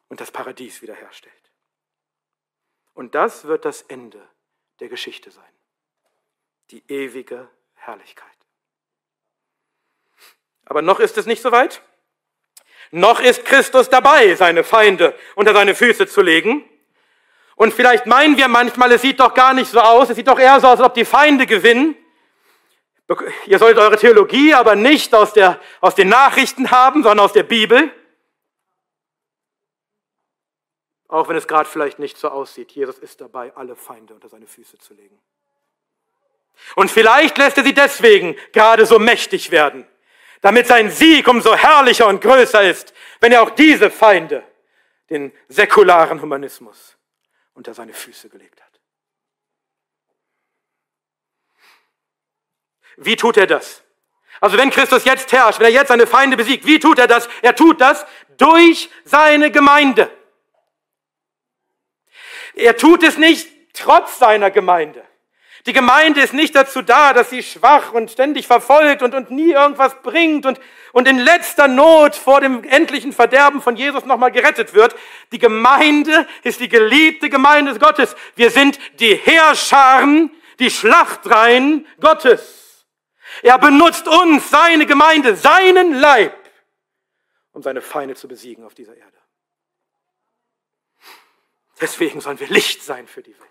und 0.10 0.20
das 0.20 0.32
Paradies 0.32 0.82
wiederherstellt. 0.82 1.34
Und 2.94 3.16
das 3.16 3.46
wird 3.46 3.66
das 3.66 3.84
Ende 3.84 4.22
der 4.80 4.90
Geschichte 4.90 5.32
sein. 5.32 5.44
Die 6.72 6.84
ewige 6.88 7.50
Herrlichkeit. 7.76 8.28
Aber 10.66 10.82
noch 10.82 11.00
ist 11.00 11.18
es 11.18 11.26
nicht 11.26 11.42
so 11.42 11.52
weit. 11.52 11.82
Noch 12.92 13.22
ist 13.22 13.46
Christus 13.46 13.90
dabei, 13.90 14.36
seine 14.36 14.64
Feinde 14.64 15.18
unter 15.36 15.54
seine 15.54 15.76
Füße 15.76 16.08
zu 16.08 16.22
legen. 16.22 16.68
Und 17.56 17.74
vielleicht 17.74 18.06
meinen 18.06 18.38
wir 18.38 18.48
manchmal, 18.48 18.92
es 18.92 19.02
sieht 19.02 19.20
doch 19.20 19.34
gar 19.34 19.54
nicht 19.54 19.70
so 19.70 19.80
aus, 19.80 20.10
es 20.10 20.16
sieht 20.16 20.28
doch 20.28 20.40
eher 20.40 20.60
so 20.60 20.68
aus, 20.68 20.80
als 20.80 20.88
ob 20.88 20.94
die 20.94 21.06
Feinde 21.06 21.46
gewinnen. 21.46 21.96
Ihr 23.46 23.60
solltet 23.60 23.80
eure 23.80 23.98
Theologie 23.98 24.54
aber 24.54 24.76
nicht 24.76 25.14
aus, 25.14 25.34
der, 25.34 25.60
aus 25.82 25.96
den 25.96 26.10
Nachrichten 26.10 26.72
haben, 26.72 27.04
sondern 27.04 27.26
aus 27.26 27.34
der 27.34 27.44
Bibel. 27.44 27.92
Auch 31.08 31.28
wenn 31.28 31.36
es 31.36 31.48
gerade 31.48 31.68
vielleicht 31.68 32.00
nicht 32.00 32.18
so 32.18 32.30
aussieht. 32.30 32.72
Jesus 32.72 32.98
ist 32.98 33.20
dabei, 33.20 33.54
alle 33.56 33.76
Feinde 33.76 34.14
unter 34.14 34.30
seine 34.30 34.48
Füße 34.48 34.78
zu 34.78 34.94
legen. 34.94 35.20
Und 36.76 36.90
vielleicht 36.90 37.38
lässt 37.38 37.58
er 37.58 37.64
sie 37.64 37.74
deswegen 37.74 38.36
gerade 38.54 38.86
so 38.86 38.98
mächtig 38.98 39.52
werden, 39.52 39.86
damit 40.42 40.68
sein 40.68 40.90
Sieg 40.90 41.28
umso 41.28 41.56
herrlicher 41.56 42.08
und 42.08 42.22
größer 42.22 42.62
ist, 42.64 42.94
wenn 43.20 43.32
er 43.32 43.42
auch 43.42 43.50
diese 43.50 43.90
Feinde, 43.90 44.44
den 45.10 45.34
säkularen 45.50 46.22
Humanismus, 46.22 46.98
unter 47.54 47.74
seine 47.74 47.94
Füße 47.94 48.30
gelegt 48.30 48.62
hat. 48.62 48.80
Wie 52.98 53.16
tut 53.16 53.38
er 53.38 53.48
das? 53.48 53.84
Also 54.40 54.58
wenn 54.58 54.70
Christus 54.70 55.06
jetzt 55.06 55.32
herrscht, 55.32 55.60
wenn 55.60 55.68
er 55.68 55.72
jetzt 55.72 55.90
seine 55.90 56.08
Feinde 56.08 56.38
besiegt, 56.38 56.66
wie 56.66 56.80
tut 56.80 57.00
er 57.00 57.08
das? 57.08 57.30
Er 57.42 57.56
tut 57.56 57.80
das 57.80 58.06
durch 58.38 58.90
seine 59.06 59.52
Gemeinde. 59.52 60.10
Er 62.56 62.76
tut 62.76 63.04
es 63.04 63.18
nicht 63.18 63.48
trotz 63.74 64.18
seiner 64.20 64.52
Gemeinde. 64.52 65.06
Die 65.66 65.74
Gemeinde 65.74 66.22
ist 66.22 66.34
nicht 66.34 66.56
dazu 66.56 66.82
da, 66.82 67.14
dass 67.14 67.30
sie 67.30 67.44
schwach 67.44 67.94
und 67.94 68.10
ständig 68.10 68.48
verfolgt 68.48 69.04
und, 69.04 69.14
und 69.14 69.30
nie 69.30 69.52
irgendwas 69.52 70.02
bringt 70.02 70.46
und, 70.46 70.60
und 70.92 71.08
in 71.08 71.20
letzter 71.20 71.68
Not 71.68 72.16
vor 72.16 72.42
dem 72.42 72.64
endlichen 72.64 73.14
Verderben 73.14 73.62
von 73.62 73.76
Jesus 73.76 74.06
nochmal 74.06 74.32
gerettet 74.32 74.74
wird. 74.74 74.96
Die 75.32 75.38
Gemeinde 75.38 76.28
ist 76.44 76.60
die 76.62 76.70
geliebte 76.70 77.30
Gemeinde 77.30 77.78
Gottes. 77.78 78.16
Wir 78.36 78.50
sind 78.50 78.80
die 79.00 79.14
Heerscharen, 79.16 80.32
die 80.58 80.72
Schlachtreihen 80.72 81.86
Gottes. 82.00 82.88
Er 83.44 83.60
benutzt 83.60 84.08
uns, 84.08 84.50
seine 84.50 84.88
Gemeinde, 84.88 85.36
seinen 85.36 85.94
Leib, 85.94 86.36
um 87.52 87.62
seine 87.62 87.82
Feinde 87.82 88.16
zu 88.16 88.28
besiegen 88.28 88.66
auf 88.66 88.74
dieser 88.74 88.96
Erde. 88.96 89.18
Deswegen 91.80 92.20
sollen 92.20 92.40
wir 92.40 92.48
Licht 92.48 92.84
sein 92.84 93.08
für 93.08 93.22
die 93.22 93.38
Welt. 93.40 93.51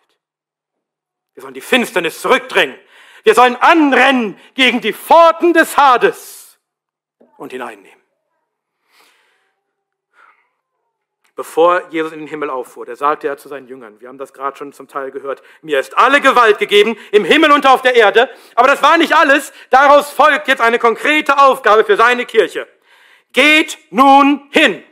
Wir 1.41 1.45
sollen 1.45 1.55
die 1.55 1.63
Finsternis 1.63 2.21
zurückdrängen. 2.21 2.79
Wir 3.23 3.35
sollen 3.35 3.57
anrennen 3.57 4.39
gegen 4.55 4.83
die 4.83 4.93
Pforten 4.93 5.55
des 5.55 5.75
Hades 5.79 6.59
und 7.39 7.55
ihn 7.55 7.63
einnehmen. 7.63 7.99
Bevor 11.35 11.89
Jesus 11.89 12.13
in 12.13 12.19
den 12.19 12.29
Himmel 12.29 12.51
auffuhr, 12.51 12.85
da 12.85 12.95
sagte 12.95 13.27
er 13.27 13.39
zu 13.39 13.49
seinen 13.49 13.69
Jüngern, 13.69 13.99
wir 14.03 14.09
haben 14.09 14.19
das 14.19 14.35
gerade 14.35 14.59
schon 14.59 14.75
zum 14.75 14.87
Teil 14.87 15.11
gehört, 15.11 15.43
mir 15.63 15.81
ist 15.81 15.97
alle 15.97 16.21
Gewalt 16.21 16.59
gegeben 16.59 16.99
im 17.11 17.25
Himmel 17.25 17.53
und 17.53 17.67
auf 17.67 17.81
der 17.81 17.95
Erde. 17.97 18.29
Aber 18.55 18.69
das 18.69 18.83
war 18.83 18.99
nicht 18.99 19.15
alles. 19.15 19.55
Daraus 19.71 20.11
folgt 20.11 20.47
jetzt 20.47 20.61
eine 20.61 20.79
konkrete 20.79 21.39
Aufgabe 21.39 21.87
für 21.87 21.97
seine 21.97 22.27
Kirche. 22.27 22.69
Geht 23.33 23.79
nun 23.89 24.47
hin 24.51 24.85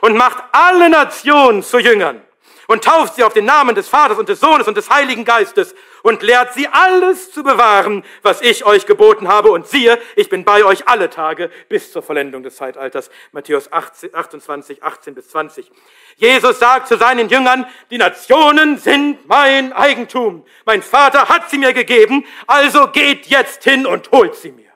und 0.00 0.16
macht 0.16 0.42
alle 0.52 0.88
Nationen 0.88 1.62
zu 1.62 1.78
Jüngern 1.78 2.25
und 2.66 2.84
tauft 2.84 3.14
sie 3.14 3.24
auf 3.24 3.32
den 3.32 3.44
Namen 3.44 3.74
des 3.74 3.88
Vaters 3.88 4.18
und 4.18 4.28
des 4.28 4.40
Sohnes 4.40 4.66
und 4.66 4.76
des 4.76 4.90
Heiligen 4.90 5.24
Geistes 5.24 5.74
und 6.02 6.22
lehrt 6.22 6.54
sie 6.54 6.68
alles 6.68 7.30
zu 7.30 7.42
bewahren, 7.42 8.04
was 8.22 8.40
ich 8.40 8.64
euch 8.64 8.86
geboten 8.86 9.28
habe. 9.28 9.50
Und 9.50 9.66
siehe, 9.66 9.98
ich 10.16 10.28
bin 10.28 10.44
bei 10.44 10.64
euch 10.64 10.88
alle 10.88 11.10
Tage 11.10 11.50
bis 11.68 11.92
zur 11.92 12.02
Vollendung 12.02 12.42
des 12.42 12.56
Zeitalters. 12.56 13.10
Matthäus 13.32 13.72
28, 13.72 14.82
18 14.82 15.14
bis 15.14 15.28
20. 15.28 15.70
Jesus 16.16 16.58
sagt 16.58 16.88
zu 16.88 16.96
seinen 16.96 17.28
Jüngern, 17.28 17.66
die 17.90 17.98
Nationen 17.98 18.78
sind 18.78 19.28
mein 19.28 19.72
Eigentum. 19.72 20.44
Mein 20.64 20.82
Vater 20.82 21.28
hat 21.28 21.50
sie 21.50 21.58
mir 21.58 21.72
gegeben, 21.72 22.24
also 22.46 22.88
geht 22.88 23.26
jetzt 23.26 23.64
hin 23.64 23.86
und 23.86 24.10
holt 24.10 24.34
sie 24.34 24.52
mir. 24.52 24.66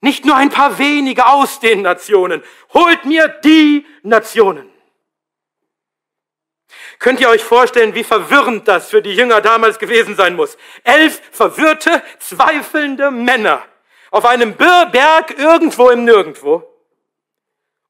Nicht 0.00 0.24
nur 0.24 0.34
ein 0.34 0.50
paar 0.50 0.78
wenige 0.78 1.26
aus 1.26 1.60
den 1.60 1.82
Nationen. 1.82 2.42
Holt 2.74 3.04
mir 3.04 3.28
die 3.44 3.86
Nationen. 4.02 4.71
Könnt 7.02 7.18
ihr 7.18 7.28
euch 7.28 7.42
vorstellen, 7.42 7.96
wie 7.96 8.04
verwirrend 8.04 8.68
das 8.68 8.88
für 8.88 9.02
die 9.02 9.12
Jünger 9.12 9.40
damals 9.40 9.80
gewesen 9.80 10.14
sein 10.14 10.36
muss? 10.36 10.56
Elf 10.84 11.20
verwirrte, 11.32 12.00
zweifelnde 12.20 13.10
Männer 13.10 13.66
auf 14.12 14.24
einem 14.24 14.54
Berg 14.54 15.36
irgendwo 15.36 15.90
im 15.90 16.04
Nirgendwo. 16.04 16.62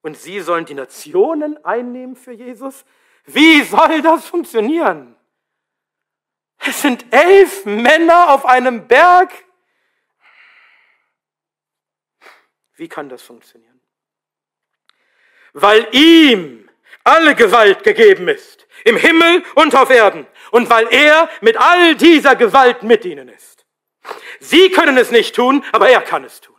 Und 0.01 0.17
sie 0.17 0.41
sollen 0.41 0.65
die 0.65 0.73
Nationen 0.73 1.63
einnehmen 1.63 2.17
für 2.17 2.33
Jesus? 2.33 2.87
Wie 3.27 3.61
soll 3.65 4.01
das 4.01 4.25
funktionieren? 4.25 5.15
Es 6.57 6.81
sind 6.81 7.05
elf 7.13 7.67
Männer 7.67 8.31
auf 8.31 8.47
einem 8.47 8.89
Berg. 8.89 9.31
Wie 12.77 12.89
kann 12.89 13.11
das 13.11 13.21
funktionieren? 13.21 13.79
Weil 15.53 15.87
ihm 15.93 16.62
alle 17.05 17.35
Gewalt 17.35 17.85
gegeben 17.85 18.29
ist, 18.29 18.67
im 18.85 18.97
Himmel 18.97 19.43
und 19.55 19.75
auf 19.75 19.91
Erden, 19.91 20.27
und 20.51 20.71
weil 20.71 20.89
er 20.93 21.29
mit 21.41 21.57
all 21.57 21.95
dieser 21.97 22.37
Gewalt 22.37 22.83
mit 22.83 23.05
ihnen 23.05 23.29
ist. 23.29 23.65
Sie 24.41 24.71
können 24.71 24.97
es 24.97 25.11
nicht 25.11 25.35
tun, 25.35 25.65
aber 25.73 25.89
er 25.89 26.01
kann 26.01 26.25
es 26.25 26.41
tun. 26.41 26.57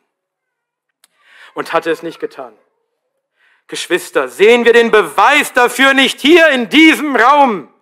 Und 1.54 1.74
hatte 1.74 1.92
es 1.92 2.04
nicht 2.04 2.20
getan. 2.20 2.58
Geschwister, 3.68 4.28
sehen 4.28 4.66
wir 4.66 4.74
den 4.74 4.92
Beweis 4.92 5.54
dafür 5.54 5.94
nicht 5.94 6.20
hier 6.20 6.50
in 6.50 6.70
diesem 6.70 7.16
Raum? 7.16 7.74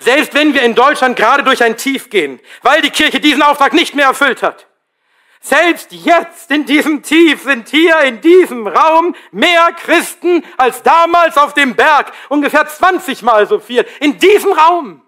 Selbst 0.00 0.34
wenn 0.34 0.54
wir 0.54 0.62
in 0.62 0.74
Deutschland 0.74 1.16
gerade 1.16 1.42
durch 1.42 1.62
ein 1.62 1.76
Tief 1.76 2.10
gehen, 2.10 2.40
weil 2.62 2.82
die 2.82 2.90
Kirche 2.90 3.20
diesen 3.20 3.42
Auftrag 3.42 3.72
nicht 3.72 3.94
mehr 3.94 4.06
erfüllt 4.06 4.42
hat, 4.42 4.67
selbst 5.40 5.92
jetzt 5.92 6.50
in 6.50 6.66
diesem 6.66 7.02
Tief 7.02 7.42
sind 7.42 7.68
hier 7.68 7.98
in 8.00 8.20
diesem 8.20 8.66
Raum 8.66 9.14
mehr 9.30 9.72
Christen 9.72 10.44
als 10.56 10.82
damals 10.82 11.36
auf 11.36 11.54
dem 11.54 11.76
Berg. 11.76 12.12
Ungefähr 12.28 12.66
20 12.66 13.22
mal 13.22 13.46
so 13.46 13.58
viel. 13.58 13.86
In 14.00 14.18
diesem 14.18 14.52
Raum. 14.52 15.02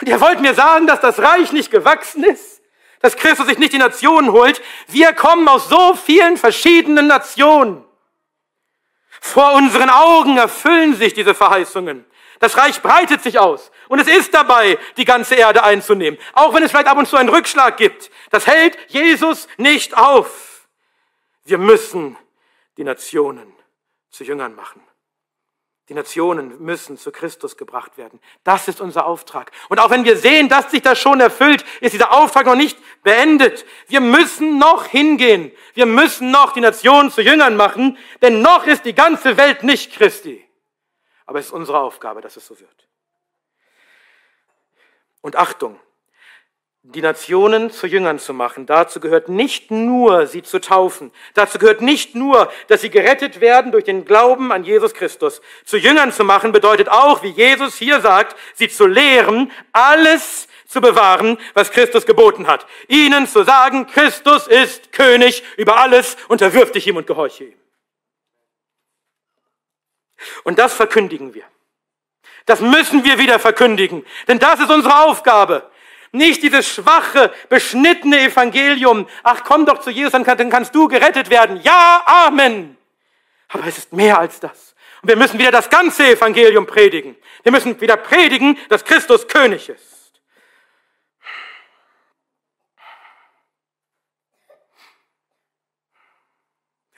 Und 0.00 0.08
ihr 0.08 0.20
wollt 0.20 0.40
mir 0.40 0.54
sagen, 0.54 0.86
dass 0.86 1.00
das 1.00 1.18
Reich 1.18 1.52
nicht 1.52 1.70
gewachsen 1.70 2.22
ist? 2.22 2.62
Dass 3.00 3.16
Christus 3.16 3.46
sich 3.46 3.58
nicht 3.58 3.72
die 3.72 3.78
Nationen 3.78 4.32
holt? 4.32 4.60
Wir 4.88 5.12
kommen 5.12 5.48
aus 5.48 5.68
so 5.68 5.94
vielen 5.94 6.36
verschiedenen 6.36 7.06
Nationen. 7.06 7.84
Vor 9.20 9.54
unseren 9.54 9.90
Augen 9.90 10.36
erfüllen 10.36 10.94
sich 10.94 11.14
diese 11.14 11.34
Verheißungen. 11.34 12.04
Das 12.38 12.56
Reich 12.56 12.82
breitet 12.82 13.22
sich 13.22 13.38
aus 13.38 13.72
und 13.88 13.98
es 13.98 14.08
ist 14.08 14.34
dabei, 14.34 14.78
die 14.96 15.04
ganze 15.04 15.34
Erde 15.34 15.62
einzunehmen. 15.64 16.18
Auch 16.32 16.54
wenn 16.54 16.62
es 16.62 16.70
vielleicht 16.70 16.88
ab 16.88 16.98
und 16.98 17.06
zu 17.06 17.16
einen 17.16 17.28
Rückschlag 17.28 17.76
gibt. 17.76 18.10
Das 18.30 18.46
hält 18.46 18.78
Jesus 18.88 19.48
nicht 19.56 19.96
auf. 19.96 20.68
Wir 21.44 21.58
müssen 21.58 22.16
die 22.76 22.84
Nationen 22.84 23.52
zu 24.10 24.24
Jüngern 24.24 24.54
machen. 24.54 24.82
Die 25.88 25.94
Nationen 25.94 26.62
müssen 26.62 26.98
zu 26.98 27.10
Christus 27.10 27.56
gebracht 27.56 27.96
werden. 27.96 28.20
Das 28.44 28.68
ist 28.68 28.82
unser 28.82 29.06
Auftrag. 29.06 29.52
Und 29.70 29.80
auch 29.80 29.88
wenn 29.88 30.04
wir 30.04 30.18
sehen, 30.18 30.50
dass 30.50 30.70
sich 30.70 30.82
das 30.82 30.98
schon 30.98 31.18
erfüllt, 31.18 31.64
ist 31.80 31.94
dieser 31.94 32.12
Auftrag 32.12 32.44
noch 32.44 32.56
nicht 32.56 32.78
beendet. 33.02 33.64
Wir 33.86 34.02
müssen 34.02 34.58
noch 34.58 34.84
hingehen. 34.84 35.50
Wir 35.72 35.86
müssen 35.86 36.30
noch 36.30 36.52
die 36.52 36.60
Nationen 36.60 37.10
zu 37.10 37.22
Jüngern 37.22 37.56
machen, 37.56 37.96
denn 38.20 38.42
noch 38.42 38.66
ist 38.66 38.84
die 38.84 38.94
ganze 38.94 39.38
Welt 39.38 39.62
nicht 39.62 39.94
Christi. 39.94 40.44
Aber 41.24 41.38
es 41.38 41.46
ist 41.46 41.52
unsere 41.52 41.80
Aufgabe, 41.80 42.20
dass 42.20 42.36
es 42.36 42.46
so 42.46 42.60
wird. 42.60 42.87
Und 45.20 45.36
Achtung, 45.36 45.78
die 46.82 47.02
Nationen 47.02 47.70
zu 47.70 47.86
Jüngern 47.86 48.18
zu 48.18 48.32
machen, 48.32 48.64
dazu 48.64 48.98
gehört 49.00 49.28
nicht 49.28 49.70
nur, 49.70 50.26
sie 50.26 50.42
zu 50.42 50.60
taufen, 50.60 51.12
dazu 51.34 51.58
gehört 51.58 51.82
nicht 51.82 52.14
nur, 52.14 52.50
dass 52.68 52.80
sie 52.80 52.88
gerettet 52.88 53.40
werden 53.40 53.72
durch 53.72 53.84
den 53.84 54.04
Glauben 54.04 54.52
an 54.52 54.64
Jesus 54.64 54.94
Christus. 54.94 55.42
Zu 55.64 55.76
Jüngern 55.76 56.12
zu 56.12 56.24
machen 56.24 56.52
bedeutet 56.52 56.88
auch, 56.88 57.22
wie 57.22 57.30
Jesus 57.30 57.76
hier 57.76 58.00
sagt, 58.00 58.36
sie 58.54 58.68
zu 58.68 58.86
lehren, 58.86 59.52
alles 59.72 60.48
zu 60.66 60.80
bewahren, 60.80 61.38
was 61.54 61.72
Christus 61.72 62.06
geboten 62.06 62.46
hat. 62.46 62.66
Ihnen 62.88 63.26
zu 63.26 63.42
sagen, 63.42 63.86
Christus 63.86 64.46
ist 64.46 64.92
König 64.92 65.42
über 65.56 65.78
alles, 65.78 66.16
unterwirf 66.28 66.72
dich 66.72 66.86
ihm 66.86 66.96
und 66.96 67.06
gehorche 67.06 67.44
ihm. 67.44 67.58
Und 70.44 70.58
das 70.58 70.74
verkündigen 70.74 71.34
wir. 71.34 71.44
Das 72.48 72.62
müssen 72.62 73.04
wir 73.04 73.18
wieder 73.18 73.38
verkündigen, 73.38 74.06
denn 74.26 74.38
das 74.38 74.58
ist 74.58 74.70
unsere 74.70 75.04
Aufgabe. 75.04 75.70
Nicht 76.12 76.42
dieses 76.42 76.66
schwache, 76.66 77.30
beschnittene 77.50 78.20
Evangelium. 78.20 79.06
Ach, 79.22 79.42
komm 79.44 79.66
doch 79.66 79.80
zu 79.80 79.90
Jesus, 79.90 80.12
dann 80.12 80.24
kannst 80.24 80.74
du 80.74 80.88
gerettet 80.88 81.28
werden. 81.28 81.60
Ja, 81.62 82.02
Amen. 82.06 82.78
Aber 83.48 83.66
es 83.66 83.76
ist 83.76 83.92
mehr 83.92 84.18
als 84.18 84.40
das. 84.40 84.74
Und 85.02 85.10
wir 85.10 85.16
müssen 85.16 85.38
wieder 85.38 85.50
das 85.50 85.68
ganze 85.68 86.08
Evangelium 86.08 86.66
predigen. 86.66 87.16
Wir 87.42 87.52
müssen 87.52 87.78
wieder 87.82 87.98
predigen, 87.98 88.56
dass 88.70 88.82
Christus 88.82 89.28
König 89.28 89.68
ist. 89.68 89.97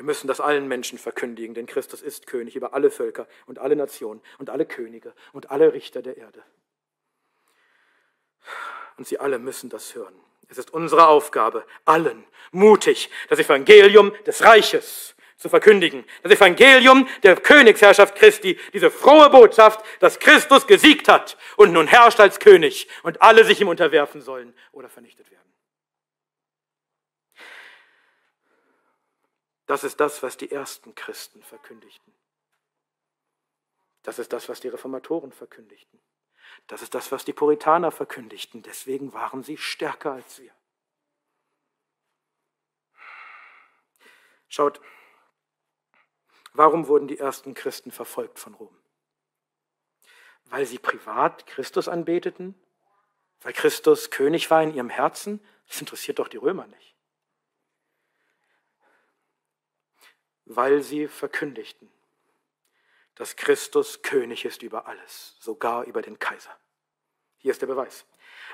Wir 0.01 0.07
müssen 0.07 0.29
das 0.29 0.41
allen 0.41 0.67
Menschen 0.67 0.97
verkündigen, 0.97 1.53
denn 1.53 1.67
Christus 1.67 2.01
ist 2.01 2.27
König 2.27 2.57
über 2.57 2.73
alle 2.73 2.91
Völker 2.91 3.29
und 3.45 3.59
alle 3.59 3.77
Nationen 3.77 4.23
und 4.39 4.49
alle 4.49 4.65
Könige 4.65 5.13
und 5.35 5.51
alle 5.51 5.75
Richter 5.75 6.01
der 6.01 6.17
Erde. 6.17 6.43
Und 8.97 9.07
sie 9.07 9.19
alle 9.19 9.39
müssen 9.39 9.69
das 9.69 9.95
hören. 9.95 10.15
Es 10.49 10.57
ist 10.57 10.73
unsere 10.73 11.07
Aufgabe, 11.07 11.67
allen 11.85 12.25
mutig 12.51 13.11
das 13.29 13.41
Evangelium 13.41 14.15
des 14.25 14.43
Reiches 14.43 15.17
zu 15.37 15.51
verkündigen. 15.51 16.07
Das 16.23 16.33
Evangelium 16.33 17.07
der 17.23 17.37
Königsherrschaft 17.37 18.15
Christi, 18.15 18.59
diese 18.73 18.91
frohe 18.91 19.29
Botschaft, 19.29 19.85
dass 19.99 20.19
Christus 20.19 20.67
gesiegt 20.67 21.09
hat 21.09 21.37
und 21.57 21.75
nun 21.75 21.87
herrscht 21.87 22.21
als 22.21 22.41
König 22.41 22.89
und 23.03 23.21
alle 23.21 23.45
sich 23.45 23.61
ihm 23.61 23.69
unterwerfen 23.69 24.23
sollen 24.23 24.55
oder 24.73 24.89
vernichtet 24.89 25.31
werden. 25.31 25.50
Das 29.71 29.85
ist 29.85 30.01
das, 30.01 30.21
was 30.25 30.37
die 30.37 30.51
ersten 30.51 30.97
Christen 30.97 31.45
verkündigten. 31.45 32.13
Das 34.03 34.19
ist 34.19 34.33
das, 34.33 34.49
was 34.49 34.59
die 34.59 34.67
Reformatoren 34.67 35.31
verkündigten. 35.31 36.01
Das 36.67 36.83
ist 36.83 36.93
das, 36.93 37.13
was 37.13 37.25
die 37.25 37.33
Puritaner 37.33 37.93
verkündigten. 37.93 38.65
Deswegen 38.65 39.13
waren 39.13 39.45
sie 39.45 39.57
stärker 39.57 40.11
als 40.11 40.41
wir. 40.41 40.53
Schaut, 44.49 44.81
warum 46.53 46.89
wurden 46.89 47.07
die 47.07 47.21
ersten 47.21 47.55
Christen 47.55 47.93
verfolgt 47.93 48.41
von 48.41 48.55
Rom? 48.55 48.77
Weil 50.47 50.67
sie 50.67 50.81
privat 50.81 51.47
Christus 51.47 51.87
anbeteten? 51.87 52.61
Weil 53.41 53.53
Christus 53.53 54.11
König 54.11 54.51
war 54.51 54.65
in 54.65 54.75
ihrem 54.75 54.91
Herzen? 54.91 55.39
Das 55.69 55.81
interessiert 55.81 56.19
doch 56.19 56.27
die 56.27 56.39
Römer 56.39 56.67
nicht. 56.67 56.91
Weil 60.57 60.83
sie 60.83 61.07
verkündigten, 61.07 61.89
dass 63.15 63.37
Christus 63.37 64.03
König 64.03 64.45
ist 64.45 64.63
über 64.63 64.87
alles, 64.87 65.37
sogar 65.39 65.85
über 65.85 66.03
den 66.03 66.19
Kaiser. 66.19 66.57
Hier 67.39 67.53
ist 67.53 67.63
der 67.63 67.69
Beweis. 67.69 68.05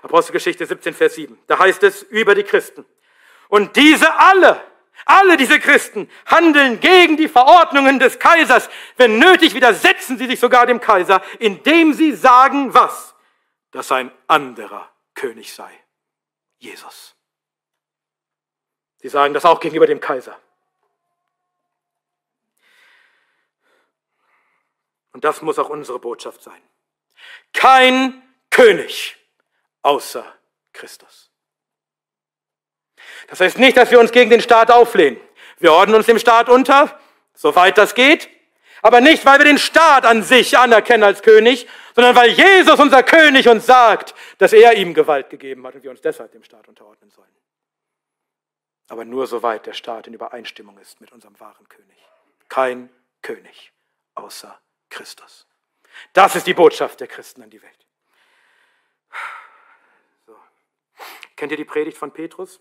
Apostelgeschichte 0.03 0.67
17, 0.67 0.93
Vers 0.93 1.15
7. 1.15 1.39
Da 1.47 1.59
heißt 1.59 1.83
es 1.85 2.03
über 2.03 2.35
die 2.35 2.43
Christen. 2.43 2.85
Und 3.49 3.77
diese 3.77 4.15
alle, 4.19 4.63
alle 5.07 5.37
diese 5.37 5.59
Christen 5.59 6.11
handeln 6.27 6.81
gegen 6.81 7.17
die 7.17 7.29
Verordnungen 7.29 7.99
des 7.99 8.19
Kaisers. 8.19 8.69
Wenn 8.97 9.19
nötig, 9.19 9.55
widersetzen 9.55 10.19
sie 10.19 10.27
sich 10.27 10.39
sogar 10.39 10.67
dem 10.67 10.81
Kaiser, 10.81 11.23
indem 11.39 11.95
sie 11.95 12.13
sagen, 12.15 12.75
was? 12.75 13.15
Dass 13.71 13.91
ein 13.91 14.13
anderer 14.27 14.91
König 15.15 15.53
sei. 15.53 15.71
Jesus. 16.59 17.15
Sie 18.99 19.09
sagen 19.09 19.33
das 19.33 19.45
auch 19.45 19.61
gegenüber 19.61 19.87
dem 19.87 20.01
Kaiser. 20.01 20.39
Und 25.17 25.25
das 25.25 25.41
muss 25.41 25.59
auch 25.59 25.71
unsere 25.71 25.99
Botschaft 25.99 26.43
sein. 26.43 26.61
Kein 27.55 28.23
König 28.51 29.17
außer 29.81 30.31
Christus. 30.75 31.31
Das 33.29 33.41
heißt 33.41 33.57
nicht, 33.57 33.79
dass 33.79 33.91
wir 33.91 33.99
uns 33.99 34.13
gegen 34.13 34.29
den 34.29 34.43
Staat 34.43 34.71
auflehnen. 34.71 35.19
Wir 35.57 35.73
ordnen 35.73 35.95
uns 35.95 36.05
dem 36.05 36.19
Staat 36.19 36.51
unter, 36.51 37.01
soweit 37.33 37.79
das 37.79 37.95
geht, 37.95 38.29
aber 38.83 39.01
nicht, 39.01 39.25
weil 39.25 39.39
wir 39.39 39.47
den 39.47 39.57
Staat 39.57 40.05
an 40.05 40.23
sich 40.23 40.59
anerkennen 40.59 41.05
als 41.05 41.23
König, 41.23 41.67
sondern 41.95 42.15
weil 42.15 42.33
Jesus, 42.33 42.79
unser 42.79 43.03
König, 43.03 43.49
uns 43.49 43.65
sagt, 43.65 44.15
dass 44.37 44.53
er 44.53 44.75
ihm 44.75 44.93
Gewalt 44.93 45.31
gegeben 45.31 45.67
hat 45.67 45.77
und 45.77 45.83
wir 45.83 45.93
uns 45.93 46.03
deshalb 46.03 46.33
dem 46.33 46.45
Staat 46.45 46.69
unterordnen 46.69 47.11
sollen. 47.11 47.35
Aber 48.89 49.07
nur 49.07 49.27
soweit 49.27 49.65
der 49.65 49.73
Staat 49.73 50.09
in 50.09 50.13
Übereinstimmung 50.13 50.77
ist 50.77 51.01
mit 51.01 51.11
unserem 51.11 51.41
wahren 51.41 51.67
König. 51.71 51.97
Kein 52.51 52.91
König 53.23 53.73
außer 54.15 54.61
Christus. 54.91 55.47
Das 56.13 56.37
ist 56.37 56.47
die 56.47 56.55
Botschaft 56.55 57.01
der 57.01 57.07
Christen 57.07 57.43
an 57.43 57.51
die 57.51 57.63
Welt. 57.63 57.87
So. 60.27 60.37
Kennt 61.37 61.53
ihr 61.53 61.59
die 61.59 61.65
Predigt 61.65 61.97
von 61.99 62.13
Petrus, 62.13 62.61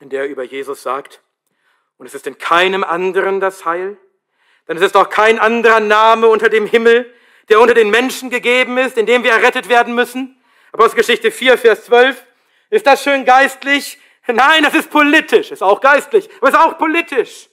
in 0.00 0.10
der 0.10 0.22
er 0.22 0.28
über 0.28 0.42
Jesus 0.42 0.82
sagt, 0.82 1.22
und 1.98 2.06
es 2.06 2.14
ist 2.14 2.26
in 2.26 2.38
keinem 2.38 2.84
anderen 2.84 3.40
das 3.40 3.64
Heil, 3.64 3.96
denn 4.68 4.76
es 4.76 4.82
ist 4.82 4.96
auch 4.96 5.08
kein 5.08 5.38
anderer 5.38 5.80
Name 5.80 6.28
unter 6.28 6.48
dem 6.48 6.66
Himmel, 6.66 7.12
der 7.48 7.60
unter 7.60 7.74
den 7.74 7.90
Menschen 7.90 8.30
gegeben 8.30 8.78
ist, 8.78 8.98
in 8.98 9.06
dem 9.06 9.22
wir 9.22 9.30
errettet 9.32 9.68
werden 9.68 9.94
müssen. 9.94 10.42
Apostelgeschichte 10.72 11.30
4, 11.30 11.56
Vers 11.56 11.84
12. 11.84 12.26
Ist 12.70 12.86
das 12.86 13.02
schön 13.02 13.24
geistlich? 13.24 13.98
Nein, 14.26 14.64
das 14.64 14.74
ist 14.74 14.90
politisch. 14.90 15.52
Ist 15.52 15.62
auch 15.62 15.80
geistlich, 15.80 16.28
aber 16.38 16.48
ist 16.48 16.58
auch 16.58 16.78
politisch. 16.78 17.48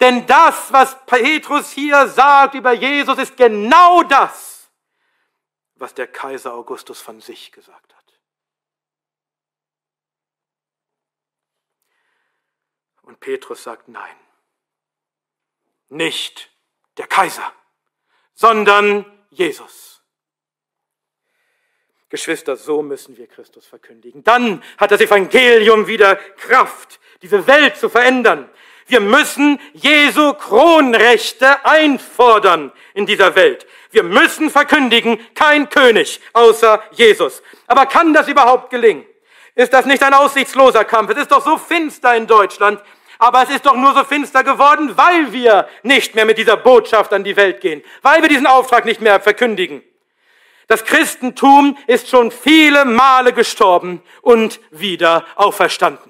Denn 0.00 0.26
das, 0.26 0.72
was 0.72 1.04
Petrus 1.04 1.70
hier 1.70 2.08
sagt 2.08 2.54
über 2.54 2.72
Jesus, 2.72 3.18
ist 3.18 3.36
genau 3.36 4.02
das, 4.02 4.70
was 5.74 5.94
der 5.94 6.06
Kaiser 6.06 6.54
Augustus 6.54 7.00
von 7.00 7.20
sich 7.20 7.52
gesagt 7.52 7.94
hat. 7.94 8.00
Und 13.02 13.20
Petrus 13.20 13.62
sagt 13.62 13.88
nein. 13.88 14.16
Nicht 15.88 16.50
der 16.96 17.06
Kaiser, 17.06 17.52
sondern 18.32 19.04
Jesus. 19.30 20.02
Geschwister, 22.08 22.56
so 22.56 22.82
müssen 22.82 23.16
wir 23.16 23.26
Christus 23.26 23.66
verkündigen. 23.66 24.22
Dann 24.24 24.62
hat 24.78 24.90
das 24.92 25.00
Evangelium 25.00 25.86
wieder 25.86 26.16
Kraft, 26.16 27.00
diese 27.22 27.46
Welt 27.46 27.76
zu 27.76 27.88
verändern. 27.88 28.48
Wir 28.90 29.00
müssen 29.00 29.60
Jesu 29.72 30.34
Kronrechte 30.34 31.64
einfordern 31.64 32.72
in 32.92 33.06
dieser 33.06 33.36
Welt. 33.36 33.64
Wir 33.92 34.02
müssen 34.02 34.50
verkündigen, 34.50 35.18
kein 35.36 35.68
König 35.68 36.20
außer 36.32 36.82
Jesus. 36.90 37.40
Aber 37.68 37.86
kann 37.86 38.12
das 38.12 38.26
überhaupt 38.26 38.70
gelingen? 38.70 39.04
Ist 39.54 39.72
das 39.72 39.86
nicht 39.86 40.02
ein 40.02 40.12
aussichtsloser 40.12 40.84
Kampf? 40.84 41.12
Es 41.12 41.18
ist 41.18 41.30
doch 41.30 41.44
so 41.44 41.56
finster 41.56 42.16
in 42.16 42.26
Deutschland, 42.26 42.82
aber 43.20 43.44
es 43.44 43.50
ist 43.50 43.64
doch 43.64 43.76
nur 43.76 43.94
so 43.94 44.02
finster 44.02 44.42
geworden, 44.42 44.96
weil 44.96 45.32
wir 45.32 45.68
nicht 45.84 46.16
mehr 46.16 46.24
mit 46.24 46.38
dieser 46.38 46.56
Botschaft 46.56 47.12
an 47.12 47.22
die 47.22 47.36
Welt 47.36 47.60
gehen, 47.60 47.84
weil 48.02 48.22
wir 48.22 48.28
diesen 48.28 48.48
Auftrag 48.48 48.86
nicht 48.86 49.00
mehr 49.00 49.20
verkündigen. 49.20 49.82
Das 50.66 50.84
Christentum 50.84 51.78
ist 51.86 52.08
schon 52.08 52.32
viele 52.32 52.84
Male 52.84 53.32
gestorben 53.32 54.02
und 54.22 54.58
wieder 54.72 55.24
auferstanden. 55.36 56.09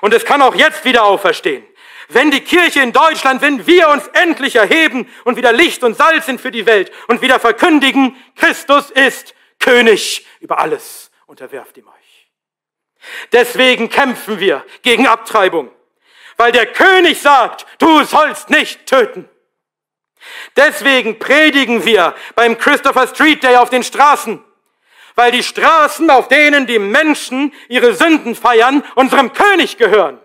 Und 0.00 0.14
es 0.14 0.24
kann 0.24 0.42
auch 0.42 0.54
jetzt 0.54 0.84
wieder 0.84 1.04
auferstehen. 1.04 1.64
Wenn 2.08 2.30
die 2.32 2.40
Kirche 2.40 2.80
in 2.80 2.92
Deutschland, 2.92 3.40
wenn 3.40 3.66
wir 3.66 3.88
uns 3.88 4.08
endlich 4.08 4.56
erheben 4.56 5.08
und 5.24 5.36
wieder 5.36 5.52
Licht 5.52 5.84
und 5.84 5.96
Salz 5.96 6.26
sind 6.26 6.40
für 6.40 6.50
die 6.50 6.66
Welt 6.66 6.90
und 7.06 7.22
wieder 7.22 7.38
verkündigen, 7.38 8.16
Christus 8.34 8.90
ist 8.90 9.34
König 9.60 10.26
über 10.40 10.58
alles, 10.58 11.12
unterwerft 11.26 11.76
ihm 11.76 11.86
euch. 11.86 12.28
Deswegen 13.32 13.88
kämpfen 13.88 14.40
wir 14.40 14.64
gegen 14.82 15.06
Abtreibung, 15.06 15.70
weil 16.36 16.50
der 16.50 16.66
König 16.66 17.20
sagt, 17.20 17.66
du 17.78 18.02
sollst 18.02 18.50
nicht 18.50 18.86
töten. 18.86 19.28
Deswegen 20.56 21.18
predigen 21.18 21.84
wir 21.84 22.14
beim 22.34 22.58
Christopher 22.58 23.06
Street 23.06 23.42
Day 23.42 23.56
auf 23.56 23.70
den 23.70 23.84
Straßen, 23.84 24.44
weil 25.14 25.32
die 25.32 25.42
Straßen, 25.42 26.10
auf 26.10 26.28
denen 26.28 26.66
die 26.66 26.78
Menschen 26.78 27.52
ihre 27.68 27.94
Sünden 27.94 28.34
feiern, 28.34 28.82
unserem 28.94 29.32
König 29.32 29.76
gehören. 29.76 30.20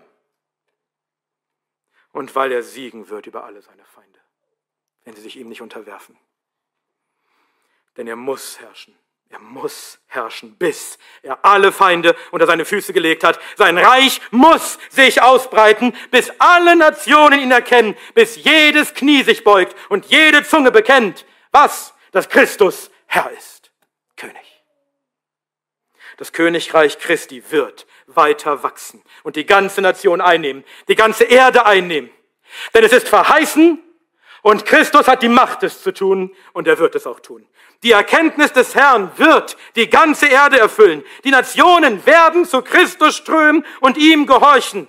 Und 2.12 2.34
weil 2.34 2.52
er 2.52 2.62
siegen 2.62 3.08
wird 3.08 3.26
über 3.26 3.44
alle 3.44 3.60
seine 3.60 3.84
Feinde, 3.84 4.18
wenn 5.04 5.14
sie 5.14 5.22
sich 5.22 5.36
ihm 5.36 5.48
nicht 5.48 5.62
unterwerfen. 5.62 6.16
Denn 7.96 8.06
er 8.06 8.16
muss 8.16 8.58
herrschen. 8.60 8.96
Er 9.28 9.40
muss 9.40 9.98
herrschen, 10.06 10.56
bis 10.56 10.98
er 11.22 11.44
alle 11.44 11.72
Feinde 11.72 12.14
unter 12.30 12.46
seine 12.46 12.64
Füße 12.64 12.92
gelegt 12.92 13.24
hat. 13.24 13.40
Sein 13.56 13.76
Reich 13.76 14.20
muss 14.30 14.78
sich 14.88 15.20
ausbreiten, 15.20 15.94
bis 16.10 16.30
alle 16.38 16.76
Nationen 16.76 17.40
ihn 17.40 17.50
erkennen, 17.50 17.96
bis 18.14 18.36
jedes 18.36 18.94
Knie 18.94 19.24
sich 19.24 19.42
beugt 19.42 19.74
und 19.88 20.06
jede 20.06 20.44
Zunge 20.44 20.70
bekennt, 20.70 21.26
was? 21.50 21.92
Dass 22.12 22.28
Christus 22.28 22.90
Herr 23.06 23.30
ist, 23.32 23.72
König. 24.16 24.55
Das 26.16 26.32
Königreich 26.32 26.98
Christi 26.98 27.42
wird 27.50 27.86
weiter 28.06 28.62
wachsen 28.62 29.02
und 29.22 29.36
die 29.36 29.46
ganze 29.46 29.82
Nation 29.82 30.20
einnehmen, 30.20 30.64
die 30.88 30.94
ganze 30.94 31.24
Erde 31.24 31.66
einnehmen. 31.66 32.10
Denn 32.74 32.84
es 32.84 32.92
ist 32.92 33.08
verheißen 33.08 33.82
und 34.42 34.64
Christus 34.64 35.08
hat 35.08 35.22
die 35.22 35.28
Macht, 35.28 35.62
es 35.62 35.82
zu 35.82 35.92
tun 35.92 36.34
und 36.52 36.68
er 36.68 36.78
wird 36.78 36.94
es 36.94 37.06
auch 37.06 37.20
tun. 37.20 37.46
Die 37.82 37.92
Erkenntnis 37.92 38.52
des 38.52 38.74
Herrn 38.74 39.10
wird 39.16 39.56
die 39.74 39.90
ganze 39.90 40.26
Erde 40.28 40.58
erfüllen. 40.58 41.04
Die 41.24 41.30
Nationen 41.30 42.04
werden 42.06 42.46
zu 42.46 42.62
Christus 42.62 43.16
strömen 43.16 43.66
und 43.80 43.98
ihm 43.98 44.26
gehorchen. 44.26 44.88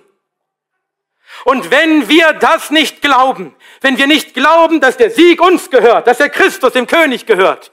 Und 1.44 1.70
wenn 1.70 2.08
wir 2.08 2.32
das 2.32 2.70
nicht 2.70 3.02
glauben, 3.02 3.54
wenn 3.80 3.98
wir 3.98 4.06
nicht 4.06 4.32
glauben, 4.32 4.80
dass 4.80 4.96
der 4.96 5.10
Sieg 5.10 5.40
uns 5.42 5.70
gehört, 5.70 6.06
dass 6.06 6.18
der 6.18 6.30
Christus 6.30 6.72
dem 6.72 6.86
König 6.86 7.26
gehört, 7.26 7.70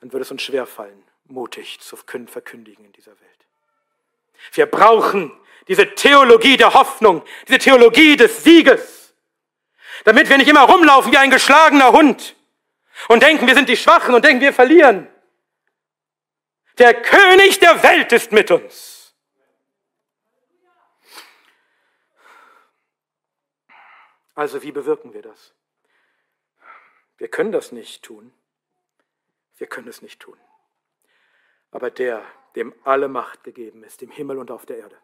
dann 0.00 0.12
wird 0.12 0.22
es 0.22 0.30
uns 0.30 0.42
schwerfallen, 0.42 1.02
mutig 1.28 1.80
zu 1.80 1.96
verkündigen 1.96 2.84
in 2.84 2.92
dieser 2.92 3.12
Welt. 3.12 3.46
Wir 4.52 4.66
brauchen 4.66 5.32
diese 5.66 5.94
Theologie 5.94 6.56
der 6.56 6.74
Hoffnung, 6.74 7.22
diese 7.46 7.58
Theologie 7.58 8.16
des 8.16 8.42
Sieges, 8.42 9.14
damit 10.04 10.28
wir 10.28 10.38
nicht 10.38 10.48
immer 10.48 10.62
rumlaufen 10.62 11.12
wie 11.12 11.18
ein 11.18 11.30
geschlagener 11.30 11.92
Hund, 11.92 12.36
und 13.06 13.22
denken, 13.22 13.46
wir 13.46 13.54
sind 13.54 13.68
die 13.68 13.76
Schwachen 13.76 14.14
und 14.14 14.24
denken, 14.24 14.40
wir 14.40 14.52
verlieren. 14.52 15.06
Der 16.78 17.00
König 17.00 17.60
der 17.60 17.82
Welt 17.82 18.12
ist 18.12 18.32
mit 18.32 18.50
uns. 18.50 19.14
Also 24.34 24.62
wie 24.62 24.72
bewirken 24.72 25.14
wir 25.14 25.22
das? 25.22 25.54
Wir 27.16 27.28
können 27.28 27.52
das 27.52 27.72
nicht 27.72 28.02
tun. 28.04 28.32
Wir 29.56 29.66
können 29.66 29.88
es 29.88 30.02
nicht 30.02 30.20
tun. 30.20 30.38
Aber 31.70 31.90
der, 31.90 32.24
dem 32.56 32.74
alle 32.84 33.08
Macht 33.08 33.44
gegeben 33.44 33.84
ist, 33.84 34.02
im 34.02 34.10
Himmel 34.10 34.38
und 34.38 34.50
auf 34.50 34.66
der 34.66 34.78
Erde, 34.78 34.96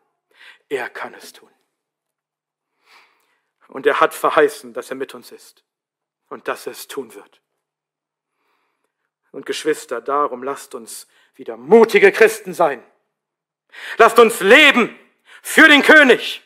er 0.68 0.88
kann 0.88 1.14
es 1.14 1.32
tun. 1.32 1.50
Und 3.68 3.86
er 3.86 4.00
hat 4.00 4.14
verheißen, 4.14 4.74
dass 4.74 4.90
er 4.90 4.96
mit 4.96 5.14
uns 5.14 5.32
ist 5.32 5.64
und 6.28 6.48
dass 6.48 6.66
er 6.66 6.72
es 6.72 6.88
tun 6.88 7.14
wird 7.14 7.40
und 9.34 9.46
Geschwister, 9.46 10.00
darum 10.00 10.44
lasst 10.44 10.74
uns 10.74 11.08
wieder 11.34 11.56
mutige 11.56 12.12
Christen 12.12 12.54
sein. 12.54 12.84
Lasst 13.96 14.18
uns 14.20 14.38
leben 14.40 14.96
für 15.42 15.68
den 15.68 15.82
König. 15.82 16.42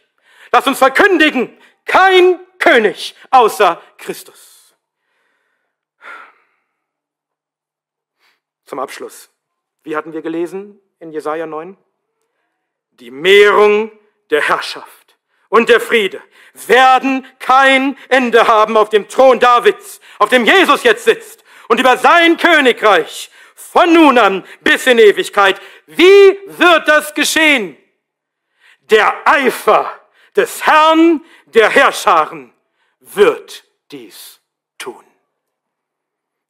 Lasst 0.51 0.67
uns 0.67 0.79
verkündigen, 0.79 1.57
kein 1.85 2.41
König 2.59 3.15
außer 3.31 3.83
Christus. 3.99 4.75
Zum 8.65 8.79
Abschluss. 8.79 9.31
Wie 9.83 9.97
hatten 9.97 10.13
wir 10.13 10.23
gelesen 10.23 10.81
in 10.99 11.13
Jesaja 11.13 11.47
9? 11.47 11.77
Die 12.91 13.11
Mehrung 13.11 13.93
der 14.31 14.43
Herrschaft 14.43 15.19
und 15.49 15.69
der 15.69 15.81
Friede 15.81 16.23
werden 16.67 17.27
kein 17.39 17.97
Ende 18.09 18.47
haben 18.47 18.77
auf 18.77 18.89
dem 18.89 19.09
Thron 19.09 19.39
Davids, 19.39 20.01
auf 20.19 20.29
dem 20.29 20.45
Jesus 20.45 20.83
jetzt 20.83 21.05
sitzt 21.05 21.45
und 21.69 21.81
über 21.81 21.97
sein 21.97 22.37
Königreich 22.37 23.31
von 23.55 23.93
nun 23.93 24.19
an 24.19 24.47
bis 24.61 24.87
in 24.87 24.99
Ewigkeit. 24.99 25.61
Wie 25.87 26.39
wird 26.47 26.89
das 26.89 27.15
geschehen? 27.15 27.77
Der 28.83 29.27
Eifer 29.27 30.01
des 30.35 30.65
Herrn 30.67 31.25
der 31.47 31.69
Herrscharen 31.69 32.53
wird 33.01 33.65
dies 33.91 34.41
tun. 34.79 35.05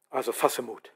Also 0.09 0.31
fasse 0.31 0.61
Mut. 0.61 0.91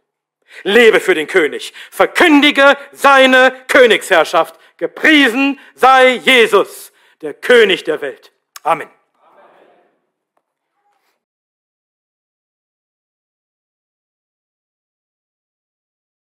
Lebe 0.64 1.00
für 1.00 1.16
den 1.16 1.28
König. 1.28 1.74
Verkündige 1.90 2.78
seine 2.92 3.54
Königsherrschaft. 3.68 4.60
Gepriesen 4.78 5.60
sei 5.76 6.14
Jesus, 6.16 6.92
der 7.22 7.34
König 7.34 7.84
der 7.84 8.02
Welt. 8.02 8.32
Amen. 8.64 8.90